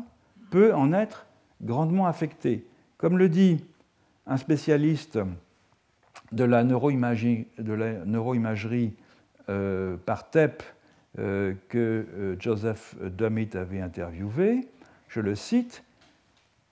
peut 0.50 0.74
en 0.74 0.92
être 0.92 1.26
grandement 1.62 2.06
affectée. 2.06 2.64
Comme 2.98 3.18
le 3.18 3.28
dit 3.28 3.64
un 4.26 4.36
spécialiste 4.36 5.18
de 6.32 6.44
la 6.44 6.64
neuroimagerie, 6.64 7.46
euh, 9.50 9.96
par 10.06 10.30
TEP 10.30 10.62
euh, 11.18 11.52
que 11.68 12.06
euh, 12.16 12.36
Joseph 12.38 12.96
Dummit 12.98 13.50
avait 13.54 13.82
interviewé, 13.82 14.66
je 15.08 15.20
le 15.20 15.34
cite, 15.34 15.84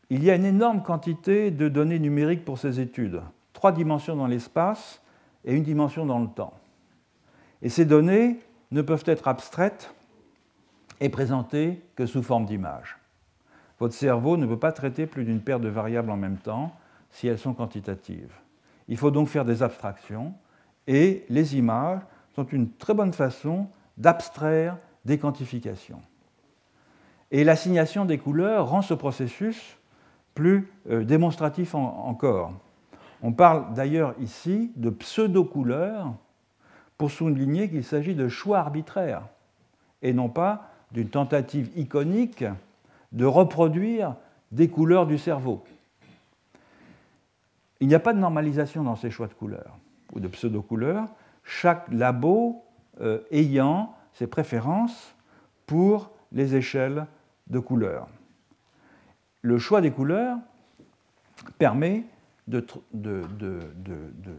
il 0.08 0.24
y 0.24 0.30
a 0.30 0.36
une 0.36 0.46
énorme 0.46 0.82
quantité 0.82 1.50
de 1.50 1.68
données 1.68 1.98
numériques 1.98 2.46
pour 2.46 2.58
ces 2.58 2.80
études, 2.80 3.20
trois 3.52 3.72
dimensions 3.72 4.16
dans 4.16 4.26
l'espace 4.26 5.02
et 5.44 5.54
une 5.54 5.64
dimension 5.64 6.06
dans 6.06 6.18
le 6.18 6.28
temps. 6.28 6.54
Et 7.60 7.68
ces 7.68 7.84
données 7.84 8.38
ne 8.70 8.80
peuvent 8.80 9.04
être 9.06 9.28
abstraites 9.28 9.92
et 11.02 11.08
présentées 11.08 11.82
que 11.96 12.06
sous 12.06 12.22
forme 12.22 12.46
d'images. 12.46 12.96
Votre 13.80 13.92
cerveau 13.92 14.36
ne 14.36 14.46
peut 14.46 14.58
pas 14.58 14.70
traiter 14.70 15.06
plus 15.06 15.24
d'une 15.24 15.40
paire 15.40 15.58
de 15.58 15.68
variables 15.68 16.12
en 16.12 16.16
même 16.16 16.38
temps 16.38 16.76
si 17.10 17.26
elles 17.26 17.40
sont 17.40 17.54
quantitatives. 17.54 18.32
Il 18.86 18.96
faut 18.96 19.10
donc 19.10 19.26
faire 19.26 19.44
des 19.44 19.64
abstractions 19.64 20.32
et 20.86 21.26
les 21.28 21.56
images 21.56 22.00
sont 22.36 22.44
une 22.44 22.70
très 22.70 22.94
bonne 22.94 23.12
façon 23.12 23.66
d'abstraire 23.98 24.78
des 25.04 25.18
quantifications. 25.18 26.00
Et 27.32 27.42
l'assignation 27.42 28.04
des 28.04 28.18
couleurs 28.18 28.68
rend 28.68 28.82
ce 28.82 28.94
processus 28.94 29.76
plus 30.34 30.70
euh, 30.88 31.02
démonstratif 31.02 31.74
encore. 31.74 32.52
On 33.22 33.32
parle 33.32 33.74
d'ailleurs 33.74 34.14
ici 34.20 34.70
de 34.76 34.90
pseudo-couleurs 34.90 36.14
pour 36.96 37.10
souligner 37.10 37.68
qu'il 37.68 37.82
s'agit 37.82 38.14
de 38.14 38.28
choix 38.28 38.60
arbitraires 38.60 39.26
et 40.00 40.12
non 40.12 40.28
pas 40.28 40.71
d'une 40.92 41.08
tentative 41.08 41.70
iconique 41.76 42.44
de 43.12 43.24
reproduire 43.24 44.16
des 44.50 44.68
couleurs 44.68 45.06
du 45.06 45.18
cerveau. 45.18 45.64
Il 47.80 47.88
n'y 47.88 47.94
a 47.94 48.00
pas 48.00 48.12
de 48.12 48.18
normalisation 48.18 48.84
dans 48.84 48.96
ces 48.96 49.10
choix 49.10 49.26
de 49.26 49.34
couleurs 49.34 49.76
ou 50.12 50.20
de 50.20 50.28
pseudo-couleurs, 50.28 51.08
chaque 51.42 51.86
labo 51.90 52.62
euh, 53.00 53.20
ayant 53.30 53.94
ses 54.12 54.26
préférences 54.26 55.14
pour 55.66 56.10
les 56.32 56.54
échelles 56.54 57.06
de 57.48 57.58
couleurs. 57.58 58.08
Le 59.40 59.58
choix 59.58 59.80
des 59.80 59.90
couleurs 59.90 60.38
permet 61.58 62.04
de, 62.46 62.64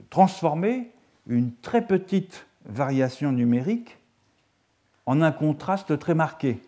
transformer 0.09 0.91
une 1.27 1.53
très 1.55 1.85
petite 1.85 2.45
variation 2.65 3.31
numérique 3.31 3.97
en 5.05 5.21
un 5.21 5.31
contraste 5.31 5.97
très 5.99 6.15
marqué, 6.15 6.61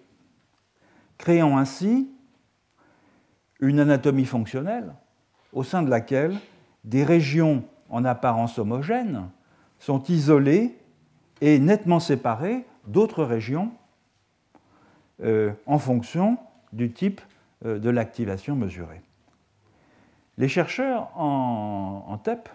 créant 1.18 1.58
ainsi 1.58 2.10
une 3.60 3.80
anatomie 3.80 4.26
fonctionnelle 4.26 4.94
au 5.54 5.64
sein 5.64 5.82
de 5.82 5.90
laquelle 5.90 6.38
des 6.84 7.04
régions 7.04 7.64
en 7.90 8.04
apparence 8.06 8.60
homogènes 8.60 9.30
sont 9.80 10.04
isolées 10.04 10.78
et 11.42 11.60
nettement 11.60 12.00
séparées 12.00 12.66
d'autres 12.88 13.24
régions 13.24 13.72
euh, 15.24 15.52
en 15.66 15.80
fonction 15.80 16.38
du 16.74 16.92
type 16.92 17.22
euh, 17.66 17.80
de 17.80 17.90
l'activation 17.90 18.56
mesurée. 18.56 19.02
Les 20.38 20.50
chercheurs 20.50 21.10
en, 21.18 22.20
TEP 22.24 22.50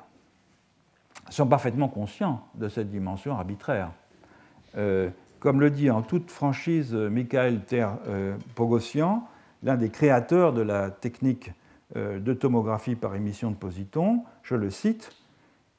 sont 1.31 1.47
parfaitement 1.47 1.89
conscients 1.89 2.43
de 2.55 2.68
cette 2.68 2.91
dimension 2.91 3.35
arbitraire. 3.35 3.91
Euh, 4.76 5.09
comme 5.41 5.61
le 5.61 5.70
dit 5.70 5.91
en 5.91 6.03
toute 6.03 6.30
franchise 6.30 6.95
Michael 6.95 7.64
Ter-Pogossian, 7.64 9.26
l'un 9.62 9.76
des 9.76 9.91
créateurs 9.91 10.53
de 10.53 10.62
la 10.62 10.91
technique 10.91 11.53
de 11.97 12.32
tomographie 12.34 12.95
par 12.95 13.16
émission 13.16 13.51
de 13.51 13.57
positons, 13.57 14.22
je 14.43 14.55
le 14.55 14.70
cite, 14.70 15.11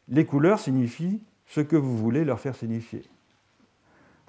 les 0.09 0.25
couleurs 0.25 0.59
signifient 0.59 1.21
ce 1.45 1.61
que 1.61 1.75
vous 1.75 1.97
voulez 1.97 2.25
leur 2.25 2.39
faire 2.39 2.55
signifier. 2.55 3.03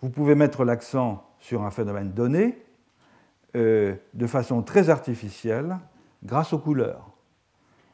Vous 0.01 0.11
pouvez 0.11 0.35
mettre 0.35 0.65
l'accent 0.65 1.25
sur 1.39 1.63
un 1.63 1.71
phénomène 1.71 2.13
donné 2.13 2.59
euh, 3.55 3.95
de 4.15 4.27
façon 4.27 4.63
très 4.63 4.91
artificielle 4.91 5.79
grâce 6.25 6.53
aux 6.53 6.59
couleurs. 6.59 7.11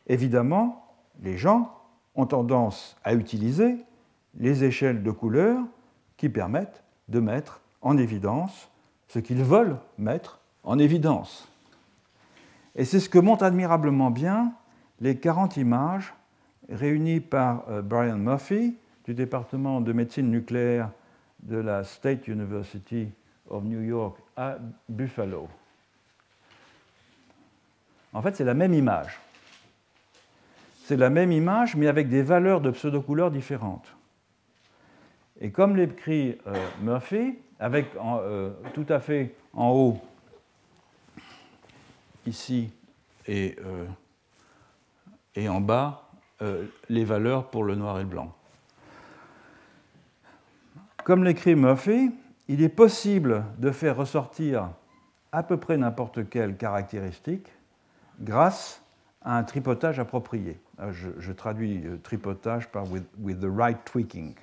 Évidemment, 0.07 0.87
les 1.21 1.37
gens 1.37 1.75
ont 2.15 2.27
tendance 2.27 2.97
à 3.05 3.15
utiliser 3.15 3.77
les 4.39 4.65
échelles 4.65 5.03
de 5.03 5.11
couleurs 5.11 5.63
qui 6.17 6.31
permettent 6.31 6.83
de 7.09 7.21
mettre 7.21 7.61
en 7.83 7.97
évidence 7.97 8.69
ce 9.09 9.19
qu'ils 9.19 9.43
veulent 9.43 9.77
mettre 9.97 10.41
en 10.65 10.79
évidence. 10.79 11.49
Et 12.77 12.85
c'est 12.85 13.01
ce 13.01 13.09
que 13.09 13.19
montrent 13.19 13.45
admirablement 13.45 14.11
bien 14.11 14.53
les 15.01 15.17
40 15.17 15.57
images 15.57 16.15
réunies 16.69 17.21
par 17.21 17.65
euh, 17.69 17.83
Brian 17.83 18.17
Murphy 18.17 18.77
du 19.05 19.15
département 19.15 19.81
de 19.81 19.93
médecine 19.93 20.31
nucléaire 20.31 20.91
de 21.43 21.57
la 21.57 21.85
State 21.85 22.29
University 22.29 23.09
of 23.49 23.65
New 23.65 23.81
York 23.81 24.19
à 24.37 24.59
Buffalo. 24.89 25.49
En 28.13 28.23
fait, 28.23 28.37
c'est 28.37 28.45
la 28.45 28.55
même 28.55 28.75
image. 28.75 29.19
C'est 30.85 30.97
la 30.97 31.11
même 31.11 31.33
image, 31.33 31.77
mais 31.77 31.87
avec 31.87 32.09
des 32.09 32.23
valeurs 32.23 32.61
de 32.61 32.71
pseudo-couleurs 32.71 33.31
différentes. 33.31 33.87
Et 35.41 35.51
comme 35.51 35.77
l'écrit 35.77 36.39
euh, 36.47 36.55
Murphy, 36.81 37.39
avec 37.59 37.87
euh, 37.97 38.51
tout 38.75 38.87
à 38.89 39.01
fait 39.01 39.35
en 39.53 39.71
haut, 39.71 40.01
ici, 42.27 42.71
et, 43.27 43.57
et 45.35 45.49
en 45.49 45.61
bas, 45.61 46.09
les 46.89 47.05
valeurs 47.05 47.49
pour 47.49 47.65
le 47.65 47.75
noir 47.75 47.99
et 47.99 48.03
le 48.03 48.09
blanc. 48.09 48.35
Comme 51.05 51.25
l'écrit 51.25 51.55
Murphy, 51.55 52.11
il 52.49 52.63
est 52.63 52.69
possible 52.69 53.45
de 53.59 53.71
faire 53.71 53.97
ressortir 53.97 54.71
à 55.33 55.43
peu 55.43 55.57
près 55.57 55.77
n'importe 55.77 56.29
quelle 56.29 56.57
caractéristique 56.57 57.49
grâce 58.21 58.83
à 59.23 59.37
un 59.37 59.43
tripotage 59.43 59.99
approprié. 59.99 60.61
Euh, 60.81 60.93
je, 60.93 61.33
traduis 61.33 61.83
euh, 61.85 61.97
tripotage 62.03 62.69
par 62.69 62.85
with, 62.91 63.41
the 63.41 63.51
right 63.51 63.79
tweaking. 63.85 64.35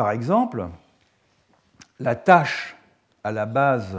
Par 0.00 0.12
exemple, 0.12 0.66
la 1.98 2.14
tâche 2.14 2.74
à 3.22 3.32
la 3.32 3.44
base 3.44 3.98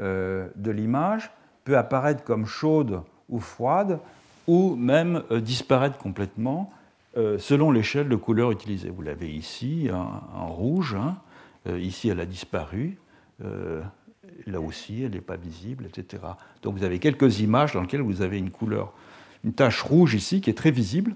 euh, 0.00 0.48
de 0.56 0.72
l'image 0.72 1.30
peut 1.62 1.78
apparaître 1.78 2.24
comme 2.24 2.46
chaude 2.46 3.02
ou 3.28 3.38
froide, 3.38 4.00
ou 4.48 4.74
même 4.74 5.22
disparaître 5.30 5.98
complètement 5.98 6.72
euh, 7.16 7.38
selon 7.38 7.70
l'échelle 7.70 8.08
de 8.08 8.16
couleur 8.16 8.50
utilisée. 8.50 8.90
Vous 8.90 9.02
l'avez 9.02 9.30
ici 9.30 9.88
en, 9.92 10.48
rouge, 10.48 10.96
hein. 10.96 11.16
euh, 11.68 11.78
ici 11.78 12.08
elle 12.08 12.18
a 12.18 12.26
disparu, 12.26 12.98
euh, 13.44 13.82
là 14.48 14.60
aussi 14.60 15.04
elle 15.04 15.12
n'est 15.12 15.20
pas 15.20 15.36
visible, 15.36 15.86
etc. 15.86 16.24
Donc 16.62 16.76
vous 16.76 16.82
avez 16.82 16.98
quelques 16.98 17.38
images 17.38 17.74
dans 17.74 17.82
lesquelles 17.82 18.02
vous 18.02 18.22
avez 18.22 18.38
une 18.38 18.50
couleur, 18.50 18.92
une 19.44 19.52
tache 19.52 19.80
rouge 19.82 20.12
ici 20.12 20.40
qui 20.40 20.50
est 20.50 20.58
très 20.58 20.72
visible, 20.72 21.14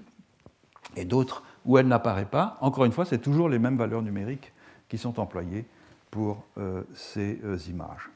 et 0.95 1.03
d'autres 1.03 1.43
où 1.65 1.77
elle 1.77 1.87
n'apparaît 1.87 2.25
pas. 2.25 2.57
Encore 2.61 2.85
une 2.85 2.91
fois, 2.91 3.05
c'est 3.05 3.19
toujours 3.19 3.49
les 3.49 3.59
mêmes 3.59 3.77
valeurs 3.77 4.01
numériques 4.01 4.53
qui 4.87 4.97
sont 4.97 5.19
employées 5.19 5.65
pour 6.11 6.45
ces 6.93 7.39
images. 7.69 8.09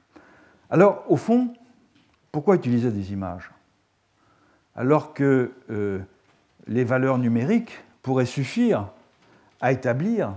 Alors, 0.69 1.03
au 1.09 1.17
fond, 1.17 1.53
pourquoi 2.31 2.55
utiliser 2.55 2.91
des 2.91 3.11
images? 3.11 3.51
Alors 4.75 5.13
que 5.13 5.51
les 6.67 6.83
valeurs 6.83 7.17
numériques 7.17 7.83
pourraient 8.01 8.25
suffire 8.25 8.87
à 9.61 9.71
établir 9.71 10.33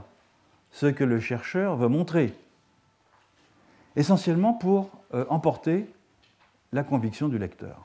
ce 0.70 0.86
que 0.86 1.04
le 1.04 1.20
chercheur 1.20 1.76
veut 1.76 1.88
montrer, 1.88 2.34
essentiellement 3.94 4.54
pour 4.54 4.90
euh, 5.14 5.26
emporter 5.28 5.86
la 6.72 6.82
conviction 6.82 7.28
du 7.28 7.38
lecteur. 7.38 7.84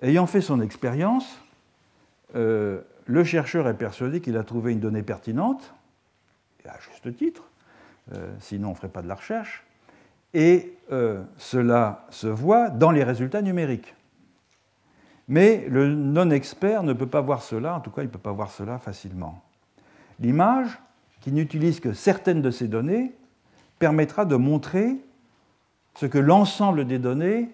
Ayant 0.00 0.26
fait 0.26 0.40
son 0.40 0.62
expérience, 0.62 1.38
euh, 2.34 2.80
le 3.10 3.24
chercheur 3.24 3.66
est 3.66 3.74
persuadé 3.74 4.20
qu'il 4.20 4.36
a 4.36 4.44
trouvé 4.44 4.72
une 4.72 4.78
donnée 4.80 5.02
pertinente, 5.02 5.74
à 6.64 6.78
juste 6.78 7.16
titre, 7.16 7.42
euh, 8.12 8.32
sinon 8.38 8.68
on 8.68 8.70
ne 8.70 8.76
ferait 8.76 8.88
pas 8.88 9.02
de 9.02 9.08
la 9.08 9.16
recherche, 9.16 9.64
et 10.32 10.74
cela 11.38 12.06
se 12.10 12.28
voit 12.28 12.70
dans 12.70 12.92
les 12.92 13.02
résultats 13.02 13.42
numériques. 13.42 13.94
Mais 15.26 15.66
le 15.68 15.92
non-expert 15.92 16.84
ne 16.84 16.92
peut 16.92 17.08
pas 17.08 17.20
voir 17.20 17.42
cela, 17.42 17.74
en 17.74 17.80
tout 17.80 17.90
cas 17.90 18.02
il 18.02 18.06
ne 18.06 18.10
peut 18.10 18.18
pas 18.18 18.30
voir 18.30 18.50
cela 18.50 18.78
facilement. 18.78 19.42
L'image, 20.20 20.78
qui 21.20 21.32
n'utilise 21.32 21.80
que 21.80 21.92
certaines 21.92 22.42
de 22.42 22.50
ces 22.52 22.68
données, 22.68 23.12
permettra 23.80 24.24
de 24.24 24.36
montrer 24.36 24.96
ce 25.96 26.06
que 26.06 26.18
l'ensemble 26.18 26.86
des 26.86 27.00
données 27.00 27.50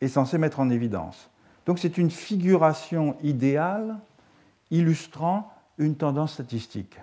est 0.00 0.08
censé 0.08 0.38
mettre 0.38 0.60
en 0.60 0.70
évidence. 0.70 1.30
Donc 1.66 1.78
c'est 1.78 1.98
une 1.98 2.10
figuration 2.10 3.16
idéale 3.22 3.98
illustrant 4.72 5.52
une 5.78 5.94
tendance 5.94 6.32
statistique. 6.32 6.98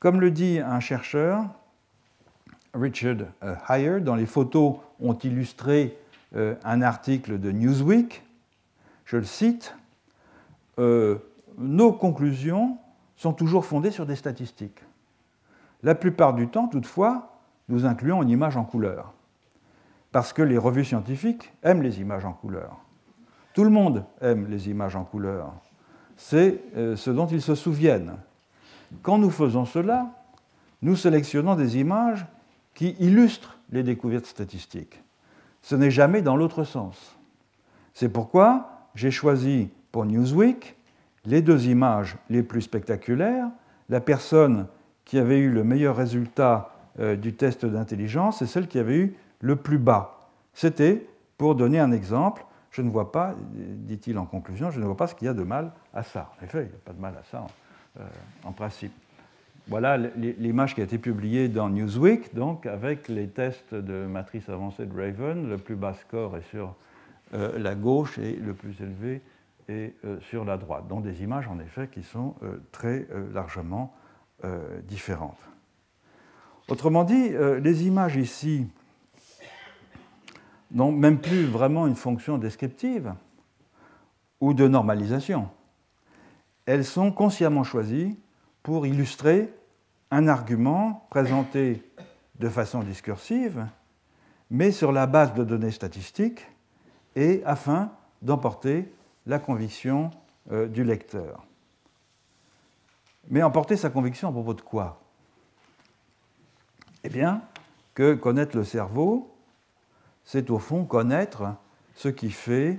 Comme 0.00 0.20
le 0.20 0.30
dit 0.30 0.58
un 0.58 0.80
chercheur, 0.80 1.46
Richard 2.74 3.18
euh, 3.42 3.54
Heyer, 3.68 4.00
dont 4.00 4.16
les 4.16 4.26
photos 4.26 4.76
ont 5.00 5.14
illustré 5.14 5.96
euh, 6.34 6.56
un 6.64 6.82
article 6.82 7.38
de 7.38 7.52
Newsweek, 7.52 8.22
je 9.04 9.16
le 9.16 9.24
cite, 9.24 9.74
euh, 10.78 11.18
nos 11.56 11.92
conclusions 11.92 12.78
sont 13.16 13.32
toujours 13.32 13.64
fondées 13.64 13.90
sur 13.90 14.06
des 14.06 14.16
statistiques. 14.16 14.82
La 15.82 15.94
plupart 15.94 16.34
du 16.34 16.48
temps, 16.48 16.66
toutefois, 16.66 17.38
nous 17.68 17.84
incluons 17.84 18.22
une 18.22 18.30
image 18.30 18.56
en 18.56 18.64
couleur, 18.64 19.12
parce 20.10 20.32
que 20.32 20.42
les 20.42 20.58
revues 20.58 20.84
scientifiques 20.84 21.52
aiment 21.62 21.82
les 21.82 22.00
images 22.00 22.24
en 22.24 22.32
couleur. 22.32 22.76
Tout 23.54 23.64
le 23.64 23.70
monde 23.70 24.04
aime 24.20 24.46
les 24.48 24.68
images 24.68 24.96
en 24.96 25.04
couleur. 25.04 25.52
C'est 26.16 26.60
euh, 26.76 26.96
ce 26.96 27.10
dont 27.10 27.26
ils 27.26 27.42
se 27.42 27.54
souviennent. 27.54 28.14
Quand 29.02 29.18
nous 29.18 29.30
faisons 29.30 29.64
cela, 29.64 30.10
nous 30.82 30.96
sélectionnons 30.96 31.54
des 31.54 31.78
images 31.78 32.26
qui 32.74 32.96
illustrent 33.00 33.58
les 33.70 33.82
découvertes 33.82 34.26
statistiques. 34.26 35.02
Ce 35.62 35.74
n'est 35.74 35.90
jamais 35.90 36.22
dans 36.22 36.36
l'autre 36.36 36.64
sens. 36.64 37.16
C'est 37.94 38.08
pourquoi 38.08 38.88
j'ai 38.94 39.10
choisi 39.10 39.68
pour 39.92 40.04
Newsweek 40.04 40.76
les 41.24 41.40
deux 41.40 41.66
images 41.66 42.16
les 42.30 42.42
plus 42.42 42.62
spectaculaires. 42.62 43.48
La 43.88 44.00
personne 44.00 44.66
qui 45.04 45.18
avait 45.18 45.38
eu 45.38 45.50
le 45.50 45.64
meilleur 45.64 45.96
résultat 45.96 46.70
euh, 46.98 47.16
du 47.16 47.34
test 47.34 47.64
d'intelligence 47.64 48.42
et 48.42 48.46
celle 48.46 48.66
qui 48.66 48.78
avait 48.78 48.96
eu 48.96 49.16
le 49.40 49.56
plus 49.56 49.78
bas. 49.78 50.20
C'était, 50.54 51.06
pour 51.38 51.54
donner 51.54 51.78
un 51.78 51.92
exemple, 51.92 52.44
je 52.72 52.82
ne 52.82 52.90
vois 52.90 53.12
pas, 53.12 53.34
dit-il 53.52 54.18
en 54.18 54.24
conclusion, 54.24 54.70
je 54.70 54.80
ne 54.80 54.86
vois 54.86 54.96
pas 54.96 55.06
ce 55.06 55.14
qu'il 55.14 55.26
y 55.26 55.28
a 55.28 55.34
de 55.34 55.42
mal 55.42 55.72
à 55.94 56.02
ça. 56.02 56.32
En 56.40 56.44
effet, 56.44 56.64
il 56.64 56.68
n'y 56.68 56.74
a 56.74 56.84
pas 56.84 56.92
de 56.92 57.00
mal 57.00 57.14
à 57.18 57.22
ça 57.24 57.46
euh, 58.00 58.04
en 58.44 58.52
principe. 58.52 58.92
voilà 59.68 59.98
l'image 59.98 60.74
qui 60.74 60.80
a 60.80 60.84
été 60.84 60.98
publiée 60.98 61.48
dans 61.48 61.68
Newsweek, 61.68 62.34
donc 62.34 62.64
avec 62.66 63.08
les 63.08 63.28
tests 63.28 63.74
de 63.74 64.06
matrice 64.06 64.48
avancée 64.48 64.86
de 64.86 64.96
Raven. 64.96 65.48
Le 65.50 65.58
plus 65.58 65.76
bas 65.76 65.94
score 65.94 66.36
est 66.38 66.48
sur 66.50 66.74
euh, 67.34 67.58
la 67.58 67.74
gauche 67.74 68.18
et 68.18 68.36
le 68.36 68.52
plus 68.52 68.78
élevé 68.80 69.22
est 69.68 69.94
euh, 70.04 70.20
sur 70.20 70.44
la 70.44 70.58
droite. 70.58 70.86
Donc 70.88 71.02
des 71.02 71.22
images 71.22 71.48
en 71.48 71.58
effet 71.60 71.88
qui 71.88 72.02
sont 72.02 72.34
euh, 72.42 72.58
très 72.72 73.06
largement 73.32 73.94
différentes. 74.88 75.38
Autrement 76.66 77.04
dit, 77.04 77.30
les 77.60 77.86
images 77.86 78.16
ici 78.16 78.66
n'ont 80.72 80.92
même 80.92 81.20
plus 81.20 81.44
vraiment 81.44 81.86
une 81.86 81.94
fonction 81.94 82.38
descriptive 82.38 83.14
ou 84.40 84.54
de 84.54 84.66
normalisation. 84.66 85.48
Elles 86.66 86.84
sont 86.84 87.12
consciemment 87.12 87.64
choisies 87.64 88.18
pour 88.62 88.86
illustrer 88.86 89.52
un 90.10 90.28
argument 90.28 91.06
présenté 91.10 91.82
de 92.38 92.48
façon 92.48 92.82
discursive, 92.82 93.66
mais 94.50 94.70
sur 94.70 94.92
la 94.92 95.06
base 95.06 95.34
de 95.34 95.44
données 95.44 95.70
statistiques 95.70 96.46
et 97.16 97.42
afin 97.44 97.92
d'emporter 98.20 98.92
la 99.26 99.38
conviction 99.38 100.10
euh, 100.50 100.66
du 100.66 100.84
lecteur. 100.84 101.46
Mais 103.28 103.42
emporter 103.42 103.76
sa 103.76 103.90
conviction 103.90 104.28
à 104.28 104.32
propos 104.32 104.54
de 104.54 104.60
quoi? 104.60 105.00
Eh 107.04 107.08
bien, 107.08 107.42
que 107.94 108.14
connaître 108.14 108.56
le 108.56 108.64
cerveau, 108.64 109.31
c'est 110.24 110.50
au 110.50 110.58
fond 110.58 110.84
connaître 110.84 111.54
ce 111.94 112.08
qui 112.08 112.30
fait 112.30 112.78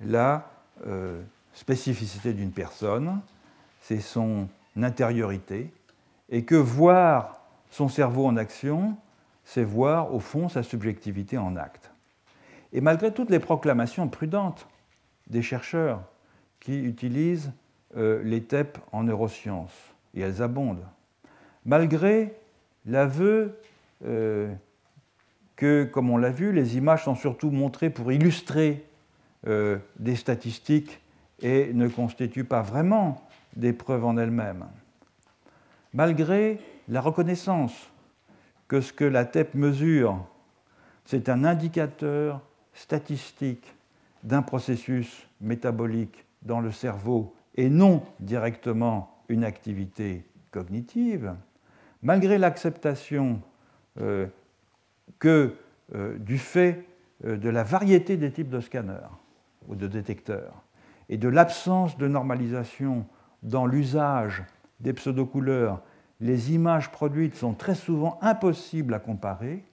la 0.00 0.50
euh, 0.86 1.22
spécificité 1.52 2.32
d'une 2.32 2.50
personne, 2.50 3.20
c'est 3.80 4.00
son 4.00 4.48
intériorité, 4.76 5.72
et 6.30 6.44
que 6.44 6.54
voir 6.54 7.40
son 7.70 7.88
cerveau 7.88 8.26
en 8.26 8.36
action, 8.36 8.96
c'est 9.44 9.64
voir 9.64 10.14
au 10.14 10.20
fond 10.20 10.48
sa 10.48 10.62
subjectivité 10.62 11.38
en 11.38 11.56
acte. 11.56 11.90
Et 12.72 12.80
malgré 12.80 13.12
toutes 13.12 13.30
les 13.30 13.38
proclamations 13.38 14.08
prudentes 14.08 14.66
des 15.28 15.42
chercheurs 15.42 16.02
qui 16.60 16.80
utilisent 16.80 17.52
euh, 17.96 18.22
les 18.24 18.42
TEP 18.42 18.78
en 18.90 19.04
neurosciences, 19.04 19.94
et 20.14 20.20
elles 20.20 20.42
abondent, 20.42 20.84
malgré 21.64 22.34
l'aveu 22.86 23.58
euh, 24.04 24.52
que, 25.56 25.84
comme 25.84 26.10
on 26.10 26.16
l'a 26.16 26.30
vu, 26.30 26.52
les 26.52 26.76
images 26.76 27.04
sont 27.04 27.14
surtout 27.14 27.50
montrées 27.50 27.90
pour 27.90 28.12
illustrer 28.12 28.84
euh, 29.46 29.78
des 29.98 30.16
statistiques 30.16 31.00
et 31.42 31.72
ne 31.72 31.88
constituent 31.88 32.44
pas 32.44 32.62
vraiment 32.62 33.22
des 33.56 33.72
preuves 33.72 34.04
en 34.04 34.16
elles-mêmes. 34.16 34.66
Malgré 35.92 36.58
la 36.88 37.00
reconnaissance 37.00 37.90
que 38.68 38.80
ce 38.80 38.92
que 38.92 39.04
la 39.04 39.24
TEP 39.24 39.54
mesure, 39.54 40.24
c'est 41.04 41.28
un 41.28 41.44
indicateur 41.44 42.40
statistique 42.72 43.74
d'un 44.22 44.42
processus 44.42 45.26
métabolique 45.40 46.24
dans 46.42 46.60
le 46.60 46.72
cerveau 46.72 47.34
et 47.56 47.68
non 47.68 48.02
directement 48.20 49.16
une 49.28 49.44
activité 49.44 50.24
cognitive, 50.50 51.34
malgré 52.02 52.38
l'acceptation 52.38 53.40
euh, 54.00 54.26
que 55.18 55.54
euh, 55.94 56.18
du 56.18 56.38
fait 56.38 56.84
euh, 57.24 57.36
de 57.36 57.48
la 57.48 57.62
variété 57.62 58.16
des 58.16 58.30
types 58.30 58.48
de 58.48 58.60
scanners 58.60 59.10
ou 59.68 59.74
de 59.74 59.86
détecteurs 59.86 60.62
et 61.08 61.16
de 61.16 61.28
l'absence 61.28 61.96
de 61.98 62.08
normalisation 62.08 63.06
dans 63.42 63.66
l'usage 63.66 64.42
des 64.80 64.92
pseudocouleurs, 64.92 65.82
les 66.20 66.52
images 66.52 66.90
produites 66.90 67.34
sont 67.34 67.52
très 67.52 67.74
souvent 67.74 68.18
impossibles 68.22 68.94
à 68.94 68.98
comparer. 68.98 69.64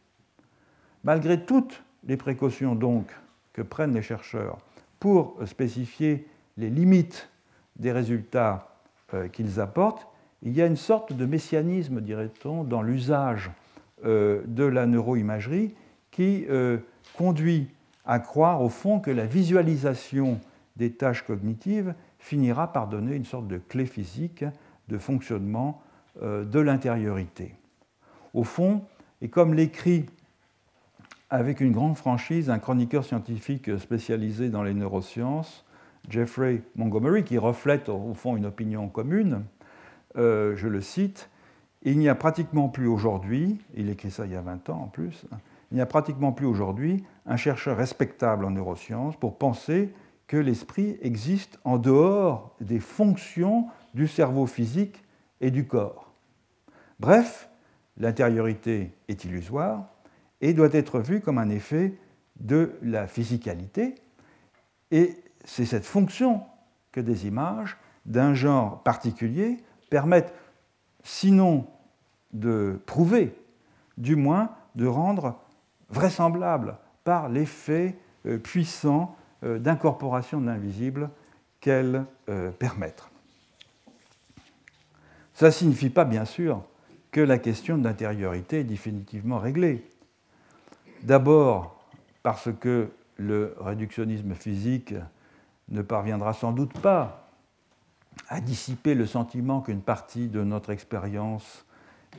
Malgré 1.04 1.44
toutes 1.46 1.84
les 2.04 2.18
précautions 2.18 2.76
donc 2.76 3.12
que 3.54 3.62
prennent 3.62 3.94
les 3.94 4.02
chercheurs 4.02 4.58
pour 5.00 5.38
spécifier 5.46 6.28
les 6.58 6.70
limites 6.70 7.30
des 7.78 7.92
résultats 7.92 8.76
euh, 9.14 9.28
qu'ils 9.28 9.60
apportent, 9.60 10.08
il 10.44 10.54
y 10.54 10.62
a 10.62 10.66
une 10.66 10.78
sorte 10.78 11.14
de 11.14 11.26
messianisme, 11.26 12.02
dirait-on, 12.02 12.64
dans 12.64 12.82
l'usage 12.82 13.52
de 14.04 14.64
la 14.64 14.86
neuroimagerie 14.86 15.76
qui 16.12 16.45
euh, 16.49 16.78
conduit 17.18 17.70
à 18.06 18.20
croire 18.20 18.62
au 18.62 18.70
fond 18.70 18.99
que 18.99 19.12
la 19.12 19.26
visualisation 19.26 20.39
des 20.76 20.91
tâches 20.91 21.24
cognitives 21.26 21.95
finira 22.20 22.72
par 22.72 22.88
donner 22.88 23.16
une 23.16 23.26
sorte 23.26 23.47
de 23.47 23.58
clé 23.58 23.86
physique 23.86 24.45
de 24.89 24.97
fonctionnement 24.97 25.82
euh, 26.22 26.43
de 26.43 26.60
l'intériorité. 26.60 27.56
Au 28.34 28.43
fond, 28.43 28.84
et 29.22 29.30
comme 29.30 29.54
l'écrit 29.54 30.06
avec 31.30 31.62
une 31.62 31.72
grande 31.72 31.95
franchise 31.95 32.49
un 32.49 32.60
chroniqueur 32.60 33.06
scientifique 33.06 33.80
spécialisé 33.80 34.49
dans 34.49 34.64
les 34.64 34.74
neurosciences, 34.74 35.66
Jeffrey 36.10 36.62
Montgomery, 36.76 37.24
qui 37.24 37.38
reflète 37.38 37.88
au 37.88 38.14
fond 38.14 38.36
une 38.36 38.47
opinion 38.47 38.89
commune, 38.89 39.43
je 40.16 40.68
le 40.68 40.82
cite, 40.82 41.30
il 41.84 41.98
n'y 41.98 42.10
a 42.10 42.16
pratiquement 42.16 42.70
plus 42.70 42.88
aujourd'hui, 42.88 43.60
il 43.76 43.90
écrit 43.90 44.12
ça 44.12 44.26
il 44.26 44.32
y 44.32 44.36
a 44.36 44.42
20 44.42 44.70
ans 44.70 44.82
en 44.84 44.88
plus, 44.88 45.26
il 45.72 45.76
n'y 45.76 45.82
a 45.82 45.86
pratiquement 45.86 46.32
plus 46.32 46.46
aujourd'hui 46.46 47.04
un 47.26 47.38
chercheur 47.38 47.78
respectable 47.78 48.46
en 48.46 48.52
neurosciences 48.52 49.16
pour 49.16 49.38
penser 49.38 49.94
que 50.28 50.38
l'esprit 50.38 50.98
existe 51.02 51.60
en 51.64 51.78
dehors 51.78 52.56
des 52.62 52.80
fonctions 52.80 53.68
du 53.94 54.08
cerveau 54.08 54.46
physique 54.46 55.04
et 55.40 55.52
du 55.52 55.66
corps. 55.66 56.14
Bref, 57.00 57.50
l'intériorité 57.98 58.94
est 59.08 59.26
illusoire 59.26 59.86
et 60.40 60.54
doit 60.54 60.74
être 60.74 61.00
vue 61.00 61.22
comme 61.22 61.38
un 61.38 61.50
effet 61.50 61.98
de 62.40 62.74
la 62.82 63.08
physicalité, 63.08 63.96
et 64.92 65.16
c'est 65.46 65.66
cette 65.66 65.86
fonction 65.86 66.42
que 66.92 67.00
des 67.00 67.28
images 67.28 67.78
d'un 68.06 68.34
genre 68.34 68.84
particulier 68.84 69.58
permettent 69.90 70.34
sinon 71.04 71.68
de 72.34 72.80
prouver, 72.86 73.36
du 73.97 74.16
moins 74.16 74.52
de 74.76 74.88
rendre 74.88 75.39
vraisemblable 75.89 76.78
par 77.04 77.30
l'effet 77.30 77.97
euh, 78.26 78.38
puissant 78.38 79.16
euh, 79.43 79.60
d'incorporation 79.60 80.39
de 80.39 80.45
l'invisible 80.45 81.10
qu'elles 81.60 82.06
euh, 82.30 82.52
permettent. 82.52 83.04
Ça 85.34 85.47
ne 85.47 85.52
signifie 85.52 85.89
pas, 85.89 86.06
bien 86.06 86.26
sûr, 86.26 86.64
que 87.12 87.22
la 87.22 87.38
question 87.38 87.78
d'intériorité 87.78 88.60
est 88.60 88.64
définitivement 88.64 89.39
réglée. 89.39 89.84
D'abord 91.04 91.84
parce 92.24 92.49
que 92.60 92.89
le 93.18 93.56
réductionnisme 93.60 94.34
physique 94.36 94.93
ne 95.70 95.82
parviendra 95.82 96.34
sans 96.34 96.52
doute 96.52 96.80
pas 96.80 97.31
à 98.30 98.42
dissiper 98.42 98.96
le 98.96 99.06
sentiment 99.06 99.62
qu'une 99.62 99.82
partie 99.82 100.28
de 100.28 100.44
notre 100.44 100.70
expérience 100.70 101.66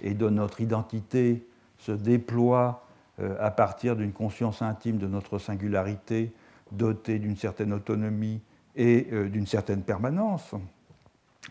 et 0.03 0.15
de 0.15 0.29
notre 0.29 0.61
identité 0.61 1.47
se 1.79 1.93
déploie 1.93 2.87
euh, 3.21 3.37
à 3.41 3.51
partir 3.51 3.97
d'une 3.97 4.13
conscience 4.13 4.63
intime 4.63 4.99
de 4.99 5.07
notre 5.07 5.39
singularité, 5.39 6.33
dotée 6.71 7.19
d'une 7.19 7.37
certaine 7.37 7.73
autonomie 7.73 8.41
et 8.77 9.09
euh, 9.13 9.29
d'une 9.29 9.47
certaine 9.47 9.83
permanence, 9.83 10.55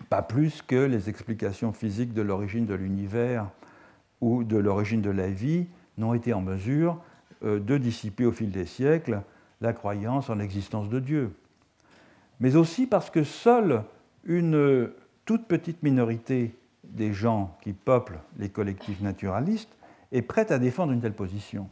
pas 0.09 0.21
plus 0.21 0.61
que 0.61 0.75
les 0.75 1.09
explications 1.09 1.73
physiques 1.73 2.13
de 2.13 2.21
l'origine 2.21 2.65
de 2.65 2.73
l'univers 2.73 3.49
ou 4.21 4.43
de 4.43 4.57
l'origine 4.57 5.01
de 5.01 5.09
la 5.09 5.27
vie 5.27 5.67
n'ont 5.97 6.13
été 6.13 6.33
en 6.33 6.41
mesure 6.41 6.99
euh, 7.43 7.59
de 7.59 7.77
dissiper 7.77 8.25
au 8.25 8.31
fil 8.31 8.51
des 8.51 8.65
siècles 8.65 9.21
la 9.59 9.73
croyance 9.73 10.29
en 10.29 10.35
l'existence 10.35 10.89
de 10.89 10.99
Dieu. 10.99 11.35
Mais 12.39 12.55
aussi 12.55 12.87
parce 12.87 13.11
que 13.11 13.23
seule 13.23 13.83
une 14.23 14.91
toute 15.25 15.47
petite 15.47 15.83
minorité 15.83 16.55
des 16.83 17.13
gens 17.13 17.57
qui 17.61 17.73
peuplent 17.73 18.19
les 18.37 18.49
collectifs 18.49 19.01
naturalistes 19.01 19.75
est 20.11 20.21
prête 20.21 20.51
à 20.51 20.59
défendre 20.59 20.91
une 20.91 21.01
telle 21.01 21.13
position, 21.13 21.69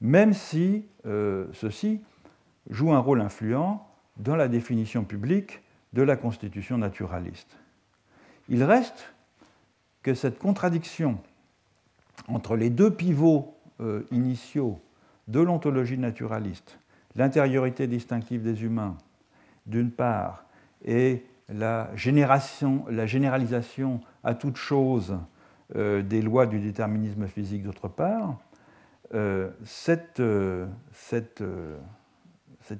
même 0.00 0.32
si 0.32 0.86
euh, 1.06 1.46
ceci 1.52 2.00
joue 2.70 2.92
un 2.92 2.98
rôle 2.98 3.20
influent 3.20 3.86
dans 4.16 4.36
la 4.36 4.48
définition 4.48 5.04
publique 5.04 5.60
de 5.92 6.02
la 6.02 6.16
constitution 6.16 6.78
naturaliste. 6.78 7.56
Il 8.48 8.64
reste 8.64 9.12
que 10.02 10.14
cette 10.14 10.38
contradiction 10.38 11.18
entre 12.28 12.56
les 12.56 12.70
deux 12.70 12.92
pivots 12.92 13.54
euh, 13.80 14.02
initiaux 14.10 14.80
de 15.28 15.40
l'ontologie 15.40 15.98
naturaliste, 15.98 16.78
l'intériorité 17.14 17.86
distinctive 17.86 18.42
des 18.42 18.64
humains, 18.64 18.96
d'une 19.66 19.90
part, 19.90 20.47
et 20.84 21.24
la, 21.48 21.90
généralisation 21.96 24.00
à 24.24 24.34
toute 24.34 24.56
chose 24.56 25.16
euh, 25.76 26.02
des 26.02 26.22
lois 26.22 26.46
du 26.46 26.60
déterminisme 26.60 27.26
physique 27.26 27.62
d'autre 27.62 27.88
part, 27.88 28.38
euh, 29.14 29.50
cette, 29.64 30.20
euh, 30.20 30.66
cette, 30.92 31.42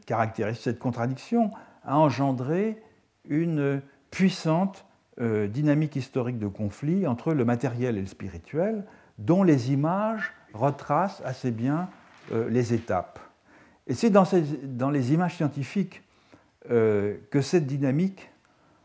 caractéristique, 0.06 0.64
cette 0.64 0.78
contradiction 0.78 1.50
a 1.84 1.98
engendré 1.98 2.82
une 3.28 3.82
puissante 4.10 4.84
dynamique 5.20 5.96
historique 5.96 6.38
de 6.38 6.46
conflit 6.46 7.08
entre 7.08 7.34
le 7.34 7.44
matériel 7.44 7.98
et 7.98 8.00
le 8.00 8.06
spirituel, 8.06 8.84
dont 9.18 9.42
les 9.42 9.72
images 9.72 10.32
retracent 10.54 11.20
assez 11.24 11.50
bien 11.50 11.88
les 12.30 12.72
étapes. 12.72 13.18
Et 13.88 13.94
c'est 13.94 14.10
dans, 14.10 14.90
les 14.90 15.12
images 15.12 15.34
scientifiques 15.34 16.04
que 16.68 17.40
cette 17.40 17.66
dynamique 17.66 18.30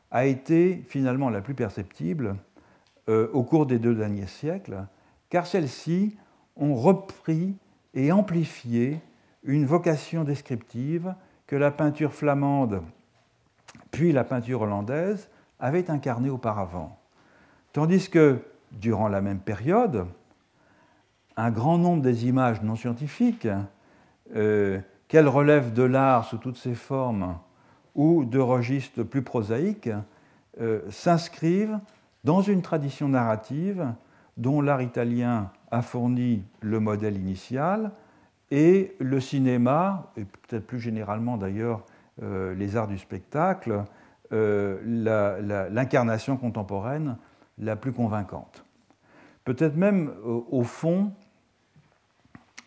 a 0.09 0.25
été 0.25 0.83
finalement 0.87 1.29
la 1.29 1.41
plus 1.41 1.53
perceptible 1.53 2.37
au 3.07 3.43
cours 3.43 3.65
des 3.65 3.79
deux 3.79 3.93
derniers 3.93 4.27
siècles, 4.27 4.85
car 5.29 5.45
celles-ci 5.45 6.15
ont 6.55 6.75
repris 6.75 7.55
et 7.93 8.11
amplifié 8.11 9.01
une 9.43 9.65
vocation 9.65 10.23
descriptive 10.23 11.13
que 11.45 11.57
la 11.57 11.71
peinture 11.71 12.13
flamande 12.13 12.81
puis 13.93 14.11
la 14.11 14.23
peinture 14.23 14.61
hollandaise 14.61 15.29
avaient 15.59 15.89
incarnée 15.89 16.29
auparavant. 16.29 16.99
Tandis 17.71 18.09
que, 18.09 18.39
durant 18.71 19.07
la 19.07 19.21
même 19.21 19.39
période, 19.39 20.07
un 21.37 21.51
grand 21.51 21.77
nombre 21.77 22.01
des 22.01 22.27
images 22.27 22.61
non 22.61 22.75
scientifiques, 22.75 23.47
euh, 24.35 24.79
qu'elles 25.07 25.27
relèvent 25.27 25.73
de 25.73 25.83
l'art 25.83 26.25
sous 26.25 26.37
toutes 26.37 26.57
ses 26.57 26.75
formes 26.75 27.37
ou 27.95 28.25
de 28.25 28.39
registres 28.39 29.03
plus 29.03 29.21
prosaïques, 29.21 29.89
euh, 30.61 30.81
s'inscrivent 30.89 31.79
dans 32.23 32.41
une 32.41 32.61
tradition 32.61 33.09
narrative 33.09 33.87
dont 34.37 34.61
l'art 34.61 34.81
italien 34.81 35.51
a 35.71 35.81
fourni 35.81 36.43
le 36.61 36.79
modèle 36.79 37.17
initial 37.17 37.91
et 38.51 38.95
le 38.99 39.19
cinéma, 39.19 40.11
et 40.17 40.25
peut-être 40.25 40.65
plus 40.65 40.79
généralement 40.79 41.37
d'ailleurs 41.37 41.83
euh, 42.21 42.53
les 42.55 42.75
arts 42.75 42.87
du 42.87 42.97
spectacle, 42.97 43.83
euh, 44.31 45.69
l'incarnation 45.71 46.37
contemporaine 46.37 47.17
la 47.57 47.75
plus 47.75 47.91
convaincante. 47.91 48.63
Peut-être 49.45 49.75
même 49.75 50.11
au 50.23 50.63
fond, 50.63 51.11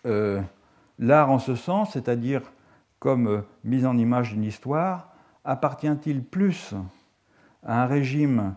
l'art 0.05 1.31
en 1.31 1.39
ce 1.39 1.55
sens, 1.57 1.95
c'est-à-dire 1.95 2.43
comme 2.99 3.43
mise 3.65 3.87
en 3.87 3.97
image 3.97 4.33
d'une 4.33 4.45
histoire, 4.45 5.16
appartient-il 5.47 6.23
plus 6.23 6.75
à 7.63 7.83
un 7.83 7.87
régime 7.87 8.55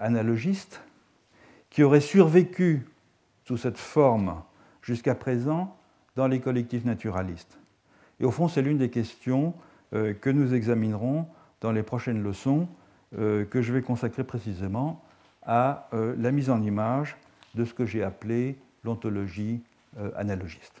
analogiste 0.00 0.80
qui 1.70 1.82
aurait 1.82 2.00
survécu 2.00 2.86
sous 3.44 3.56
cette 3.56 3.78
forme 3.78 4.42
jusqu'à 4.82 5.14
présent 5.14 5.76
dans 6.14 6.28
les 6.28 6.40
collectifs 6.40 6.84
naturalistes? 6.84 7.58
Et 8.20 8.24
au 8.24 8.30
fond, 8.30 8.48
c'est 8.48 8.62
l'une 8.62 8.78
des 8.78 8.90
questions 8.90 9.54
euh, 9.94 10.14
que 10.14 10.30
nous 10.30 10.54
examinerons 10.54 11.26
dans 11.60 11.72
les 11.72 11.82
prochaines 11.82 12.22
leçons 12.22 12.68
euh, 13.18 13.44
que 13.44 13.60
je 13.60 13.72
vais 13.72 13.82
consacrer 13.82 14.24
précisément 14.24 15.04
à 15.42 15.88
euh, 15.92 16.14
la 16.18 16.30
mise 16.30 16.48
en 16.48 16.62
image 16.62 17.16
de 17.54 17.64
ce 17.64 17.74
que 17.74 17.84
j'ai 17.84 18.02
appelé 18.02 18.58
l'ontologie 18.84 19.62
analogiste. 20.16 20.80